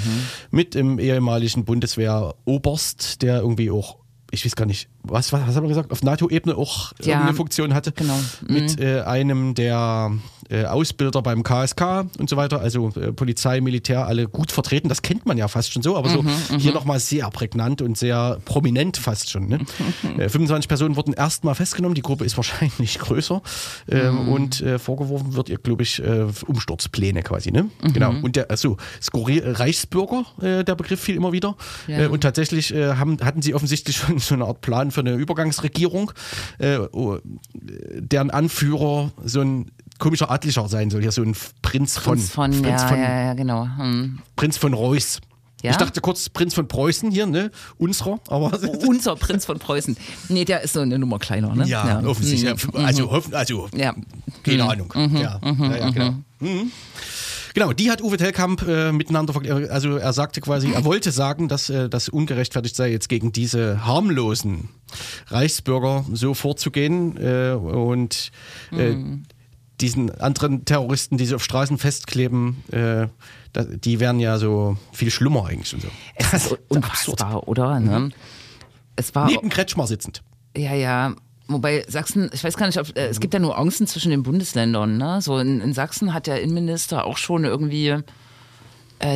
mit 0.49 0.73
dem 0.73 0.97
ehemaligen 0.97 1.65
Bundeswehr-Oberst, 1.65 3.21
der 3.21 3.39
irgendwie 3.41 3.69
auch, 3.71 3.97
ich 4.33 4.45
weiß 4.45 4.55
gar 4.55 4.65
nicht, 4.65 4.89
was, 5.03 5.31
was, 5.31 5.47
was 5.47 5.55
haben 5.55 5.63
wir 5.63 5.69
gesagt, 5.69 5.91
auf 5.91 6.01
NATO-Ebene 6.03 6.55
auch 6.57 6.91
Ja, 6.99 7.07
irgendeine 7.13 7.35
Funktion 7.35 7.73
hatte. 7.73 7.91
genau. 7.91 8.17
Mit 8.47 8.79
äh, 8.79 9.01
einem 9.01 9.53
der 9.53 10.11
äh, 10.49 10.65
Ausbilder 10.65 11.21
beim 11.21 11.43
KSK 11.43 12.05
und 12.19 12.29
so 12.29 12.35
weiter, 12.35 12.59
also 12.59 12.89
äh, 12.95 13.11
Polizei, 13.13 13.61
Militär, 13.61 14.05
alle 14.07 14.27
gut 14.27 14.51
vertreten. 14.51 14.89
Das 14.89 15.01
kennt 15.01 15.25
man 15.25 15.37
ja 15.37 15.47
fast 15.47 15.71
schon 15.71 15.83
so, 15.83 15.95
aber 15.95 16.09
so 16.09 16.23
Mhm, 16.23 16.57
hier 16.57 16.73
nochmal 16.73 16.99
sehr 16.99 17.29
prägnant 17.29 17.81
und 17.81 17.97
sehr 17.97 18.39
prominent 18.45 18.97
fast 18.97 19.29
schon. 19.29 19.47
Ne? 19.47 19.59
Äh, 20.17 20.29
25 20.29 20.67
Personen 20.67 20.95
wurden 20.95 21.13
erstmal 21.13 21.55
festgenommen, 21.55 21.95
die 21.95 22.01
Gruppe 22.01 22.25
ist 22.25 22.35
wahrscheinlich 22.37 22.99
größer 22.99 23.41
ähm, 23.89 24.13
Mhm. 24.25 24.29
und 24.29 24.61
äh, 24.61 24.79
vorgeworfen 24.79 25.33
wird 25.35 25.49
ihr, 25.49 25.57
glaube 25.57 25.83
ich, 25.83 26.01
äh, 26.03 26.25
Umsturzpläne 26.47 27.21
quasi. 27.23 27.51
Ne? 27.51 27.63
Mhm. 27.81 27.93
Genau. 27.93 28.13
Und 28.21 28.35
der, 28.35 28.49
also 28.51 28.77
skurril, 29.01 29.43
Reichsbürger, 29.45 30.25
äh, 30.41 30.63
der 30.63 30.75
Begriff 30.75 30.99
fiel 31.01 31.15
immer 31.15 31.31
wieder. 31.31 31.55
Ja. 31.87 32.01
Äh, 32.03 32.07
und 32.07 32.21
tatsächlich 32.21 32.73
äh, 32.73 32.95
haben, 32.95 33.17
hatten 33.23 33.41
sie 33.41 33.53
offensichtlich 33.53 33.97
schon 33.97 34.19
so 34.25 34.35
eine 34.35 34.45
Art 34.45 34.61
Plan 34.61 34.91
für 34.91 35.01
eine 35.01 35.13
Übergangsregierung, 35.13 36.11
äh, 36.59 36.77
oh, 36.91 37.17
deren 37.53 38.29
Anführer 38.31 39.11
so 39.23 39.41
ein 39.41 39.71
komischer 39.99 40.29
Adliger 40.31 40.67
sein 40.67 40.89
soll. 40.89 41.01
Hier 41.01 41.11
so 41.11 41.21
ein 41.21 41.35
Prinz 41.61 41.97
von, 41.97 42.15
Prinz 42.15 42.31
von, 42.31 42.51
Prinz 42.51 42.81
ja, 42.81 42.87
von, 42.87 42.97
ja, 42.99 43.21
ja, 43.25 43.33
genau. 43.33 43.67
Hm. 43.77 44.19
Prinz 44.35 44.57
von 44.57 44.73
Reuß. 44.73 45.21
Ja? 45.61 45.71
Ich 45.71 45.77
dachte 45.77 46.01
kurz 46.01 46.27
Prinz 46.27 46.53
von 46.53 46.67
Preußen 46.67 47.09
hier, 47.09 47.25
ne? 47.25 47.49
Unserer, 47.77 48.19
aber. 48.27 48.51
Unser 48.87 49.15
Prinz 49.15 49.45
von 49.45 49.59
Preußen. 49.59 49.95
Nee, 50.27 50.43
der 50.43 50.61
ist 50.61 50.73
so 50.73 50.81
eine 50.81 50.99
Nummer 50.99 51.19
kleiner, 51.19 51.55
ne? 51.55 51.65
Ja, 51.65 52.01
offensichtlich. 52.03 52.67
Mhm. 52.67 52.85
Also, 52.85 53.09
hoffen, 53.09 53.33
also 53.33 53.69
Ja. 53.73 53.95
keine 54.43 54.63
Mhm. 54.63 54.69
Ahnung. 54.69 54.93
ja. 55.15 55.39
ja, 55.41 55.75
ja, 55.77 55.89
genau. 55.91 56.15
Mhm. 57.53 57.59
Genau, 57.59 57.73
die 57.73 57.91
hat 57.91 58.01
Uwe 58.01 58.17
Tellkamp 58.17 58.67
äh, 58.67 58.91
miteinander, 58.91 59.33
verg- 59.33 59.67
also 59.67 59.97
er 59.97 60.13
sagte 60.13 60.41
quasi, 60.41 60.71
er 60.71 60.83
wollte 60.85 61.11
sagen, 61.11 61.47
dass 61.47 61.69
äh, 61.69 61.87
das 61.89 62.09
ungerechtfertigt 62.09 62.75
sei, 62.75 62.91
jetzt 62.91 63.09
gegen 63.09 63.31
diese 63.31 63.85
harmlosen 63.85 64.69
Reichsbürger 65.27 66.05
so 66.11 66.33
vorzugehen 66.33 67.17
äh, 67.17 67.51
und 67.53 68.31
äh, 68.71 68.95
diesen 69.81 70.11
anderen 70.21 70.65
Terroristen, 70.65 71.17
die 71.17 71.25
sie 71.25 71.35
auf 71.35 71.43
Straßen 71.43 71.77
festkleben, 71.77 72.63
äh, 72.71 73.07
da, 73.53 73.63
die 73.63 73.99
wären 73.99 74.19
ja 74.19 74.37
so 74.37 74.77
viel 74.91 75.09
schlimmer 75.11 75.45
eigentlich 75.47 75.73
und 75.73 75.81
so. 75.81 75.87
Es 76.15 76.33
ist 76.33 76.57
unfassbar, 76.69 77.47
oder? 77.47 77.79
Ne? 77.79 78.11
Es 78.95 79.13
war 79.15 79.25
Neben 79.25 79.49
Kretschmer 79.49 79.87
sitzend. 79.87 80.21
Ja, 80.55 80.73
ja. 80.75 81.15
Wobei 81.47 81.85
Sachsen, 81.87 82.29
ich 82.33 82.43
weiß 82.43 82.55
gar 82.57 82.67
nicht, 82.67 82.79
ob, 82.79 82.97
äh, 82.97 83.07
es 83.07 83.19
gibt 83.19 83.33
ja 83.33 83.39
nur 83.39 83.57
Angsten 83.57 83.87
zwischen 83.87 84.11
den 84.11 84.23
Bundesländern. 84.23 84.97
Ne? 84.97 85.21
So 85.21 85.37
in, 85.39 85.61
in 85.61 85.73
Sachsen 85.73 86.13
hat 86.13 86.27
der 86.27 86.41
Innenminister 86.41 87.05
auch 87.05 87.17
schon 87.17 87.43
irgendwie 87.43 87.97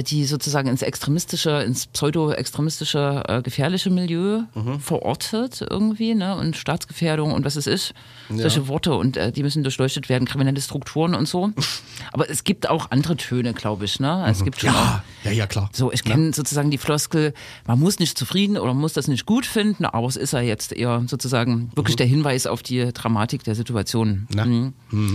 die 0.04 0.26
sozusagen 0.26 0.68
ins 0.68 0.82
extremistische, 0.82 1.62
ins 1.64 1.88
pseudo-extremistische, 1.88 3.24
äh, 3.28 3.42
gefährliche 3.42 3.90
Milieu 3.90 4.42
verortet 4.80 5.66
irgendwie, 5.70 6.14
ne? 6.16 6.36
Und 6.36 6.56
Staatsgefährdung 6.58 7.32
und 7.34 7.46
was 7.46 7.56
es 7.56 7.68
ist. 7.68 7.94
Solche 8.30 8.68
Worte 8.68 8.94
und 8.96 9.16
äh, 9.18 9.32
die 9.32 9.44
müssen 9.44 9.64
durchleuchtet 9.64 10.10
werden, 10.10 10.26
kriminelle 10.26 10.60
Strukturen 10.62 11.16
und 11.16 11.28
so. 11.28 11.52
Aber 12.12 12.30
es 12.30 12.44
gibt 12.44 12.70
auch 12.70 12.92
andere 12.92 13.16
Töne, 13.18 13.54
glaube 13.54 13.86
ich, 13.86 14.00
ne? 14.00 14.26
Es 14.30 14.44
gibt 14.44 14.60
schon 14.62 14.70
auch 14.72 14.74
Ja, 14.76 15.04
ja, 15.24 15.32
ja, 15.32 15.48
klar. 15.48 15.70
so, 15.74 15.92
ich 15.92 16.04
kenne 16.04 16.34
sozusagen 16.34 16.72
die 16.72 16.78
Floskel, 16.78 17.34
man 17.66 17.80
muss 17.80 18.00
nicht 18.00 18.18
zufrieden 18.18 18.58
oder 18.58 18.74
man 18.74 18.82
muss 18.82 18.94
das 18.94 19.08
nicht 19.08 19.26
gut 19.26 19.46
finden, 19.46 19.86
aber 19.86 20.08
es 20.08 20.16
ist 20.16 20.34
ja 20.34 20.42
jetzt 20.42 20.74
eher 20.74 21.04
sozusagen 21.08 21.72
wirklich 21.76 21.96
der 21.96 22.08
Hinweis 22.08 22.48
auf 22.48 22.62
die 22.64 22.92
Dramatik 22.94 23.44
der 23.44 23.56
Situation. 23.56 24.28
Na. 24.34 24.46
Mhm. 24.46 24.74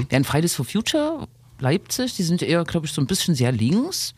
Während 0.08 0.26
Fridays 0.26 0.54
for 0.54 0.64
Future, 0.64 1.26
Leipzig, 1.62 2.14
die 2.16 2.22
sind 2.24 2.42
eher, 2.42 2.62
glaube 2.64 2.86
ich, 2.86 2.92
so 2.92 3.00
ein 3.00 3.06
bisschen 3.06 3.34
sehr 3.34 3.52
links. 3.52 4.14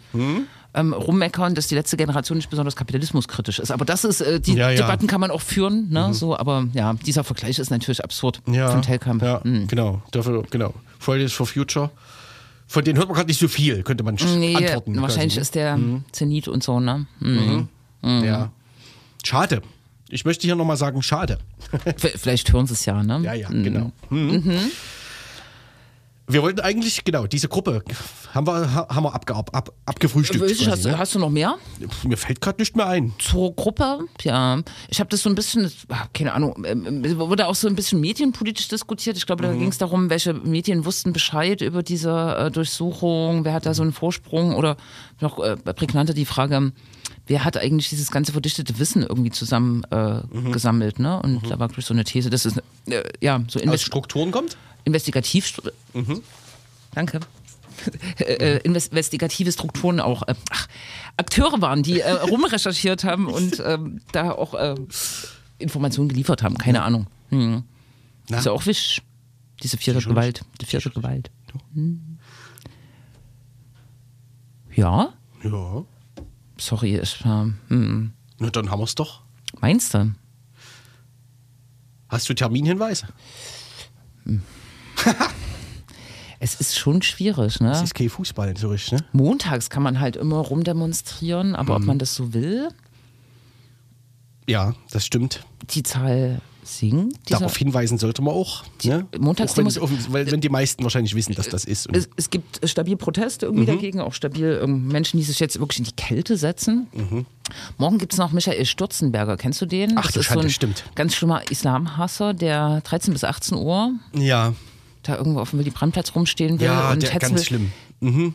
Ähm, 0.77 0.93
rummeckern, 0.93 1.55
dass 1.55 1.69
die 1.69 1.77
letzte 1.77 1.97
Generation 1.97 2.37
nicht 2.37 2.51
besonders 2.51 2.75
kapitalismuskritisch 2.75 3.61
ist. 3.61 3.71
Aber 3.71 3.85
das 3.85 4.03
ist, 4.05 4.21
äh, 4.23 4.41
die 4.41 4.55
Ja, 4.55 4.71
ja. 4.71 4.77
Debatten 4.83 5.07
kann 5.07 5.21
man 5.21 5.31
auch 5.31 5.41
führen, 5.41 5.89
ne? 5.91 6.13
so, 6.13 6.37
aber 6.37 6.67
ja, 6.73 6.95
dieser 6.95 7.23
Vergleich 7.23 7.61
ist 7.61 7.71
natürlich 7.71 8.03
absurd 8.03 8.41
ja, 8.51 8.69
von 8.71 8.83
Telkamp. 8.83 9.23
Ja, 9.23 9.41
Mhm. 9.45 9.69
genau. 9.69 10.03
Dafür, 10.11 10.43
genau. 10.51 10.75
Fridays 10.99 11.33
for 11.33 11.47
Future. 11.47 11.91
Von 12.67 12.83
denen 12.83 12.97
hört 12.99 13.07
man 13.09 13.15
gerade 13.15 13.29
nicht 13.29 13.39
so 13.39 13.47
viel, 13.47 13.85
könnte 13.85 14.03
man 14.03 14.17
Nee, 14.39 14.57
antworten. 14.57 15.01
wahrscheinlich 15.01 15.35
quasi, 15.35 15.41
ist 15.43 15.55
der 15.55 15.79
Zenit 16.11 16.49
und 16.49 16.65
so, 16.65 16.81
ne? 16.81 17.07
Mhm. 17.21 17.69
ne? 18.03 18.27
Ja. 18.27 18.51
Schade. 19.23 19.63
Ich 20.09 20.25
möchte 20.25 20.47
hier 20.47 20.57
nochmal 20.57 20.77
sagen, 20.77 21.03
schade. 21.03 21.39
Vielleicht 22.17 22.53
hören 22.53 22.67
sie 22.67 22.73
es 22.75 22.85
ja, 22.85 23.01
ne? 23.03 23.21
Ja, 23.23 23.35
ja, 23.35 23.49
Mhm. 23.49 23.63
genau. 23.63 23.93
Mhm. 26.27 26.33
Wir 26.33 26.43
wollten 26.43 26.61
eigentlich, 26.61 27.05
genau, 27.05 27.27
diese 27.27 27.49
Gruppe 27.49 27.83
haben 28.33 28.47
wir, 28.47 28.75
ha- 28.75 28.89
haben 28.89 29.05
wir 29.05 29.15
abge, 29.15 29.35
ab, 29.35 29.73
abgefrühstückt. 29.85 30.51
Ich, 30.51 30.59
quasi, 30.59 30.71
hast, 30.71 30.85
ne? 30.85 30.99
hast 30.99 31.15
du 31.15 31.19
noch 31.19 31.29
mehr? 31.31 31.57
Mir 32.05 32.17
fällt 32.17 32.41
gerade 32.41 32.61
nicht 32.63 32.77
mehr 32.77 32.87
ein. 32.87 33.13
zur 33.19 33.55
Gruppe, 33.55 34.01
ja. 34.23 34.61
Ich 34.89 35.01
habe 35.01 35.11
das 35.11 35.23
so 35.23 35.29
ein 35.29 35.35
bisschen, 35.35 35.71
ah, 35.91 36.07
keine 36.15 36.33
Ahnung, 36.33 36.65
ähm, 36.67 37.05
ähm, 37.05 37.19
wurde 37.19 37.47
auch 37.47 37.55
so 37.55 37.69
ein 37.69 37.75
bisschen 37.77 38.01
medienpolitisch 38.01 38.69
diskutiert. 38.69 39.17
Ich 39.19 39.27
glaube, 39.27 39.43
da 39.43 39.53
ging 39.53 39.69
es 39.69 39.79
darum, 39.79 40.09
welche 40.11 40.33
Medien 40.33 40.85
wussten 40.87 41.13
Bescheid 41.13 41.61
über 41.61 41.83
diese 41.83 42.11
äh, 42.39 42.51
Durchsuchung, 42.51 43.45
wer 43.45 43.53
hat 43.53 43.67
da 43.67 43.75
so 43.75 43.83
einen 43.83 43.93
Vorsprung 43.93 44.55
oder 44.55 44.77
noch 45.21 45.39
äh, 45.39 45.57
prägnanter 45.57 46.15
die 46.15 46.25
Frage, 46.25 46.73
wer 47.27 47.45
hat 47.45 47.57
eigentlich 47.57 47.91
dieses 47.91 48.11
ganze 48.11 48.33
verdichtete 48.33 48.79
Wissen 48.79 49.03
irgendwie 49.03 49.31
zusammen 49.31 49.85
äh, 49.91 50.21
gesammelt, 50.53 50.99
ne? 50.99 51.21
Und 51.23 51.45
da 51.51 51.59
war, 51.59 51.69
glaube 51.69 51.81
ich, 51.81 51.87
so 51.87 51.95
eine 51.95 52.05
These, 52.05 52.31
das 52.31 52.47
ist, 52.47 52.63
äh, 52.89 53.03
ja, 53.21 53.41
so 53.49 53.59
Aus 53.59 53.65
invest 53.65 53.85
Strukturen 53.85 54.31
kommt? 54.31 54.57
Investigativ. 54.85 55.61
Danke. 56.95 57.21
Äh, 58.19 58.61
invest- 58.63 58.93
investigative 58.93 59.51
Strukturen 59.51 59.99
auch 59.99 60.23
äh, 60.29 60.35
ach, 60.51 60.69
Akteure 61.17 61.61
waren, 61.61 61.83
die 61.83 62.01
äh, 62.01 62.11
rumrecherchiert 62.31 63.03
haben 63.03 63.27
und 63.27 63.61
ähm, 63.67 64.01
da 64.13 64.31
auch 64.31 64.55
äh, 64.55 64.77
Informationen 65.59 66.09
geliefert 66.09 66.45
haben. 66.45 66.57
Keine 66.57 66.85
Ahnung. 66.85 67.09
Hm. 67.31 67.65
Na? 68.29 68.39
Ist 68.39 68.47
ja 68.47 68.53
auch 68.53 68.65
wisch. 68.67 69.03
Diese 69.63 69.77
vierte 69.77 69.99
Sicher 69.99 70.11
Gewalt. 70.11 70.45
Die 70.61 70.67
vierte 70.67 70.91
Gewalt. 70.91 71.33
Hm. 71.75 72.19
Ja, 74.75 75.13
Ja. 75.43 75.85
sorry, 76.59 76.97
ich 76.99 77.25
war. 77.25 77.51
Hm. 77.69 78.13
Na, 78.39 78.51
dann 78.51 78.71
haben 78.71 78.81
wir 78.81 78.85
es 78.85 78.95
doch. 78.95 79.23
Meinst 79.61 79.95
du? 79.95 80.15
Hast 82.09 82.29
du 82.29 82.35
Terminhinweise? 82.35 83.09
Es 86.41 86.57
ist 86.61 86.77
schon 86.77 87.01
schwierig, 87.01 87.61
ne? 87.61 87.69
Das 87.71 87.83
ist 87.83 87.95
kein 87.95 88.11
Fußball, 88.11 88.55
so 88.57 88.69
richtig, 88.69 88.93
ne? 89.01 89.05
Montags 89.13 89.71
kann 89.71 89.83
man 89.83 89.99
halt 90.01 90.17
immer 90.17 90.37
rumdemonstrieren, 90.39 91.55
aber 91.57 91.75
Mhm. 91.79 91.83
ob 91.83 91.87
man 91.87 91.99
das 91.99 92.15
so 92.15 92.35
will, 92.35 92.69
Ja, 94.47 94.75
das 94.91 95.07
stimmt. 95.07 95.45
die 95.71 95.83
Zahl. 95.83 96.41
Dieser, 96.81 97.07
Darauf 97.29 97.55
hinweisen 97.59 97.99
sollte 97.99 98.23
man 98.23 98.33
auch. 98.33 98.65
Ne? 98.85 99.07
Montagsdemos- 99.19 99.79
auch 99.79 99.91
wenn, 99.91 99.99
offen- 99.99 100.13
weil, 100.15 100.31
wenn 100.33 100.41
die 100.41 100.49
meisten 100.49 100.83
wahrscheinlich 100.83 101.15
wissen, 101.15 101.35
dass 101.35 101.47
das 101.51 101.67
ist. 101.67 101.87
Es, 101.95 102.09
es 102.17 102.31
gibt 102.31 102.67
stabil 102.67 102.97
Proteste 102.97 103.45
irgendwie 103.45 103.67
dagegen, 103.67 104.01
auch 104.01 104.15
stabil 104.15 104.61
ähm, 104.65 104.89
Menschen, 104.89 105.19
die 105.19 105.25
sich 105.25 105.41
jetzt 105.41 105.59
wirklich 105.61 105.81
in 105.81 105.85
die 105.85 105.93
Kälte 105.93 106.39
setzen. 106.39 106.87
Morgen 107.77 107.99
gibt 107.99 108.15
es 108.15 108.19
noch 108.19 108.33
Michael 108.33 108.65
Stürzenberger. 108.65 109.37
Kennst 109.37 109.61
du 109.61 109.67
den? 109.67 109.93
Ach 109.99 110.05
das 110.05 110.13
du 110.15 110.21
ist 110.21 110.27
so 110.29 110.33
Schande, 110.33 110.47
ein 110.47 110.51
stimmt. 110.51 110.85
ganz 110.95 111.15
schlimmer 111.15 111.43
Islamhasser, 111.51 112.33
der 112.33 112.81
13 112.81 113.13
bis 113.13 113.25
18 113.25 113.59
Uhr 113.59 113.93
ja, 114.15 114.55
da 115.09 115.17
irgendwo 115.17 115.41
auf 115.41 115.51
dem 115.51 115.59
Willy-Brandt-Platz 115.61 116.15
rumstehen 116.15 116.61
will. 116.61 116.67
ja 116.67 116.91
und 116.91 117.03
der, 117.03 117.19
ganz 117.19 117.35
will. 117.35 117.45
schlimm. 117.45 117.73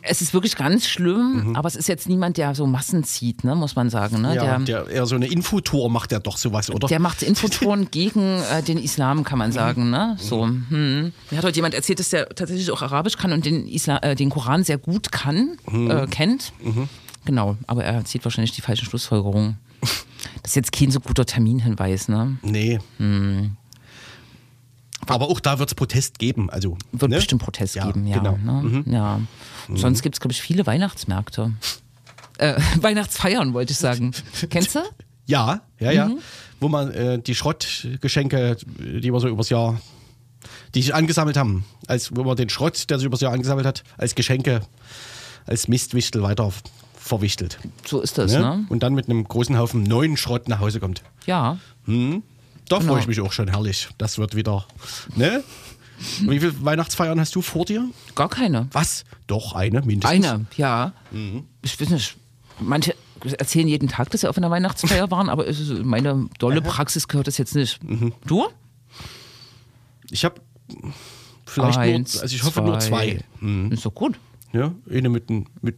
Es 0.01 0.21
ist 0.21 0.33
wirklich 0.33 0.55
ganz 0.55 0.87
schlimm, 0.87 1.55
aber 1.55 1.67
es 1.67 1.75
ist 1.75 1.87
jetzt 1.87 2.09
niemand, 2.09 2.37
der 2.37 2.55
so 2.55 2.65
Massen 2.65 3.03
zieht, 3.03 3.43
ne, 3.43 3.53
muss 3.55 3.75
man 3.75 3.91
sagen. 3.91 4.21
Ne? 4.21 4.35
Ja, 4.35 4.57
der, 4.57 4.59
der, 4.59 4.87
eher 4.87 5.05
so 5.05 5.13
eine 5.13 5.27
Infotour 5.27 5.91
macht 5.91 6.11
er 6.11 6.19
doch 6.19 6.37
sowas, 6.37 6.71
oder? 6.71 6.87
Der 6.87 6.99
macht 6.99 7.21
Infoton 7.21 7.87
gegen 7.91 8.41
äh, 8.51 8.63
den 8.63 8.79
Islam, 8.79 9.23
kann 9.23 9.37
man 9.37 9.51
sagen. 9.51 9.91
Ne? 9.91 10.15
So, 10.19 10.47
hm. 10.47 11.11
Mir 11.29 11.37
hat 11.37 11.45
heute 11.45 11.57
jemand 11.57 11.75
erzählt, 11.75 11.99
dass 11.99 12.09
der 12.09 12.29
tatsächlich 12.29 12.71
auch 12.71 12.81
Arabisch 12.81 13.17
kann 13.17 13.31
und 13.31 13.45
den, 13.45 13.67
Isla 13.67 13.97
äh, 13.97 14.15
den 14.15 14.31
Koran 14.31 14.63
sehr 14.63 14.79
gut 14.79 15.11
kann, 15.11 15.57
äh, 15.71 16.07
kennt. 16.07 16.51
Genau, 17.25 17.57
aber 17.67 17.83
er 17.83 18.03
zieht 18.05 18.23
wahrscheinlich 18.23 18.53
die 18.53 18.61
falschen 18.61 18.85
Schlussfolgerungen. 18.85 19.57
Das 20.43 20.51
ist 20.51 20.55
jetzt 20.55 20.71
kein 20.73 20.91
so 20.91 20.99
guter 20.99 21.25
Terminhinweis, 21.25 22.09
ne? 22.09 22.37
Nee. 22.41 22.79
Hm. 22.97 23.55
Aber 25.09 25.29
auch 25.29 25.39
da 25.39 25.59
wird 25.59 25.69
es 25.69 25.75
Protest 25.75 26.19
geben. 26.19 26.49
Also, 26.49 26.77
Wird 26.91 27.09
ne? 27.11 27.17
bestimmt 27.17 27.41
Protest 27.41 27.75
Ja, 27.75 27.85
geben, 27.87 28.05
ja. 28.07 28.17
genau. 28.19 28.37
Mhm. 28.37 28.83
Ne? 28.85 28.93
ja. 28.93 29.19
Sonst 29.75 30.01
gibt 30.01 30.15
es, 30.15 30.19
glaube 30.19 30.33
ich, 30.33 30.41
viele 30.41 30.65
Weihnachtsmärkte. 30.65 31.51
Äh, 32.37 32.59
Weihnachtsfeiern, 32.81 33.53
wollte 33.53 33.71
ich 33.73 33.77
sagen. 33.77 34.13
Kennst 34.49 34.75
du? 34.75 34.79
Ja, 35.25 35.61
ja, 35.79 35.91
ja. 35.91 36.07
Mhm. 36.07 36.17
Wo 36.59 36.69
man 36.69 36.89
äh, 36.91 37.19
die 37.19 37.35
Schrottgeschenke, 37.35 38.57
die 38.79 39.13
wir 39.13 39.19
so 39.19 39.27
übers 39.27 39.49
Jahr, 39.49 39.79
die 40.73 40.81
sich 40.81 40.95
angesammelt 40.95 41.37
haben, 41.37 41.65
als 41.85 42.15
wo 42.15 42.23
man 42.23 42.35
den 42.35 42.49
Schrott, 42.49 42.89
der 42.89 42.97
sich 42.97 43.05
übers 43.05 43.21
Jahr 43.21 43.31
angesammelt 43.33 43.67
hat, 43.67 43.83
als 43.99 44.15
Geschenke, 44.15 44.61
als 45.45 45.67
Mistwichtel 45.67 46.23
weiter 46.23 46.51
verwichtelt. 46.95 47.59
So 47.85 48.01
ist 48.01 48.17
das, 48.17 48.31
Ne? 48.33 48.39
ne? 48.39 48.65
Und 48.69 48.81
dann 48.81 48.95
mit 48.95 49.07
einem 49.07 49.23
großen 49.23 49.55
Haufen 49.55 49.83
neuen 49.83 50.17
Schrott 50.17 50.49
nach 50.49 50.61
Hause 50.61 50.79
kommt. 50.79 51.03
Ja. 51.27 51.59
Da 52.69 52.77
Genau. 52.77 52.93
freue 52.93 53.01
ich 53.01 53.07
mich 53.07 53.19
auch 53.19 53.33
schon 53.33 53.47
herrlich. 53.49 53.89
Das 53.97 54.17
wird 54.17 54.35
wieder. 54.35 54.65
Ne? 55.15 55.43
Wie 56.21 56.39
viele 56.39 56.63
Weihnachtsfeiern 56.63 57.19
hast 57.19 57.35
du 57.35 57.41
vor 57.41 57.65
dir? 57.65 57.89
Gar 58.15 58.29
keine. 58.29 58.67
Was? 58.71 59.03
Doch, 59.27 59.53
eine 59.53 59.81
mindestens. 59.81 60.25
Eine, 60.25 60.45
ja. 60.55 60.93
Mhm. 61.11 61.43
Ich 61.61 61.79
weiß 61.81 61.89
nicht. 61.89 62.15
Manche 62.61 62.95
erzählen 63.37 63.67
jeden 63.67 63.89
Tag, 63.89 64.09
dass 64.11 64.21
sie 64.21 64.29
auf 64.29 64.37
einer 64.37 64.49
Weihnachtsfeier 64.49 65.11
waren, 65.11 65.27
aber 65.29 65.45
es 65.47 65.59
ist- 65.59 65.83
meine 65.83 66.29
dolle 66.39 66.61
Praxis 66.61 67.07
gehört 67.09 67.27
das 67.27 67.37
jetzt 67.37 67.53
nicht. 67.55 67.83
Mhm. 67.83 68.13
Du? 68.25 68.47
Ich 70.11 70.23
habe 70.25 70.39
vielleicht 71.45 71.77
Eins, 71.77 72.13
nur, 72.13 72.23
also 72.23 72.35
ich 72.35 72.43
hoffe 72.43 72.61
nur 72.61 72.79
zwei. 72.79 73.23
Mhm. 73.39 73.71
Ist 73.71 73.85
doch 73.85 73.93
gut. 73.93 74.17
Ja, 74.51 74.73
eine 74.89 75.09
mit, 75.09 75.29
mit, 75.29 75.77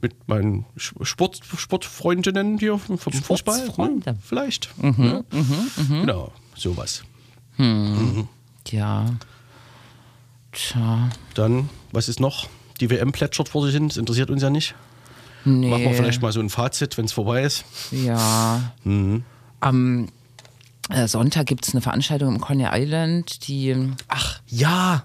mit 0.00 0.28
meinen 0.28 0.64
Sport, 0.76 1.40
Sportfreundinnen 1.56 2.58
hier 2.58 2.78
vom 2.78 2.96
Fußball. 2.96 3.36
Sportfreunde. 3.36 4.12
Ne? 4.12 4.18
Vielleicht. 4.22 4.70
Mhm, 4.80 5.04
ja. 5.04 5.24
Genau, 5.88 6.32
sowas. 6.54 7.02
Ja. 8.70 9.06
Tja. 10.52 11.10
Dann, 11.34 11.68
was 11.90 12.08
ist 12.08 12.20
noch? 12.20 12.48
Die 12.80 12.90
WM 12.90 13.12
plätschert 13.12 13.48
vor 13.48 13.64
sich 13.64 13.74
hin, 13.74 13.88
das 13.88 13.96
interessiert 13.96 14.30
uns 14.30 14.42
ja 14.42 14.50
nicht. 14.50 14.74
Nee. 15.44 15.70
Machen 15.70 15.82
wir 15.82 15.94
vielleicht 15.94 16.22
mal 16.22 16.32
so 16.32 16.40
ein 16.40 16.50
Fazit, 16.50 16.96
wenn 16.98 17.06
es 17.06 17.12
vorbei 17.12 17.42
ist. 17.42 17.64
Ja. 17.90 18.72
Mhm. 18.84 19.24
Am 19.60 20.08
äh, 20.88 21.08
Sonntag 21.08 21.46
gibt 21.46 21.66
es 21.66 21.74
eine 21.74 21.80
Veranstaltung 21.80 22.34
im 22.36 22.40
Coney 22.40 22.66
Island, 22.70 23.48
die 23.48 23.90
Ach, 24.08 24.40
ja. 24.46 25.04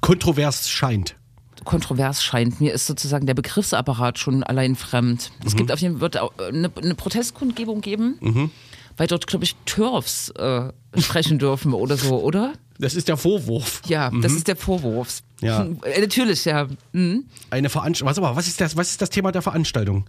Kontrovers 0.00 0.70
scheint. 0.70 1.16
Kontrovers 1.64 2.22
scheint. 2.22 2.60
Mir 2.60 2.72
ist 2.72 2.86
sozusagen 2.86 3.26
der 3.26 3.34
Begriffsapparat 3.34 4.18
schon 4.18 4.42
allein 4.42 4.76
fremd. 4.76 5.30
Es 5.44 5.56
gibt 5.56 5.72
auf 5.72 5.80
jeden 5.80 5.94
Fall 5.94 6.00
wird 6.00 6.18
auch 6.18 6.32
äh, 6.38 6.48
eine, 6.48 6.70
eine 6.82 6.94
Protestkundgebung 6.94 7.80
geben, 7.80 8.50
weil 8.96 9.06
dort, 9.06 9.26
glaube 9.26 9.44
ich, 9.44 9.56
Turfs 9.64 10.30
äh, 10.30 10.72
sprechen 10.96 11.38
dürfen 11.38 11.72
oder 11.72 11.96
so, 11.96 12.20
oder? 12.20 12.52
Das 12.78 12.94
ist 12.94 13.08
der 13.08 13.16
Vorwurf. 13.16 13.82
Ja, 13.88 14.10
das 14.22 14.32
ist 14.32 14.46
der 14.48 14.56
Vorwurf. 14.56 15.22
Ja. 15.40 15.66
Äh, 15.82 16.00
Natürlich, 16.00 16.44
ja. 16.44 16.66
Mhm. 16.92 17.24
Eine 17.50 17.70
Veranstaltung. 17.70 18.10
Was, 18.10 18.18
aber, 18.18 18.36
was, 18.36 18.48
ist 18.48 18.60
das, 18.60 18.76
was 18.76 18.90
ist 18.90 19.02
das 19.02 19.10
Thema 19.10 19.32
der 19.32 19.42
Veranstaltung? 19.42 20.04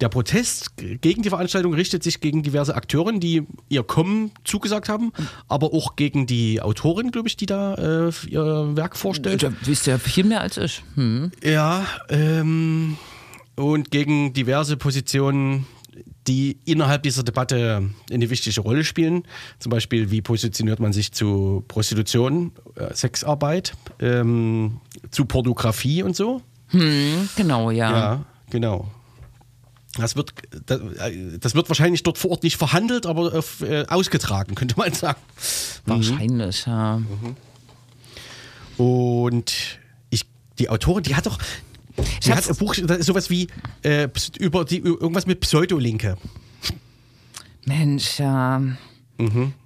Der 0.00 0.08
Protest 0.08 0.76
gegen 0.76 1.22
die 1.22 1.28
Veranstaltung 1.28 1.74
richtet 1.74 2.02
sich 2.02 2.20
gegen 2.20 2.42
diverse 2.42 2.74
Akteure, 2.74 3.12
die 3.12 3.42
ihr 3.68 3.82
Kommen 3.82 4.32
zugesagt 4.44 4.88
haben, 4.88 5.12
aber 5.48 5.72
auch 5.72 5.96
gegen 5.96 6.26
die 6.26 6.60
Autorin, 6.60 7.10
glaube 7.10 7.28
ich, 7.28 7.36
die 7.36 7.46
da 7.46 7.74
äh, 8.08 8.12
ihr 8.28 8.76
Werk 8.76 8.96
vorstellt. 8.96 9.42
Da 9.42 9.52
wisst 9.62 9.86
ihr 9.86 9.98
viel 9.98 10.24
mehr 10.24 10.40
als 10.40 10.56
ich. 10.56 10.82
Hm. 10.94 11.30
Ja, 11.44 11.86
ähm, 12.08 12.96
und 13.56 13.90
gegen 13.90 14.32
diverse 14.32 14.76
Positionen, 14.76 15.66
die 16.26 16.58
innerhalb 16.64 17.02
dieser 17.02 17.22
Debatte 17.22 17.90
eine 18.10 18.30
wichtige 18.30 18.60
Rolle 18.60 18.84
spielen. 18.84 19.24
Zum 19.58 19.70
Beispiel, 19.70 20.10
wie 20.10 20.22
positioniert 20.22 20.80
man 20.80 20.92
sich 20.92 21.12
zu 21.12 21.64
Prostitution, 21.68 22.52
äh, 22.76 22.94
Sexarbeit, 22.94 23.74
ähm, 23.98 24.80
zu 25.10 25.24
Pornografie 25.24 26.02
und 26.02 26.16
so. 26.16 26.40
Genau, 27.36 27.70
ja. 27.70 27.90
Ja, 27.90 28.24
genau. 28.50 28.90
Das 29.98 30.16
wird, 30.16 30.32
das, 30.66 31.54
wird 31.54 31.68
wahrscheinlich 31.68 32.02
dort 32.02 32.16
vor 32.16 32.30
Ort 32.30 32.42
nicht 32.44 32.56
verhandelt, 32.56 33.04
aber 33.04 33.42
äh, 33.60 33.84
ausgetragen, 33.88 34.54
könnte 34.56 34.74
man 34.78 34.92
sagen. 34.94 35.20
Wahrscheinlich, 35.84 36.64
ja. 36.66 37.02
Und 38.78 39.78
ich, 40.10 40.24
die 40.58 40.70
Autorin, 40.70 41.02
die 41.02 41.14
hat 41.14 41.26
doch, 41.26 41.38
die 42.24 42.32
hat 42.32 42.48
ein 42.48 42.56
Buch, 42.56 42.74
das 42.82 42.98
ist 42.98 43.06
sowas 43.06 43.28
wie 43.28 43.48
äh, 43.82 44.08
über 44.38 44.64
die, 44.64 44.78
irgendwas 44.78 45.26
mit 45.26 45.40
Pseudolinke. 45.40 46.16
Mensch, 47.66 48.18
ja. 48.18 48.62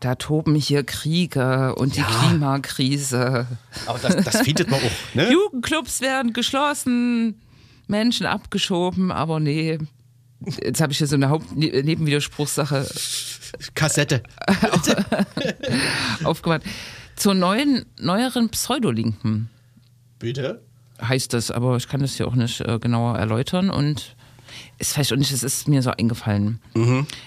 Da 0.01 0.17
toben 0.17 0.55
hier 0.55 0.85
Kriege 0.85 1.75
und 1.77 1.97
die 1.97 2.01
Mhm. 2.01 2.07
Ja. 2.07 2.29
Klimakrise. 2.29 3.47
Aber 3.87 3.99
das, 4.01 4.23
das 4.23 4.41
findet 4.43 4.69
man 4.71 4.81
auch. 4.81 5.15
Ne? 5.15 5.33
Jugendclubs 5.33 6.03
werden 6.03 6.35
geschlossen, 6.35 7.41
Menschen 7.87 8.27
abgeschoben, 8.27 9.11
aber 9.11 9.41
nee. 9.41 9.79
Jetzt 10.41 10.81
habe 10.81 10.93
ich 10.93 10.99
hier 10.99 11.07
so 11.07 11.17
eine 11.17 11.29
Haupt 11.31 11.57
ne- 11.57 11.83
Nebenwiderspruchssache 11.83 12.87
Kassette. 13.75 14.23
aufgemacht. 16.25 16.63
Zur 17.17 17.35
neuen, 17.35 17.87
neueren 17.99 18.51
Pseudolinken 18.51 19.49
Bitte? 20.19 20.63
heißt 21.01 21.33
das, 21.33 21.51
aber 21.51 21.77
ich 21.77 21.89
kann 21.89 22.01
das 22.01 22.17
hier 22.17 22.29
auch 22.29 22.35
nicht 22.35 22.61
äh, 22.61 22.79
genauer 22.79 23.19
erläutern 23.19 23.71
und 23.71 24.15
ist 24.79 24.93
vielleicht 24.93 25.13
auch 25.13 25.17
nicht, 25.17 25.33
es 25.33 25.43
ist 25.43 25.69
mir 25.69 25.83
so 25.83 25.91
eingefallen. 25.91 26.61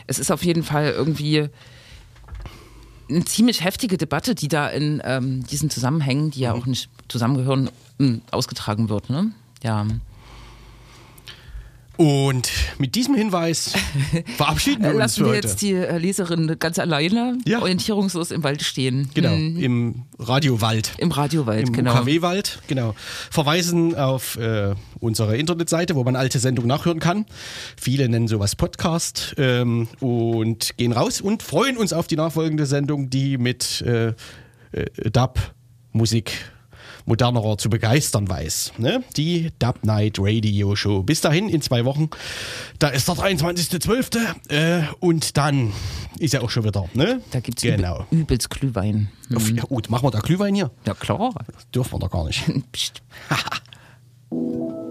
Es 0.08 0.20
ist 0.20 0.32
auf 0.32 0.44
jeden 0.44 0.64
Fall 0.64 0.92
irgendwie 0.92 1.50
eine 3.10 3.26
ziemlich 3.26 3.64
heftige 3.64 3.98
Debatte, 3.98 4.36
die 4.36 4.48
da 4.48 4.68
in 4.68 5.02
ähm, 5.04 5.46
diesen 5.48 5.70
Zusammenhängen, 5.72 6.30
die 6.32 6.42
ja 6.42 6.54
auch 6.54 6.66
nicht 6.68 6.90
zusammengehören, 7.08 7.70
m, 8.00 8.22
ausgetragen 8.32 8.90
wird. 8.90 9.10
Ne? 9.10 9.32
Ja. 9.64 9.86
Und 12.00 12.50
mit 12.78 12.96
diesem 12.96 13.14
Hinweis 13.14 13.74
verabschieden 14.38 14.84
wir 14.84 14.92
uns 14.92 15.00
Lassen 15.00 15.26
wir 15.26 15.32
heute. 15.34 15.48
jetzt 15.50 15.62
die 15.62 15.74
äh, 15.74 15.98
Leserin 15.98 16.56
ganz 16.58 16.80
alleine 16.80 17.38
Ja. 17.46 17.60
orientierungslos 17.60 18.32
im 18.32 18.42
Wald 18.42 18.62
stehen. 18.64 19.10
Genau, 19.14 19.32
Hm, 19.32 19.58
im 19.60 20.06
Radiowald. 20.18 20.94
Im 20.98 21.12
Radiowald, 21.12 21.68
Im 21.68 21.74
genau. 21.74 21.92
UKW-Wald, 21.96 22.62
genau. 22.68 22.96
Verweisen 23.30 23.96
auf 23.96 24.38
äh, 24.38 24.76
unsere 25.02 25.36
Internetseite, 25.36 25.96
wo 25.96 26.06
man 26.06 26.16
alte 26.16 26.40
Sendungen 26.40 26.70
nachhören 26.70 27.02
kann. 27.02 27.26
Viele 27.76 28.08
nennen 28.08 28.30
sowas 28.30 28.56
Podcast 28.56 29.36
ähm, 29.38 29.90
und 30.00 30.78
gehen 30.78 30.94
raus 30.94 31.20
und 31.20 31.44
freuen 31.44 31.76
uns 31.76 31.92
auf 31.92 32.08
die 32.08 32.16
nachfolgende 32.16 32.66
Sendung, 32.66 33.10
die 33.10 33.38
mit 33.38 33.82
äh, 33.82 34.14
äh, 34.72 34.86
Dub-Musik 35.12 36.32
modernerer 37.10 37.58
zu 37.58 37.70
begeistern 37.70 38.30
weiß. 38.30 38.74
Ne? 38.78 39.04
Die 39.18 39.52
Dub 39.60 39.84
Night 39.84 40.18
Radio 40.20 40.76
Show. 40.76 41.04
Bis 41.04 41.22
dahin, 41.22 41.50
in 41.50 41.62
zwei 41.62 41.84
Wochen, 41.84 42.10
da 42.78 42.88
ist 42.90 43.08
der 43.08 43.16
23.12. 43.16 44.50
Äh, 44.50 44.84
und 45.00 45.36
dann 45.36 45.74
ist 46.20 46.34
ja 46.34 46.42
auch 46.42 46.50
schon 46.50 46.64
wieder. 46.64 46.86
Ne? 46.94 47.22
Da 47.32 47.40
gibt 47.40 47.58
es 47.58 47.64
genau. 47.64 48.06
übelst 48.12 48.50
Glühwein. 48.50 49.10
Auf, 49.36 49.50
ja, 49.50 49.64
gut, 49.64 49.90
machen 49.90 50.06
wir 50.06 50.12
da 50.12 50.20
Glühwein 50.20 50.56
hier? 50.56 50.72
Ja, 50.86 50.94
klar. 50.94 51.34
Dürfen 51.74 51.94
wir 51.94 52.00
da 52.00 52.08
gar 52.08 52.26
nicht. 52.26 52.44
Psst. 52.72 53.02